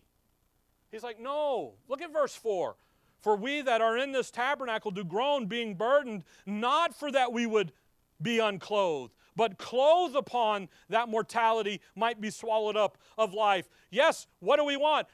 He's 0.92 1.04
like, 1.04 1.20
no. 1.20 1.74
Look 1.90 2.02
at 2.02 2.14
verse 2.14 2.36
4. 2.36 2.76
For 3.22 3.36
we 3.36 3.62
that 3.62 3.82
are 3.82 3.98
in 3.98 4.14
this 4.14 4.32
tabernacle 4.32 4.92
do 4.92 5.04
groan, 5.04 5.48
being 5.48 5.76
burdened, 5.76 6.24
not 6.46 6.96
for 6.98 7.12
that 7.12 7.34
we 7.34 7.46
would 7.46 7.74
be 8.22 8.40
unclothed, 8.40 9.14
but 9.36 9.58
clothed 9.58 10.16
upon 10.16 10.70
that 10.90 11.10
mortality 11.10 11.82
might 11.96 12.22
be 12.22 12.30
swallowed 12.30 12.78
up 12.78 12.98
of 13.18 13.34
life. 13.34 13.70
Yes, 13.92 14.28
what 14.40 14.58
do 14.58 14.64
we 14.64 14.78
want? 14.78 15.08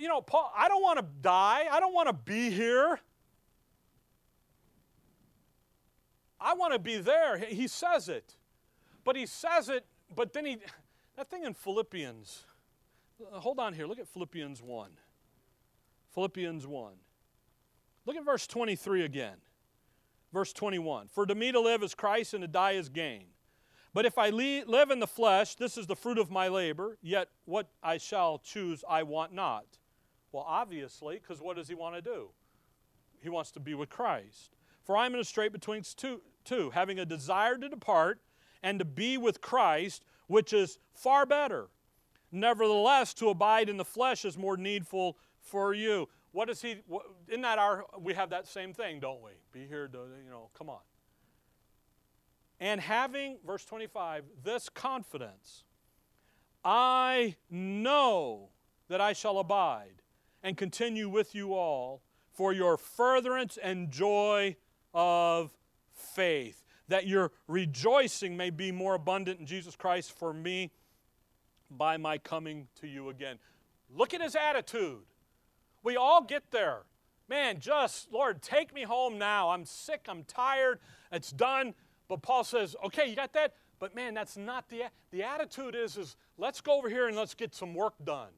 You 0.00 0.08
know, 0.08 0.20
Paul, 0.20 0.52
I 0.56 0.68
don't 0.68 0.82
want 0.82 0.98
to 0.98 1.04
die. 1.22 1.64
I 1.70 1.80
don't 1.80 1.94
want 1.94 2.08
to 2.08 2.12
be 2.12 2.50
here. 2.50 3.00
I 6.40 6.54
want 6.54 6.72
to 6.72 6.78
be 6.78 6.98
there. 6.98 7.38
He 7.38 7.66
says 7.66 8.08
it. 8.08 8.36
But 9.04 9.16
he 9.16 9.26
says 9.26 9.68
it, 9.68 9.86
but 10.14 10.34
then 10.34 10.44
he, 10.44 10.58
that 11.16 11.30
thing 11.30 11.44
in 11.44 11.54
Philippians, 11.54 12.44
uh, 13.32 13.40
hold 13.40 13.58
on 13.58 13.72
here. 13.72 13.86
Look 13.86 13.98
at 13.98 14.06
Philippians 14.06 14.62
1. 14.62 14.90
Philippians 16.14 16.66
1. 16.66 16.92
Look 18.04 18.16
at 18.16 18.24
verse 18.24 18.46
23 18.46 19.04
again. 19.04 19.36
Verse 20.32 20.52
21. 20.52 21.08
For 21.08 21.24
to 21.24 21.34
me 21.34 21.52
to 21.52 21.60
live 21.60 21.82
is 21.82 21.94
Christ 21.94 22.34
and 22.34 22.42
to 22.42 22.48
die 22.48 22.72
is 22.72 22.88
gain. 22.88 23.28
But 23.94 24.06
if 24.06 24.18
I 24.18 24.30
live 24.30 24.90
in 24.90 25.00
the 25.00 25.06
flesh, 25.06 25.54
this 25.54 25.76
is 25.78 25.86
the 25.86 25.96
fruit 25.96 26.18
of 26.18 26.30
my 26.30 26.48
labor, 26.48 26.98
yet 27.02 27.28
what 27.46 27.68
I 27.82 27.98
shall 27.98 28.38
choose 28.38 28.84
I 28.88 29.02
want 29.02 29.32
not. 29.32 29.64
Well, 30.30 30.44
obviously, 30.46 31.18
because 31.18 31.40
what 31.40 31.56
does 31.56 31.68
he 31.68 31.74
want 31.74 31.94
to 31.94 32.02
do? 32.02 32.28
He 33.22 33.28
wants 33.28 33.50
to 33.52 33.60
be 33.60 33.74
with 33.74 33.88
Christ. 33.88 34.56
For 34.84 34.96
I 34.96 35.06
am 35.06 35.14
in 35.14 35.20
a 35.20 35.24
strait 35.24 35.52
between 35.52 35.82
two, 35.96 36.20
two, 36.44 36.70
having 36.70 36.98
a 36.98 37.06
desire 37.06 37.56
to 37.56 37.68
depart 37.68 38.20
and 38.62 38.78
to 38.78 38.84
be 38.84 39.16
with 39.16 39.40
Christ, 39.40 40.04
which 40.26 40.52
is 40.52 40.78
far 40.94 41.26
better. 41.26 41.68
Nevertheless, 42.30 43.14
to 43.14 43.30
abide 43.30 43.68
in 43.68 43.78
the 43.78 43.84
flesh 43.84 44.24
is 44.24 44.36
more 44.36 44.56
needful 44.56 45.16
for 45.40 45.72
you. 45.72 46.08
What 46.32 46.50
is 46.50 46.60
he? 46.60 46.76
In 47.28 47.40
that 47.42 47.58
our 47.58 47.86
we 47.98 48.12
have 48.14 48.30
that 48.30 48.46
same 48.46 48.74
thing, 48.74 49.00
don't 49.00 49.22
we? 49.22 49.32
Be 49.52 49.66
here 49.66 49.88
to 49.88 49.98
you 49.98 50.30
know, 50.30 50.50
come 50.56 50.68
on. 50.68 50.80
And 52.60 52.80
having 52.80 53.38
verse 53.46 53.64
25, 53.64 54.24
this 54.42 54.68
confidence, 54.68 55.64
I 56.64 57.36
know 57.50 58.50
that 58.88 59.00
I 59.00 59.12
shall 59.12 59.38
abide 59.38 60.02
and 60.42 60.56
continue 60.56 61.08
with 61.08 61.34
you 61.34 61.54
all 61.54 62.02
for 62.32 62.52
your 62.52 62.76
furtherance 62.76 63.58
and 63.62 63.90
joy 63.90 64.56
of 64.92 65.52
faith, 65.92 66.64
that 66.88 67.06
your 67.06 67.32
rejoicing 67.46 68.36
may 68.36 68.50
be 68.50 68.72
more 68.72 68.94
abundant 68.94 69.40
in 69.40 69.46
Jesus 69.46 69.76
Christ 69.76 70.16
for 70.16 70.32
me 70.32 70.70
by 71.70 71.96
my 71.96 72.18
coming 72.18 72.68
to 72.80 72.86
you 72.86 73.08
again. 73.08 73.38
Look 73.94 74.14
at 74.14 74.22
his 74.22 74.36
attitude. 74.36 75.02
We 75.82 75.96
all 75.96 76.22
get 76.22 76.50
there. 76.50 76.82
Man, 77.28 77.60
just, 77.60 78.10
Lord, 78.10 78.40
take 78.40 78.74
me 78.74 78.84
home 78.84 79.18
now. 79.18 79.50
I'm 79.50 79.64
sick, 79.64 80.06
I'm 80.08 80.24
tired, 80.24 80.78
it's 81.12 81.30
done. 81.30 81.74
But 82.08 82.22
Paul 82.22 82.44
says, 82.44 82.74
okay, 82.84 83.08
you 83.08 83.14
got 83.14 83.32
that? 83.34 83.54
But 83.78 83.94
man, 83.94 84.14
that's 84.14 84.36
not 84.36 84.68
the 84.68 84.84
the 85.10 85.22
attitude 85.22 85.74
is 85.74 85.96
is 85.96 86.16
let's 86.36 86.60
go 86.60 86.76
over 86.76 86.88
here 86.88 87.06
and 87.06 87.16
let's 87.16 87.34
get 87.34 87.54
some 87.54 87.74
work 87.74 87.94
done 88.04 88.32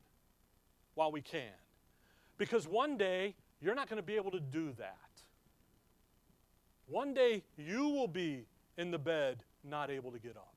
while 0.95 1.11
we 1.11 1.23
can. 1.23 1.53
Because 2.37 2.66
one 2.66 2.97
day 2.97 3.35
you're 3.61 3.75
not 3.75 3.89
going 3.89 3.99
to 3.99 4.03
be 4.07 4.16
able 4.16 4.33
to 4.33 4.41
do 4.41 4.73
that. 4.79 4.97
One 6.89 7.14
day 7.14 7.45
you 7.57 7.89
will 7.89 8.09
be 8.09 8.47
in 8.77 8.91
the 8.91 8.99
bed 8.99 9.45
not 9.62 9.91
able 9.91 10.11
to 10.11 10.18
get 10.18 10.37
up. 10.37 10.55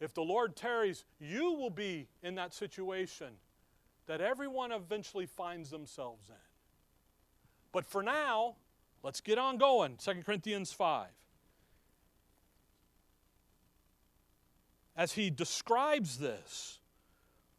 If 0.00 0.12
the 0.12 0.22
Lord 0.22 0.56
tarries, 0.56 1.04
you 1.18 1.52
will 1.52 1.70
be 1.70 2.08
in 2.22 2.34
that 2.34 2.52
situation 2.52 3.28
that 4.06 4.20
everyone 4.20 4.72
eventually 4.72 5.26
finds 5.26 5.70
themselves 5.70 6.28
in. 6.28 6.34
But 7.72 7.86
for 7.86 8.02
now, 8.02 8.56
let's 9.02 9.20
get 9.20 9.38
on 9.38 9.56
going. 9.56 9.96
2 9.96 10.22
Corinthians 10.24 10.72
5. 10.72 11.06
As 14.96 15.12
he 15.12 15.30
describes 15.30 16.18
this, 16.18 16.78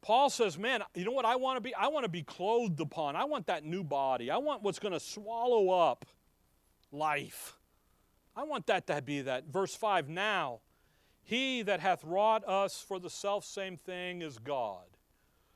Paul 0.02 0.30
says, 0.30 0.58
Man, 0.58 0.82
you 0.96 1.06
know 1.06 1.12
what 1.12 1.26
I 1.26 1.36
want 1.36 1.58
to 1.58 1.62
be? 1.62 1.76
I 1.76 1.88
want 1.88 2.06
to 2.06 2.10
be 2.10 2.24
clothed 2.24 2.80
upon. 2.80 3.16
I 3.16 3.26
want 3.26 3.48
that 3.48 3.64
new 3.64 3.84
body. 3.84 4.32
I 4.32 4.38
want 4.38 4.64
what's 4.64 4.80
going 4.80 4.94
to 4.94 5.00
swallow 5.00 5.70
up 5.70 6.06
life. 6.92 7.58
I 8.36 8.44
want 8.44 8.68
that 8.68 8.88
to 8.88 9.02
be 9.02 9.22
that. 9.22 9.48
Verse 9.48 9.76
5 9.76 10.10
Now, 10.10 10.62
he 11.24 11.62
that 11.64 11.80
hath 11.80 12.04
wrought 12.04 12.48
us 12.48 12.82
for 12.82 13.00
the 13.00 13.10
self 13.10 13.44
same 13.44 13.76
thing 13.76 14.22
is 14.22 14.38
God, 14.38 14.86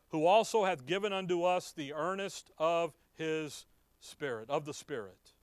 who 0.09 0.25
also 0.25 0.65
hath 0.65 0.85
given 0.85 1.13
unto 1.13 1.43
us 1.43 1.71
the 1.71 1.93
earnest 1.93 2.51
of 2.57 2.93
his 3.13 3.65
Spirit, 3.99 4.49
of 4.49 4.65
the 4.65 4.73
Spirit. 4.73 5.33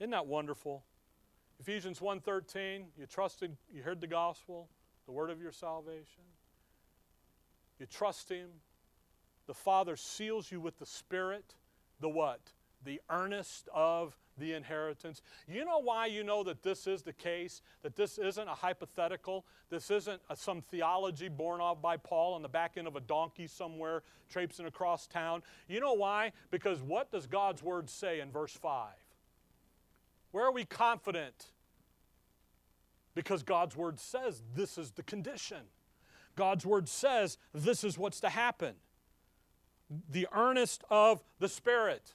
Isn't 0.00 0.10
that 0.10 0.26
wonderful? 0.26 0.84
Ephesians 1.60 2.00
1:13, 2.00 2.86
you 2.96 3.06
trusted, 3.06 3.56
you 3.72 3.82
heard 3.82 4.00
the 4.00 4.06
gospel, 4.06 4.68
the 5.06 5.12
word 5.12 5.30
of 5.30 5.40
your 5.40 5.52
salvation. 5.52 6.22
You 7.78 7.86
trust 7.86 8.28
Him. 8.28 8.48
The 9.46 9.54
Father 9.54 9.96
seals 9.96 10.50
you 10.50 10.60
with 10.60 10.78
the 10.78 10.86
Spirit. 10.86 11.54
The 12.00 12.08
what? 12.08 12.40
The 12.84 13.00
earnest 13.10 13.68
of 13.74 14.16
the 14.38 14.52
inheritance. 14.52 15.22
You 15.46 15.64
know 15.64 15.78
why 15.78 16.06
you 16.06 16.24
know 16.24 16.42
that 16.44 16.62
this 16.62 16.86
is 16.86 17.02
the 17.02 17.12
case? 17.12 17.62
That 17.82 17.96
this 17.96 18.18
isn't 18.18 18.48
a 18.48 18.54
hypothetical? 18.54 19.44
This 19.70 19.90
isn't 19.90 20.20
a, 20.28 20.36
some 20.36 20.60
theology 20.60 21.28
born 21.28 21.60
off 21.60 21.80
by 21.80 21.96
Paul 21.96 22.34
on 22.34 22.42
the 22.42 22.48
back 22.48 22.72
end 22.76 22.86
of 22.86 22.96
a 22.96 23.00
donkey 23.00 23.46
somewhere 23.46 24.02
traipsing 24.30 24.66
across 24.66 25.06
town? 25.06 25.42
You 25.68 25.80
know 25.80 25.92
why? 25.92 26.32
Because 26.50 26.80
what 26.80 27.12
does 27.12 27.26
God's 27.26 27.62
Word 27.62 27.88
say 27.88 28.20
in 28.20 28.30
verse 28.30 28.52
5? 28.52 28.88
Where 30.32 30.44
are 30.44 30.52
we 30.52 30.64
confident? 30.64 31.46
Because 33.14 33.42
God's 33.42 33.76
Word 33.76 34.00
says 34.00 34.42
this 34.54 34.78
is 34.78 34.92
the 34.92 35.02
condition. 35.02 35.62
God's 36.36 36.66
Word 36.66 36.88
says 36.88 37.38
this 37.52 37.84
is 37.84 37.96
what's 37.98 38.20
to 38.20 38.28
happen. 38.28 38.74
The 40.10 40.26
earnest 40.34 40.82
of 40.90 41.22
the 41.38 41.48
Spirit. 41.48 42.14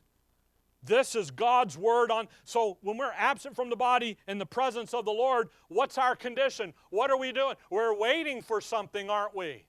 This 0.82 1.14
is 1.14 1.30
God's 1.30 1.78
word 1.78 2.10
on. 2.10 2.28
So 2.46 2.78
when 2.82 2.98
we're 2.98 3.12
absent 3.18 3.56
from 3.56 3.70
the 3.70 3.76
body 3.76 4.18
in 4.28 4.38
the 4.38 4.46
presence 4.46 4.94
of 4.94 5.04
the 5.04 5.12
Lord, 5.12 5.50
what's 5.68 5.98
our 5.98 6.16
condition? 6.16 6.74
What 6.90 7.12
are 7.12 7.18
we 7.18 7.34
doing? 7.34 7.56
We're 7.70 7.94
waiting 7.94 8.42
for 8.42 8.62
something, 8.62 9.10
aren't 9.10 9.36
we? 9.36 9.66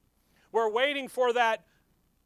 We're 0.52 0.70
waiting 0.70 1.08
for 1.08 1.32
that 1.32 1.64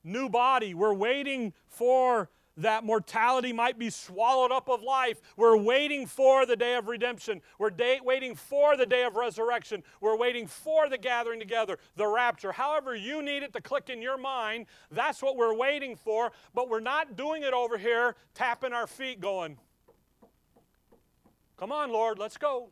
new 0.03 0.29
body. 0.29 0.75
We're 0.75 0.95
waiting 0.95 1.55
for 1.67 2.29
that 2.57 2.85
mortality 2.85 3.53
might 3.53 3.79
be 3.79 3.91
swallowed 3.91 4.53
up 4.53 4.69
of 4.69 4.83
life. 4.83 5.21
We're 5.37 5.57
waiting 5.57 6.07
for 6.07 6.47
the 6.47 6.57
day 6.57 6.77
of 6.77 6.89
redemption. 6.89 7.41
We're 7.59 7.71
day, 7.71 8.01
waiting 8.03 8.35
for 8.35 8.77
the 8.77 8.87
day 8.87 9.05
of 9.05 9.17
resurrection. 9.17 9.83
We're 10.01 10.17
waiting 10.17 10.47
for 10.47 10.89
the 10.89 10.99
gathering 10.99 11.41
together, 11.41 11.79
the 11.97 12.07
rapture. 12.07 12.53
However, 12.53 12.95
you 12.95 13.23
need 13.23 13.43
it 13.43 13.53
to 13.55 13.61
click 13.61 13.91
in 13.91 14.01
your 14.01 14.19
mind, 14.19 14.67
that's 14.91 15.23
what 15.23 15.37
we're 15.37 15.55
waiting 15.55 15.97
for, 15.97 16.33
but 16.55 16.69
we're 16.69 16.81
not 16.81 17.17
doing 17.17 17.43
it 17.43 17.53
over 17.53 17.79
here, 17.79 18.15
tapping 18.35 18.73
our 18.73 18.87
feet, 18.87 19.21
going, 19.21 19.59
Come 21.57 21.71
on, 21.71 21.93
Lord, 21.93 22.19
let's 22.19 22.37
go. 22.37 22.71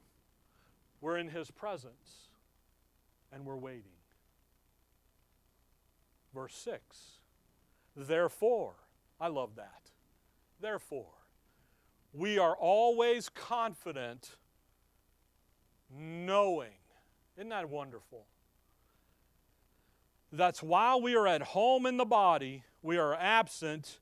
We're 1.01 1.17
in 1.17 1.29
His 1.29 1.51
presence 1.51 2.29
and 3.33 3.45
we're 3.45 3.57
waiting. 3.57 3.85
Verse 6.35 6.55
6 6.55 6.83
Therefore, 7.97 8.75
I 9.23 9.29
love 9.29 9.55
that. 9.55 9.93
Therefore, 10.61 11.13
we 12.13 12.41
are 12.41 12.57
always 12.57 13.29
confident 13.29 14.31
knowing. 15.97 16.73
Isn't 17.37 17.51
that 17.51 17.69
wonderful? 17.71 18.27
That's 20.33 20.61
while 20.61 21.01
we 21.01 21.15
are 21.15 21.29
at 21.29 21.43
home 21.43 21.87
in 21.87 21.99
the 21.99 22.05
body, 22.05 22.65
we 22.83 22.99
are 22.99 23.15
absent 23.15 24.01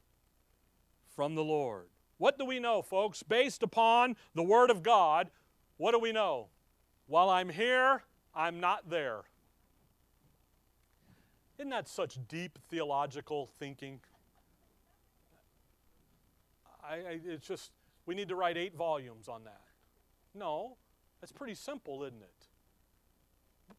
from 1.14 1.34
the 1.34 1.44
Lord. 1.44 1.88
What 2.16 2.38
do 2.38 2.46
we 2.46 2.58
know, 2.58 2.80
folks? 2.80 3.22
Based 3.22 3.62
upon 3.62 4.16
the 4.34 4.42
Word 4.42 4.70
of 4.70 4.82
God, 4.82 5.30
what 5.76 5.92
do 5.92 5.98
we 5.98 6.12
know? 6.12 6.48
While 7.06 7.28
I'm 7.28 7.50
here, 7.50 8.04
I'm 8.34 8.58
not 8.58 8.88
there. 8.88 9.24
Isn't 11.58 11.70
that 11.70 11.88
such 11.88 12.18
deep 12.26 12.58
theological 12.70 13.50
thinking? 13.58 14.00
I, 16.90 16.94
I, 16.94 17.20
it's 17.24 17.46
just, 17.46 17.70
we 18.04 18.14
need 18.14 18.28
to 18.28 18.34
write 18.34 18.56
eight 18.56 18.74
volumes 18.74 19.28
on 19.28 19.44
that. 19.44 19.60
No, 20.34 20.76
that's 21.20 21.32
pretty 21.32 21.54
simple, 21.54 22.02
isn't 22.02 22.20
it? 22.20 22.46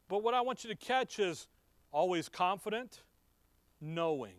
But 0.07 0.23
what 0.23 0.33
I 0.33 0.41
want 0.41 0.63
you 0.63 0.69
to 0.69 0.75
catch 0.75 1.19
is 1.19 1.47
always 1.91 2.29
confident, 2.29 3.03
knowing. 3.81 4.35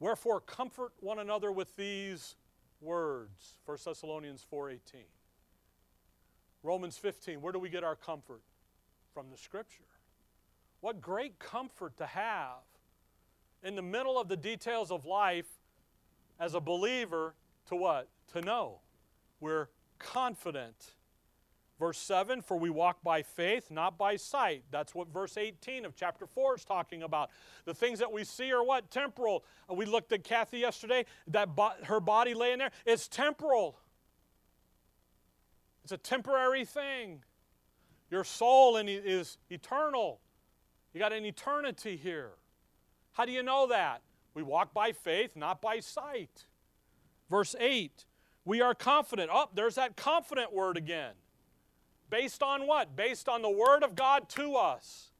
Wherefore 0.00 0.40
comfort 0.40 0.92
one 1.00 1.18
another 1.18 1.52
with 1.52 1.76
these 1.76 2.36
words. 2.80 3.58
1 3.66 3.78
Thessalonians 3.84 4.44
4:18. 4.50 5.04
Romans 6.62 6.96
15, 6.96 7.40
where 7.40 7.52
do 7.52 7.58
we 7.58 7.68
get 7.68 7.84
our 7.84 7.96
comfort? 7.96 8.40
From 9.12 9.30
the 9.30 9.36
scripture. 9.36 9.84
What 10.80 11.00
great 11.00 11.38
comfort 11.38 11.96
to 11.98 12.06
have 12.06 12.62
in 13.62 13.76
the 13.76 13.82
middle 13.82 14.18
of 14.18 14.28
the 14.28 14.36
details 14.36 14.90
of 14.90 15.04
life 15.04 15.46
as 16.38 16.54
a 16.54 16.60
believer 16.60 17.34
to 17.66 17.76
what? 17.76 18.08
To 18.32 18.40
know. 18.40 18.80
We're 19.40 19.68
confident. 19.98 20.76
Verse 21.78 21.98
7 21.98 22.42
For 22.42 22.56
we 22.56 22.70
walk 22.70 23.02
by 23.02 23.22
faith, 23.22 23.70
not 23.70 23.98
by 23.98 24.16
sight. 24.16 24.64
That's 24.70 24.94
what 24.94 25.08
verse 25.08 25.36
18 25.36 25.84
of 25.84 25.96
chapter 25.96 26.26
4 26.26 26.56
is 26.56 26.64
talking 26.64 27.02
about. 27.02 27.30
The 27.64 27.74
things 27.74 27.98
that 27.98 28.12
we 28.12 28.24
see 28.24 28.52
are 28.52 28.64
what? 28.64 28.90
Temporal. 28.90 29.44
Uh, 29.70 29.74
we 29.74 29.84
looked 29.84 30.12
at 30.12 30.24
Kathy 30.24 30.58
yesterday, 30.58 31.04
that 31.28 31.56
bo- 31.56 31.72
her 31.84 32.00
body 32.00 32.34
laying 32.34 32.58
there. 32.58 32.70
It's 32.86 33.08
temporal, 33.08 33.78
it's 35.82 35.92
a 35.92 35.98
temporary 35.98 36.64
thing. 36.64 37.22
Your 38.10 38.24
soul 38.24 38.76
is 38.76 39.38
eternal. 39.48 40.20
You 40.92 41.00
got 41.00 41.14
an 41.14 41.24
eternity 41.24 41.96
here. 41.96 42.32
How 43.12 43.24
do 43.24 43.32
you 43.32 43.42
know 43.42 43.66
that? 43.68 44.02
We 44.34 44.42
walk 44.42 44.72
by 44.72 44.92
faith, 44.92 45.36
not 45.36 45.60
by 45.60 45.80
sight. 45.80 46.46
Verse 47.30 47.54
8, 47.58 48.04
we 48.44 48.60
are 48.60 48.74
confident. 48.74 49.30
Oh, 49.32 49.48
there's 49.54 49.76
that 49.76 49.96
confident 49.96 50.52
word 50.52 50.76
again. 50.76 51.12
Based 52.10 52.42
on 52.42 52.66
what? 52.66 52.94
Based 52.96 53.28
on 53.28 53.42
the 53.42 53.50
word 53.50 53.82
of 53.82 53.94
God 53.94 54.28
to 54.30 54.56
us. 54.56 55.10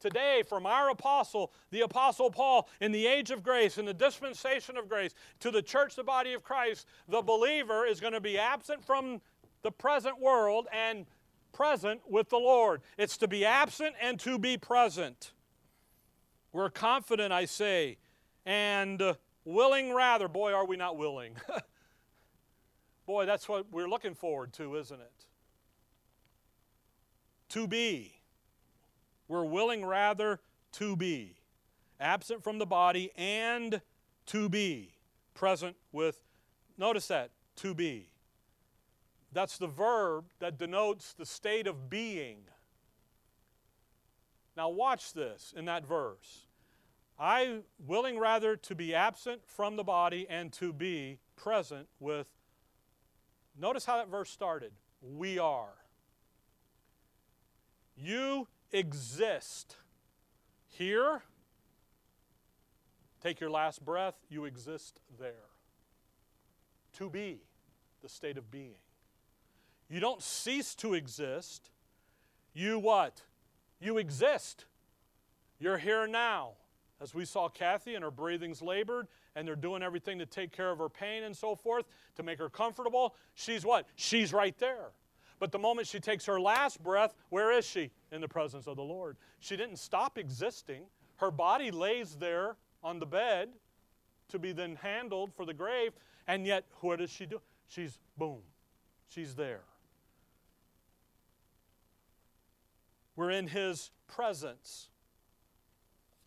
Today, 0.00 0.42
from 0.46 0.66
our 0.66 0.90
apostle, 0.90 1.52
the 1.70 1.82
apostle 1.82 2.30
Paul, 2.30 2.68
in 2.80 2.90
the 2.90 3.06
age 3.06 3.30
of 3.30 3.42
grace, 3.42 3.78
in 3.78 3.84
the 3.84 3.94
dispensation 3.94 4.76
of 4.76 4.88
grace, 4.88 5.14
to 5.40 5.50
the 5.50 5.62
church, 5.62 5.94
the 5.94 6.02
body 6.02 6.32
of 6.32 6.42
Christ, 6.42 6.86
the 7.08 7.22
believer 7.22 7.86
is 7.86 8.00
going 8.00 8.12
to 8.12 8.20
be 8.20 8.36
absent 8.36 8.84
from 8.84 9.20
the 9.62 9.70
present 9.70 10.20
world 10.20 10.66
and 10.72 11.06
present 11.52 12.00
with 12.08 12.30
the 12.30 12.38
Lord. 12.38 12.82
It's 12.98 13.16
to 13.18 13.28
be 13.28 13.44
absent 13.44 13.94
and 14.00 14.18
to 14.20 14.38
be 14.38 14.58
present. 14.58 15.32
We're 16.52 16.70
confident, 16.70 17.32
I 17.32 17.46
say, 17.46 17.98
and 18.44 19.16
willing 19.44 19.94
rather. 19.94 20.28
Boy, 20.28 20.52
are 20.52 20.66
we 20.66 20.76
not 20.76 20.96
willing. 20.96 21.36
Boy, 23.06 23.26
that's 23.26 23.48
what 23.48 23.66
we're 23.72 23.88
looking 23.88 24.14
forward 24.14 24.52
to, 24.54 24.76
isn't 24.76 25.00
it? 25.00 25.26
To 27.50 27.66
be. 27.66 28.20
We're 29.28 29.44
willing 29.44 29.84
rather 29.84 30.40
to 30.72 30.96
be. 30.96 31.36
Absent 32.00 32.42
from 32.42 32.58
the 32.58 32.66
body 32.66 33.10
and 33.16 33.80
to 34.26 34.48
be. 34.48 34.94
Present 35.34 35.76
with, 35.90 36.20
notice 36.76 37.08
that, 37.08 37.30
to 37.56 37.74
be. 37.74 38.08
That's 39.32 39.56
the 39.56 39.66
verb 39.66 40.26
that 40.40 40.58
denotes 40.58 41.14
the 41.14 41.24
state 41.24 41.66
of 41.66 41.88
being. 41.88 42.44
Now, 44.56 44.68
watch 44.68 45.12
this 45.12 45.54
in 45.56 45.64
that 45.66 45.86
verse. 45.86 46.46
I 47.18 47.60
willing 47.86 48.18
rather 48.18 48.56
to 48.56 48.74
be 48.74 48.94
absent 48.94 49.42
from 49.46 49.76
the 49.76 49.84
body 49.84 50.26
and 50.28 50.52
to 50.54 50.72
be 50.72 51.18
present 51.36 51.88
with. 52.00 52.26
Notice 53.58 53.84
how 53.84 53.96
that 53.96 54.08
verse 54.08 54.30
started. 54.30 54.72
We 55.02 55.38
are. 55.38 55.74
You 57.96 58.48
exist 58.72 59.76
here. 60.68 61.22
Take 63.22 63.40
your 63.40 63.50
last 63.50 63.84
breath, 63.84 64.16
you 64.28 64.44
exist 64.44 65.00
there. 65.20 65.48
To 66.94 67.08
be, 67.08 67.42
the 68.02 68.08
state 68.08 68.36
of 68.36 68.50
being. 68.50 68.74
You 69.88 70.00
don't 70.00 70.22
cease 70.22 70.74
to 70.76 70.94
exist. 70.94 71.70
You 72.52 72.78
what? 72.78 73.22
You 73.82 73.98
exist. 73.98 74.64
You're 75.58 75.78
here 75.78 76.06
now. 76.06 76.52
As 77.00 77.12
we 77.14 77.24
saw 77.24 77.48
Kathy 77.48 77.96
and 77.96 78.04
her 78.04 78.12
breathing's 78.12 78.62
labored, 78.62 79.08
and 79.34 79.46
they're 79.46 79.56
doing 79.56 79.82
everything 79.82 80.20
to 80.20 80.26
take 80.26 80.52
care 80.52 80.70
of 80.70 80.78
her 80.78 80.88
pain 80.88 81.24
and 81.24 81.36
so 81.36 81.56
forth 81.56 81.84
to 82.14 82.22
make 82.22 82.38
her 82.38 82.48
comfortable, 82.48 83.16
she's 83.34 83.64
what? 83.64 83.86
She's 83.96 84.32
right 84.32 84.56
there. 84.58 84.92
But 85.40 85.50
the 85.50 85.58
moment 85.58 85.88
she 85.88 85.98
takes 85.98 86.24
her 86.26 86.40
last 86.40 86.80
breath, 86.80 87.14
where 87.30 87.50
is 87.50 87.64
she? 87.64 87.90
In 88.12 88.20
the 88.20 88.28
presence 88.28 88.68
of 88.68 88.76
the 88.76 88.82
Lord. 88.82 89.16
She 89.40 89.56
didn't 89.56 89.78
stop 89.78 90.16
existing. 90.16 90.84
Her 91.16 91.32
body 91.32 91.72
lays 91.72 92.14
there 92.14 92.54
on 92.84 93.00
the 93.00 93.06
bed 93.06 93.48
to 94.28 94.38
be 94.38 94.52
then 94.52 94.76
handled 94.76 95.34
for 95.34 95.44
the 95.44 95.54
grave, 95.54 95.92
and 96.28 96.46
yet 96.46 96.64
what 96.80 97.00
does 97.00 97.10
she 97.10 97.26
do? 97.26 97.40
She's 97.66 97.98
boom, 98.16 98.42
she's 99.08 99.34
there. 99.34 99.62
We're 103.16 103.30
in 103.30 103.48
His 103.48 103.90
presence. 104.06 104.88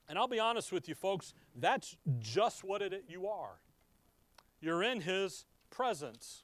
And 0.07 0.17
I'll 0.19 0.27
be 0.27 0.39
honest 0.39 0.71
with 0.71 0.88
you, 0.88 0.95
folks, 0.95 1.33
that's 1.55 1.97
just 2.19 2.63
what 2.63 2.81
it, 2.81 3.05
you 3.07 3.27
are. 3.27 3.59
You're 4.61 4.83
in 4.83 5.01
His 5.01 5.45
presence. 5.69 6.43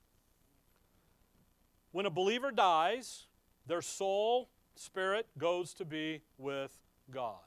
When 1.91 2.05
a 2.05 2.09
believer 2.09 2.51
dies, 2.51 3.27
Their 3.67 3.81
soul, 3.81 4.49
spirit, 4.75 5.27
goes 5.37 5.73
to 5.75 5.85
be 5.85 6.21
with 6.37 6.71
God, 7.11 7.39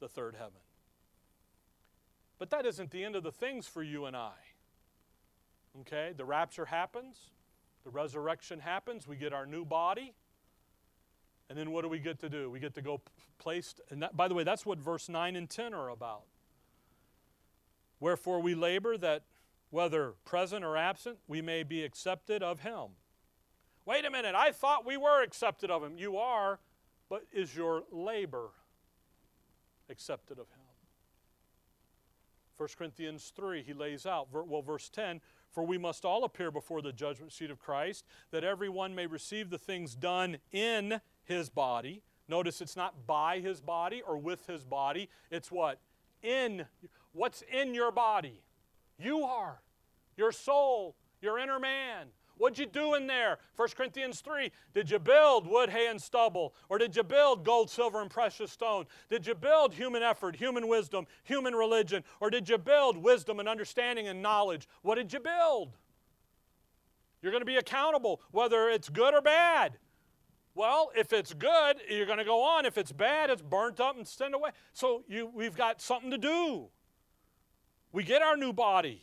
the 0.00 0.08
third 0.08 0.36
heaven. 0.36 0.60
But 2.38 2.50
that 2.50 2.66
isn't 2.66 2.90
the 2.90 3.04
end 3.04 3.16
of 3.16 3.22
the 3.22 3.32
things 3.32 3.66
for 3.66 3.82
you 3.82 4.04
and 4.04 4.16
I. 4.16 4.32
Okay? 5.80 6.12
The 6.16 6.24
rapture 6.24 6.66
happens, 6.66 7.30
the 7.84 7.90
resurrection 7.90 8.60
happens, 8.60 9.08
we 9.08 9.16
get 9.16 9.32
our 9.32 9.46
new 9.46 9.64
body. 9.64 10.14
And 11.48 11.58
then 11.58 11.70
what 11.70 11.82
do 11.82 11.88
we 11.88 11.98
get 11.98 12.18
to 12.20 12.28
do? 12.28 12.50
We 12.50 12.58
get 12.58 12.74
to 12.74 12.82
go 12.82 13.00
placed, 13.38 13.80
and 13.90 14.02
that, 14.02 14.16
by 14.16 14.28
the 14.28 14.34
way, 14.34 14.44
that's 14.44 14.64
what 14.64 14.78
verse 14.78 15.08
9 15.08 15.36
and 15.36 15.48
10 15.48 15.74
are 15.74 15.90
about. 15.90 16.22
Wherefore 18.00 18.40
we 18.40 18.54
labor 18.54 18.96
that 18.98 19.22
whether 19.70 20.14
present 20.24 20.64
or 20.64 20.76
absent, 20.76 21.18
we 21.26 21.42
may 21.42 21.62
be 21.62 21.82
accepted 21.82 22.42
of 22.42 22.60
him. 22.60 22.90
Wait 23.84 24.04
a 24.04 24.10
minute, 24.10 24.34
I 24.34 24.52
thought 24.52 24.86
we 24.86 24.96
were 24.96 25.22
accepted 25.22 25.70
of 25.70 25.82
him. 25.82 25.98
You 25.98 26.16
are, 26.16 26.60
but 27.08 27.24
is 27.32 27.54
your 27.54 27.82
labor 27.90 28.50
accepted 29.90 30.38
of 30.38 30.48
him? 30.50 30.60
1 32.56 32.68
Corinthians 32.78 33.32
3, 33.34 33.62
he 33.62 33.72
lays 33.72 34.06
out, 34.06 34.28
well, 34.32 34.62
verse 34.62 34.88
10 34.88 35.20
For 35.50 35.64
we 35.64 35.76
must 35.76 36.04
all 36.04 36.24
appear 36.24 36.50
before 36.50 36.80
the 36.80 36.92
judgment 36.92 37.32
seat 37.32 37.50
of 37.50 37.58
Christ, 37.58 38.06
that 38.30 38.44
everyone 38.44 38.94
may 38.94 39.06
receive 39.06 39.50
the 39.50 39.58
things 39.58 39.94
done 39.94 40.38
in 40.52 41.00
his 41.24 41.48
body. 41.48 42.02
Notice 42.28 42.60
it's 42.60 42.76
not 42.76 43.06
by 43.06 43.40
his 43.40 43.60
body 43.60 44.02
or 44.06 44.16
with 44.16 44.46
his 44.46 44.64
body, 44.64 45.08
it's 45.30 45.50
what? 45.50 45.78
In. 46.22 46.64
What's 47.12 47.42
in 47.42 47.74
your 47.74 47.92
body? 47.92 48.42
You 48.98 49.24
are. 49.24 49.60
Your 50.16 50.32
soul, 50.32 50.96
your 51.20 51.38
inner 51.38 51.58
man. 51.58 52.08
What'd 52.36 52.58
you 52.58 52.66
do 52.66 52.94
in 52.94 53.06
there? 53.06 53.38
1 53.56 53.68
Corinthians 53.76 54.20
3. 54.20 54.50
Did 54.74 54.90
you 54.90 54.98
build 54.98 55.46
wood, 55.46 55.70
hay, 55.70 55.86
and 55.86 56.00
stubble? 56.00 56.54
Or 56.68 56.78
did 56.78 56.96
you 56.96 57.04
build 57.04 57.44
gold, 57.44 57.70
silver, 57.70 58.00
and 58.00 58.10
precious 58.10 58.50
stone? 58.50 58.86
Did 59.08 59.26
you 59.26 59.34
build 59.34 59.72
human 59.72 60.02
effort, 60.02 60.34
human 60.34 60.66
wisdom, 60.66 61.06
human 61.22 61.54
religion? 61.54 62.02
Or 62.20 62.30
did 62.30 62.48
you 62.48 62.58
build 62.58 62.96
wisdom 62.96 63.38
and 63.38 63.48
understanding 63.48 64.08
and 64.08 64.20
knowledge? 64.20 64.66
What 64.82 64.96
did 64.96 65.12
you 65.12 65.20
build? 65.20 65.76
You're 67.22 67.32
going 67.32 67.40
to 67.40 67.46
be 67.46 67.56
accountable, 67.56 68.20
whether 68.32 68.68
it's 68.68 68.88
good 68.88 69.14
or 69.14 69.22
bad. 69.22 69.78
Well, 70.54 70.92
if 70.96 71.12
it's 71.12 71.34
good, 71.34 71.78
you're 71.88 72.06
going 72.06 72.18
to 72.18 72.24
go 72.24 72.42
on. 72.42 72.64
If 72.64 72.78
it's 72.78 72.92
bad, 72.92 73.28
it's 73.28 73.42
burnt 73.42 73.80
up 73.80 73.96
and 73.96 74.06
sent 74.06 74.34
away. 74.34 74.50
So 74.72 75.02
you, 75.08 75.30
we've 75.34 75.56
got 75.56 75.80
something 75.80 76.10
to 76.12 76.18
do. 76.18 76.68
We 77.92 78.04
get 78.04 78.22
our 78.22 78.36
new 78.36 78.52
body. 78.52 79.02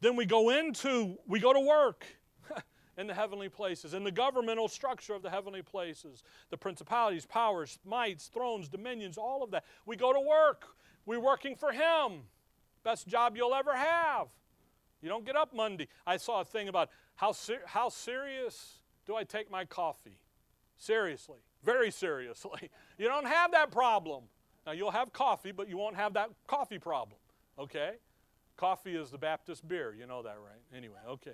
Then 0.00 0.16
we 0.16 0.26
go 0.26 0.50
into, 0.50 1.18
we 1.26 1.40
go 1.40 1.52
to 1.52 1.60
work 1.60 2.06
in 2.96 3.06
the 3.06 3.14
heavenly 3.14 3.48
places, 3.48 3.94
in 3.94 4.04
the 4.04 4.12
governmental 4.12 4.68
structure 4.68 5.14
of 5.14 5.22
the 5.22 5.30
heavenly 5.30 5.62
places, 5.62 6.22
the 6.50 6.56
principalities, 6.56 7.26
powers, 7.26 7.78
mights, 7.84 8.28
thrones, 8.28 8.68
dominions, 8.68 9.18
all 9.18 9.42
of 9.42 9.50
that. 9.50 9.64
We 9.86 9.96
go 9.96 10.12
to 10.12 10.20
work. 10.20 10.68
We're 11.04 11.20
working 11.20 11.56
for 11.56 11.72
Him. 11.72 12.22
Best 12.84 13.08
job 13.08 13.36
you'll 13.36 13.54
ever 13.54 13.76
have. 13.76 14.28
You 15.02 15.08
don't 15.08 15.24
get 15.24 15.36
up 15.36 15.54
Monday. 15.54 15.88
I 16.06 16.16
saw 16.16 16.40
a 16.40 16.44
thing 16.44 16.68
about 16.68 16.90
how, 17.16 17.32
ser- 17.32 17.62
how 17.66 17.88
serious 17.88 18.80
do 19.06 19.16
I 19.16 19.24
take 19.24 19.50
my 19.50 19.64
coffee? 19.64 20.18
Seriously, 20.80 21.38
very 21.62 21.92
seriously. 21.92 22.70
You 22.98 23.08
don't 23.08 23.26
have 23.26 23.52
that 23.52 23.70
problem. 23.70 24.24
Now, 24.66 24.72
you'll 24.72 24.90
have 24.90 25.10
coffee, 25.10 25.52
but 25.52 25.70
you 25.70 25.78
won't 25.78 25.96
have 25.96 26.12
that 26.14 26.28
coffee 26.46 26.78
problem, 26.78 27.18
okay? 27.58 27.92
Coffee 28.58 28.94
is 28.94 29.10
the 29.10 29.16
Baptist 29.16 29.66
beer. 29.66 29.94
You 29.98 30.06
know 30.06 30.22
that, 30.22 30.36
right? 30.38 30.60
Anyway, 30.76 30.98
okay. 31.08 31.32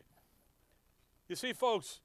You 1.29 1.35
see, 1.35 1.53
folks, 1.53 1.99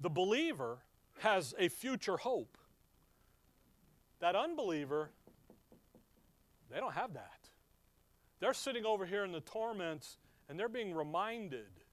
the 0.00 0.08
believer 0.08 0.78
has 1.18 1.54
a 1.58 1.68
future 1.68 2.16
hope. 2.16 2.56
That 4.20 4.34
unbeliever, 4.34 5.10
they 6.72 6.80
don't 6.80 6.94
have 6.94 7.12
that. 7.12 7.50
They're 8.40 8.54
sitting 8.54 8.86
over 8.86 9.04
here 9.04 9.26
in 9.26 9.32
the 9.32 9.40
torments 9.40 10.16
and 10.48 10.58
they're 10.58 10.70
being 10.70 10.94
reminded 10.94 11.83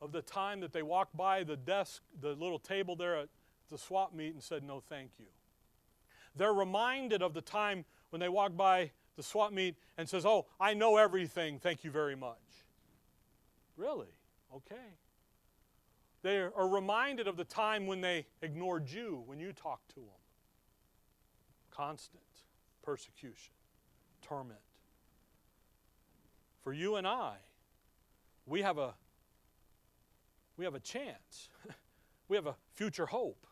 of 0.00 0.12
the 0.12 0.22
time 0.22 0.60
that 0.60 0.72
they 0.72 0.82
walked 0.82 1.16
by 1.16 1.42
the 1.42 1.56
desk, 1.56 2.02
the 2.20 2.34
little 2.34 2.58
table 2.58 2.96
there 2.96 3.16
at 3.16 3.28
the 3.70 3.78
swap 3.78 4.14
meet 4.14 4.32
and 4.34 4.42
said, 4.42 4.62
No, 4.62 4.80
thank 4.80 5.10
you. 5.18 5.26
They're 6.36 6.52
reminded 6.52 7.22
of 7.22 7.34
the 7.34 7.40
time 7.40 7.84
when 8.10 8.20
they 8.20 8.28
walked 8.28 8.56
by 8.56 8.92
the 9.16 9.22
swap 9.22 9.52
meet 9.52 9.76
and 9.96 10.08
says, 10.08 10.24
Oh, 10.24 10.46
I 10.60 10.74
know 10.74 10.96
everything, 10.96 11.58
thank 11.58 11.84
you 11.84 11.90
very 11.90 12.16
much. 12.16 12.36
Really? 13.76 14.08
Okay. 14.54 14.76
They 16.22 16.38
are 16.38 16.68
reminded 16.68 17.28
of 17.28 17.36
the 17.36 17.44
time 17.44 17.86
when 17.86 18.00
they 18.00 18.26
ignored 18.42 18.90
you, 18.90 19.22
when 19.26 19.38
you 19.38 19.52
talked 19.52 19.88
to 19.90 20.00
them. 20.00 20.08
Constant 21.70 22.22
persecution, 22.82 23.52
torment. 24.22 24.58
For 26.64 26.72
you 26.72 26.96
and 26.96 27.06
I, 27.06 27.36
we 28.46 28.62
have 28.62 28.78
a 28.78 28.94
we 30.58 30.64
have 30.64 30.74
a 30.74 30.80
chance. 30.80 31.48
we 32.28 32.36
have 32.36 32.46
a 32.46 32.56
future 32.74 33.06
hope. 33.06 33.46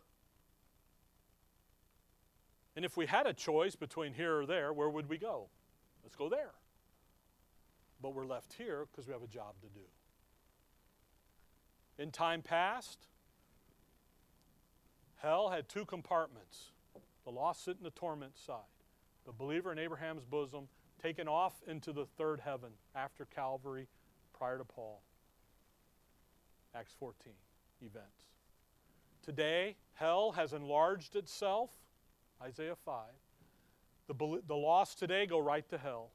And 2.74 2.84
if 2.84 2.96
we 2.96 3.06
had 3.06 3.26
a 3.26 3.32
choice 3.32 3.74
between 3.74 4.12
here 4.12 4.40
or 4.40 4.44
there, 4.44 4.72
where 4.72 4.90
would 4.90 5.08
we 5.08 5.16
go? 5.16 5.48
Let's 6.02 6.16
go 6.16 6.28
there. 6.28 6.52
But 8.02 8.14
we're 8.14 8.26
left 8.26 8.52
here 8.52 8.86
because 8.90 9.06
we 9.06 9.14
have 9.14 9.22
a 9.22 9.28
job 9.28 9.54
to 9.62 9.68
do. 9.68 9.86
In 11.98 12.10
time 12.10 12.42
past, 12.42 13.06
hell 15.16 15.48
had 15.48 15.68
two 15.68 15.86
compartments 15.86 16.72
the 17.24 17.32
lost 17.32 17.64
sit 17.64 17.76
in 17.76 17.82
the 17.82 17.90
torment 17.90 18.38
side, 18.38 18.56
the 19.24 19.32
believer 19.32 19.72
in 19.72 19.80
Abraham's 19.80 20.24
bosom 20.24 20.68
taken 21.02 21.26
off 21.26 21.54
into 21.66 21.92
the 21.92 22.06
third 22.06 22.38
heaven 22.38 22.70
after 22.94 23.24
Calvary 23.24 23.88
prior 24.32 24.58
to 24.58 24.64
Paul. 24.64 25.02
Acts 26.76 26.94
14 26.98 27.32
events. 27.80 28.24
Today, 29.24 29.76
hell 29.94 30.32
has 30.32 30.52
enlarged 30.52 31.16
itself 31.16 31.70
Isaiah 32.42 32.76
5. 32.84 33.04
The, 34.08 34.42
the 34.46 34.54
lost 34.54 34.98
today 34.98 35.26
go 35.26 35.38
right 35.38 35.68
to 35.70 35.78
hell. 35.78 36.10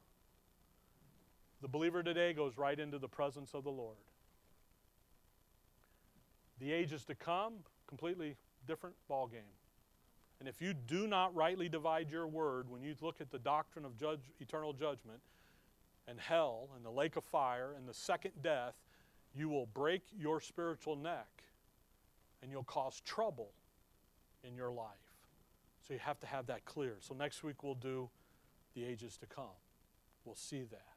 The 1.61 1.67
believer 1.67 2.03
today 2.03 2.33
goes 2.33 2.57
right 2.57 2.79
into 2.79 2.99
the 2.99 3.07
presence 3.07 3.53
of 3.53 3.63
the 3.63 3.71
Lord. 3.71 3.97
The 6.59 6.71
ages 6.71 7.05
to 7.05 7.15
come, 7.15 7.53
completely 7.87 8.35
different 8.67 8.95
ball 9.07 9.27
game. 9.27 9.41
And 10.39 10.47
if 10.47 10.61
you 10.61 10.73
do 10.73 11.07
not 11.07 11.35
rightly 11.35 11.69
divide 11.69 12.09
your 12.09 12.27
word, 12.27 12.69
when 12.69 12.81
you 12.81 12.95
look 13.01 13.19
at 13.19 13.29
the 13.29 13.39
doctrine 13.39 13.85
of 13.85 13.97
judge, 13.97 14.21
eternal 14.39 14.73
judgment 14.73 15.19
and 16.07 16.19
hell 16.19 16.69
and 16.75 16.85
the 16.85 16.89
lake 16.89 17.15
of 17.15 17.23
fire 17.23 17.73
and 17.77 17.87
the 17.87 17.93
second 17.93 18.31
death, 18.41 18.73
you 19.35 19.49
will 19.49 19.65
break 19.67 20.01
your 20.17 20.39
spiritual 20.39 20.95
neck 20.95 21.43
and 22.41 22.51
you'll 22.51 22.63
cause 22.63 23.01
trouble 23.05 23.51
in 24.43 24.55
your 24.55 24.71
life. 24.71 24.87
So 25.87 25.93
you 25.93 25.99
have 25.99 26.19
to 26.19 26.27
have 26.27 26.47
that 26.47 26.65
clear. 26.65 26.97
So 26.99 27.13
next 27.13 27.43
week 27.43 27.63
we'll 27.63 27.75
do 27.75 28.09
the 28.75 28.83
ages 28.83 29.17
to 29.17 29.25
come. 29.25 29.57
We'll 30.25 30.35
see 30.35 30.63
that. 30.63 30.95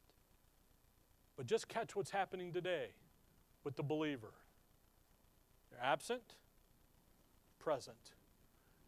But 1.36 1.46
just 1.46 1.68
catch 1.68 1.96
what's 1.96 2.10
happening 2.10 2.52
today 2.52 2.88
with 3.64 3.76
the 3.76 3.82
believer. 3.82 4.32
They're 5.70 5.82
absent, 5.82 6.36
present. 7.58 8.12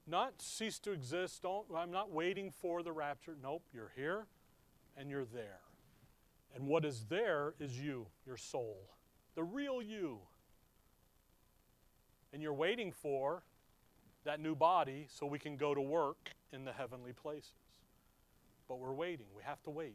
Not 0.07 0.41
cease 0.41 0.79
to 0.81 0.93
exist. 0.93 1.43
Don't 1.43 1.67
I'm 1.75 1.91
not 1.91 2.13
waiting 2.13 2.51
for 2.51 2.83
the 2.83 2.93
rapture. 2.93 3.37
Nope, 3.43 3.63
you're 3.75 3.93
here 3.97 4.27
and 4.97 5.11
you're 5.11 5.25
there. 5.25 5.61
And 6.55 6.67
what 6.67 6.85
is 6.85 7.07
there 7.09 7.55
is 7.59 7.79
you, 7.81 8.07
your 8.25 8.37
soul. 8.37 8.96
The 9.37 9.45
real 9.45 9.81
you. 9.81 10.19
And 12.33 12.43
you're 12.43 12.55
waiting 12.55 12.91
for 12.91 13.43
that 14.25 14.41
new 14.41 14.57
body 14.57 15.07
so 15.09 15.27
we 15.27 15.39
can 15.39 15.57
go 15.57 15.75
to 15.75 15.81
work 15.81 16.31
in 16.53 16.65
the 16.65 16.73
heavenly 16.73 17.13
places. 17.13 17.53
But 18.67 18.81
we're 18.81 18.93
waiting. 18.95 19.27
We 19.37 19.43
have 19.45 19.63
to 19.63 19.71
wait. 19.71 19.95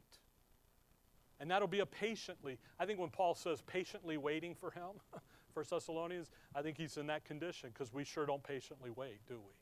And 1.39 1.49
that'll 1.51 1.67
be 1.67 1.79
a 1.79 1.85
patiently. 1.85 2.59
I 2.79 2.85
think 2.85 2.99
when 2.99 3.09
Paul 3.09 3.35
says 3.35 3.61
patiently 3.61 4.15
waiting 4.15 4.55
for 4.55 4.71
him, 4.71 5.01
for 5.53 5.63
Thessalonians, 5.63 6.29
I 6.55 6.61
think 6.61 6.77
he's 6.77 6.97
in 6.97 7.07
that 7.07 7.25
condition 7.25 7.71
because 7.73 7.91
we 7.91 8.03
sure 8.03 8.25
don't 8.25 8.43
patiently 8.43 8.91
wait, 8.91 9.19
do 9.27 9.35
we? 9.35 9.53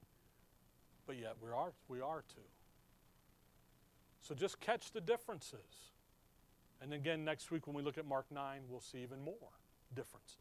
But 1.08 1.18
yet 1.18 1.36
we 1.42 1.50
are, 1.52 1.72
we 1.88 2.02
are 2.02 2.22
to. 2.22 2.42
So 4.22 4.36
just 4.36 4.60
catch 4.60 4.92
the 4.92 5.02
differences. 5.02 5.94
And 6.82 6.94
again, 6.94 7.24
next 7.26 7.50
week 7.50 7.66
when 7.66 7.76
we 7.76 7.82
look 7.82 7.98
at 7.98 8.06
Mark 8.06 8.26
9, 8.30 8.62
we'll 8.70 8.82
see 8.82 9.00
even 9.00 9.24
more 9.24 9.50
differences. 9.96 10.38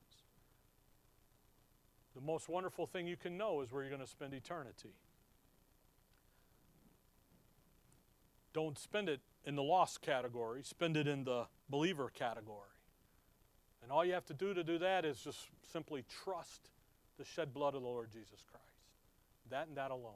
The 2.15 2.21
most 2.21 2.49
wonderful 2.49 2.87
thing 2.87 3.07
you 3.07 3.17
can 3.17 3.37
know 3.37 3.61
is 3.61 3.71
where 3.71 3.83
you're 3.83 3.91
going 3.91 4.03
to 4.03 4.07
spend 4.07 4.35
eternity. 4.35 4.95
Don't 8.53 8.79
spend 8.79 9.09
it 9.09 9.21
in 9.45 9.55
the 9.55 9.63
lost 9.63 10.03
category, 10.03 10.63
spend 10.65 10.97
it 10.97 11.07
in 11.07 11.25
the 11.25 11.47
believer 11.69 12.11
category. 12.13 12.67
And 13.83 13.93
all 13.93 14.05
you 14.05 14.15
have 14.15 14.27
to 14.27 14.35
do 14.35 14.53
to 14.53 14.65
do 14.65 14.79
that 14.79 15.05
is 15.05 15.21
just 15.21 15.39
simply 15.73 16.05
trust 16.25 16.71
the 17.19 17.25
shed 17.25 17.55
blood 17.55 17.75
of 17.75 17.83
the 17.83 17.89
Lord 17.89 18.11
Jesus 18.11 18.45
Christ. 18.51 18.65
That 19.51 19.69
and 19.69 19.77
that 19.77 19.91
alone. 19.91 20.13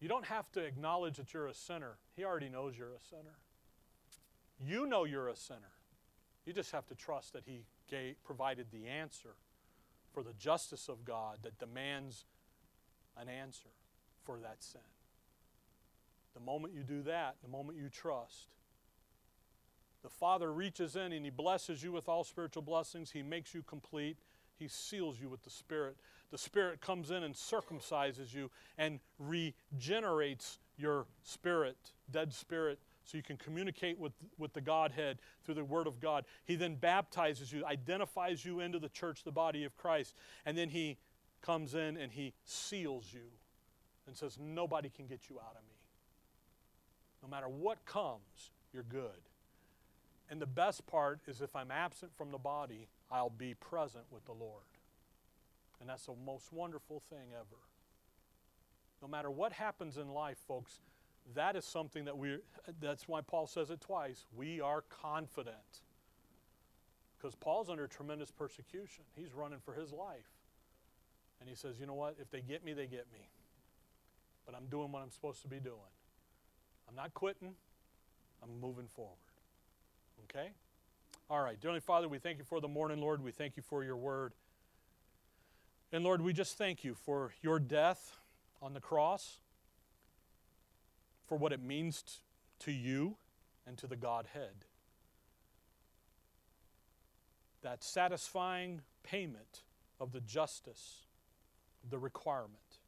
You 0.00 0.08
don't 0.08 0.26
have 0.26 0.50
to 0.52 0.60
acknowledge 0.60 1.16
that 1.16 1.32
you're 1.32 1.48
a 1.48 1.54
sinner. 1.54 1.96
He 2.14 2.24
already 2.24 2.48
knows 2.48 2.76
you're 2.78 2.88
a 2.88 3.00
sinner. 3.08 3.38
You 4.60 4.86
know 4.86 5.04
you're 5.04 5.28
a 5.28 5.36
sinner. 5.36 5.77
You 6.48 6.54
just 6.54 6.72
have 6.72 6.86
to 6.86 6.94
trust 6.94 7.34
that 7.34 7.42
He 7.44 7.66
gave, 7.90 8.14
provided 8.24 8.68
the 8.72 8.88
answer 8.88 9.34
for 10.14 10.22
the 10.22 10.32
justice 10.32 10.88
of 10.88 11.04
God 11.04 11.40
that 11.42 11.58
demands 11.58 12.24
an 13.20 13.28
answer 13.28 13.68
for 14.24 14.38
that 14.38 14.62
sin. 14.62 14.80
The 16.32 16.40
moment 16.40 16.72
you 16.72 16.84
do 16.84 17.02
that, 17.02 17.36
the 17.42 17.50
moment 17.50 17.76
you 17.76 17.90
trust, 17.90 18.46
the 20.02 20.08
Father 20.08 20.50
reaches 20.50 20.96
in 20.96 21.12
and 21.12 21.22
He 21.22 21.30
blesses 21.30 21.82
you 21.82 21.92
with 21.92 22.08
all 22.08 22.24
spiritual 22.24 22.62
blessings. 22.62 23.10
He 23.10 23.22
makes 23.22 23.52
you 23.52 23.62
complete. 23.62 24.16
He 24.58 24.68
seals 24.68 25.20
you 25.20 25.28
with 25.28 25.42
the 25.42 25.50
Spirit. 25.50 25.98
The 26.30 26.38
Spirit 26.38 26.80
comes 26.80 27.10
in 27.10 27.24
and 27.24 27.34
circumcises 27.34 28.32
you 28.32 28.50
and 28.78 29.00
regenerates 29.18 30.60
your 30.78 31.04
spirit, 31.22 31.76
dead 32.10 32.32
spirit, 32.32 32.78
so 33.08 33.16
you 33.16 33.22
can 33.22 33.38
communicate 33.38 33.98
with, 33.98 34.12
with 34.36 34.52
the 34.52 34.60
Godhead 34.60 35.18
through 35.42 35.54
the 35.54 35.64
Word 35.64 35.86
of 35.86 35.98
God. 35.98 36.26
He 36.44 36.56
then 36.56 36.74
baptizes 36.74 37.50
you, 37.50 37.64
identifies 37.64 38.44
you 38.44 38.60
into 38.60 38.78
the 38.78 38.90
church, 38.90 39.24
the 39.24 39.32
body 39.32 39.64
of 39.64 39.74
Christ, 39.78 40.14
and 40.44 40.58
then 40.58 40.68
He 40.68 40.98
comes 41.40 41.74
in 41.74 41.96
and 41.96 42.12
He 42.12 42.34
seals 42.44 43.06
you 43.10 43.30
and 44.06 44.14
says, 44.14 44.36
Nobody 44.38 44.90
can 44.90 45.06
get 45.06 45.30
you 45.30 45.38
out 45.38 45.56
of 45.56 45.62
me. 45.66 45.76
No 47.22 47.30
matter 47.30 47.48
what 47.48 47.86
comes, 47.86 48.50
you're 48.74 48.82
good. 48.82 49.22
And 50.30 50.38
the 50.38 50.46
best 50.46 50.86
part 50.86 51.20
is 51.26 51.40
if 51.40 51.56
I'm 51.56 51.70
absent 51.70 52.12
from 52.14 52.30
the 52.30 52.38
body, 52.38 52.88
I'll 53.10 53.30
be 53.30 53.54
present 53.54 54.04
with 54.10 54.26
the 54.26 54.32
Lord. 54.32 54.64
And 55.80 55.88
that's 55.88 56.04
the 56.04 56.14
most 56.26 56.52
wonderful 56.52 57.00
thing 57.08 57.32
ever. 57.32 57.56
No 59.00 59.08
matter 59.08 59.30
what 59.30 59.52
happens 59.52 59.96
in 59.96 60.10
life, 60.10 60.36
folks, 60.46 60.80
that 61.34 61.56
is 61.56 61.64
something 61.64 62.04
that 62.06 62.16
we 62.16 62.38
that's 62.80 63.06
why 63.08 63.20
Paul 63.20 63.46
says 63.46 63.70
it 63.70 63.80
twice. 63.80 64.24
We 64.34 64.60
are 64.60 64.82
confident. 64.88 65.82
Because 67.16 67.34
Paul's 67.34 67.68
under 67.68 67.86
tremendous 67.86 68.30
persecution. 68.30 69.04
He's 69.16 69.34
running 69.34 69.58
for 69.64 69.74
his 69.74 69.92
life. 69.92 70.30
And 71.40 71.48
he 71.48 71.54
says, 71.54 71.78
"You 71.78 71.86
know 71.86 71.94
what? 71.94 72.16
If 72.20 72.30
they 72.30 72.40
get 72.40 72.64
me, 72.64 72.72
they 72.72 72.86
get 72.86 73.06
me. 73.12 73.28
But 74.46 74.54
I'm 74.54 74.66
doing 74.66 74.92
what 74.92 75.02
I'm 75.02 75.10
supposed 75.10 75.42
to 75.42 75.48
be 75.48 75.60
doing. 75.60 75.92
I'm 76.88 76.94
not 76.94 77.12
quitting. 77.14 77.54
I'm 78.42 78.60
moving 78.60 78.88
forward." 78.88 79.16
Okay? 80.24 80.52
All 81.30 81.42
right. 81.42 81.60
Dearly 81.60 81.80
Father, 81.80 82.08
we 82.08 82.18
thank 82.18 82.38
you 82.38 82.44
for 82.44 82.60
the 82.60 82.68
morning, 82.68 83.00
Lord. 83.00 83.22
We 83.22 83.32
thank 83.32 83.56
you 83.56 83.62
for 83.62 83.84
your 83.84 83.96
word. 83.96 84.32
And 85.92 86.04
Lord, 86.04 86.20
we 86.20 86.32
just 86.32 86.56
thank 86.56 86.84
you 86.84 86.94
for 86.94 87.32
your 87.42 87.58
death 87.58 88.18
on 88.60 88.74
the 88.74 88.80
cross, 88.80 89.38
for 91.28 91.36
what 91.36 91.52
it 91.52 91.62
means 91.62 92.02
t- 92.02 92.12
to 92.60 92.72
you 92.72 93.16
and 93.66 93.76
to 93.78 93.86
the 93.86 93.96
Godhead. 93.96 94.64
That 97.62 97.84
satisfying 97.84 98.80
payment 99.02 99.62
of 100.00 100.12
the 100.12 100.20
justice, 100.20 101.04
the 101.88 101.98
requirement. 101.98 102.78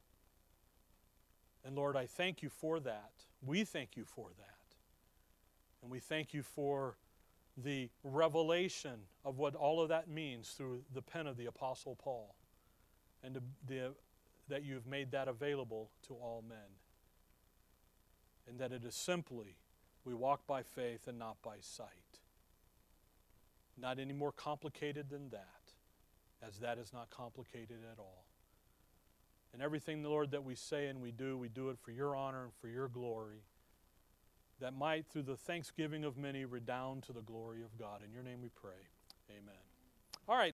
And 1.64 1.76
Lord, 1.76 1.96
I 1.96 2.06
thank 2.06 2.42
you 2.42 2.48
for 2.48 2.80
that. 2.80 3.12
We 3.44 3.64
thank 3.64 3.96
you 3.96 4.04
for 4.04 4.28
that. 4.38 4.76
And 5.82 5.90
we 5.90 5.98
thank 5.98 6.32
you 6.32 6.42
for 6.42 6.96
the 7.56 7.90
revelation 8.02 9.00
of 9.24 9.38
what 9.38 9.54
all 9.54 9.82
of 9.82 9.88
that 9.90 10.08
means 10.08 10.50
through 10.50 10.82
the 10.94 11.02
pen 11.02 11.26
of 11.26 11.36
the 11.36 11.46
Apostle 11.46 11.96
Paul 11.96 12.34
and 13.22 13.38
the, 13.66 13.92
that 14.48 14.64
you've 14.64 14.86
made 14.86 15.10
that 15.12 15.28
available 15.28 15.90
to 16.08 16.14
all 16.14 16.42
men. 16.48 16.79
And 18.50 18.58
that 18.58 18.72
it 18.72 18.84
is 18.84 18.96
simply 18.96 19.56
we 20.04 20.12
walk 20.12 20.46
by 20.46 20.62
faith 20.62 21.06
and 21.06 21.18
not 21.18 21.36
by 21.40 21.56
sight. 21.60 21.86
Not 23.78 24.00
any 24.00 24.12
more 24.12 24.32
complicated 24.32 25.08
than 25.08 25.30
that, 25.30 25.72
as 26.46 26.58
that 26.58 26.76
is 26.76 26.92
not 26.92 27.10
complicated 27.10 27.78
at 27.90 27.98
all. 27.98 28.24
And 29.52 29.62
everything, 29.62 30.02
the 30.02 30.08
Lord, 30.08 30.32
that 30.32 30.44
we 30.44 30.56
say 30.56 30.88
and 30.88 31.00
we 31.00 31.12
do, 31.12 31.38
we 31.38 31.48
do 31.48 31.70
it 31.70 31.78
for 31.78 31.92
your 31.92 32.16
honor 32.16 32.44
and 32.44 32.52
for 32.60 32.68
your 32.68 32.88
glory 32.88 33.44
that 34.60 34.76
might, 34.76 35.06
through 35.06 35.22
the 35.22 35.36
thanksgiving 35.36 36.04
of 36.04 36.18
many, 36.18 36.44
redound 36.44 37.02
to 37.04 37.12
the 37.12 37.22
glory 37.22 37.62
of 37.62 37.78
God. 37.78 38.02
In 38.04 38.12
your 38.12 38.22
name 38.22 38.42
we 38.42 38.50
pray. 38.50 38.72
Amen. 39.30 39.54
All 40.28 40.36
right. 40.36 40.48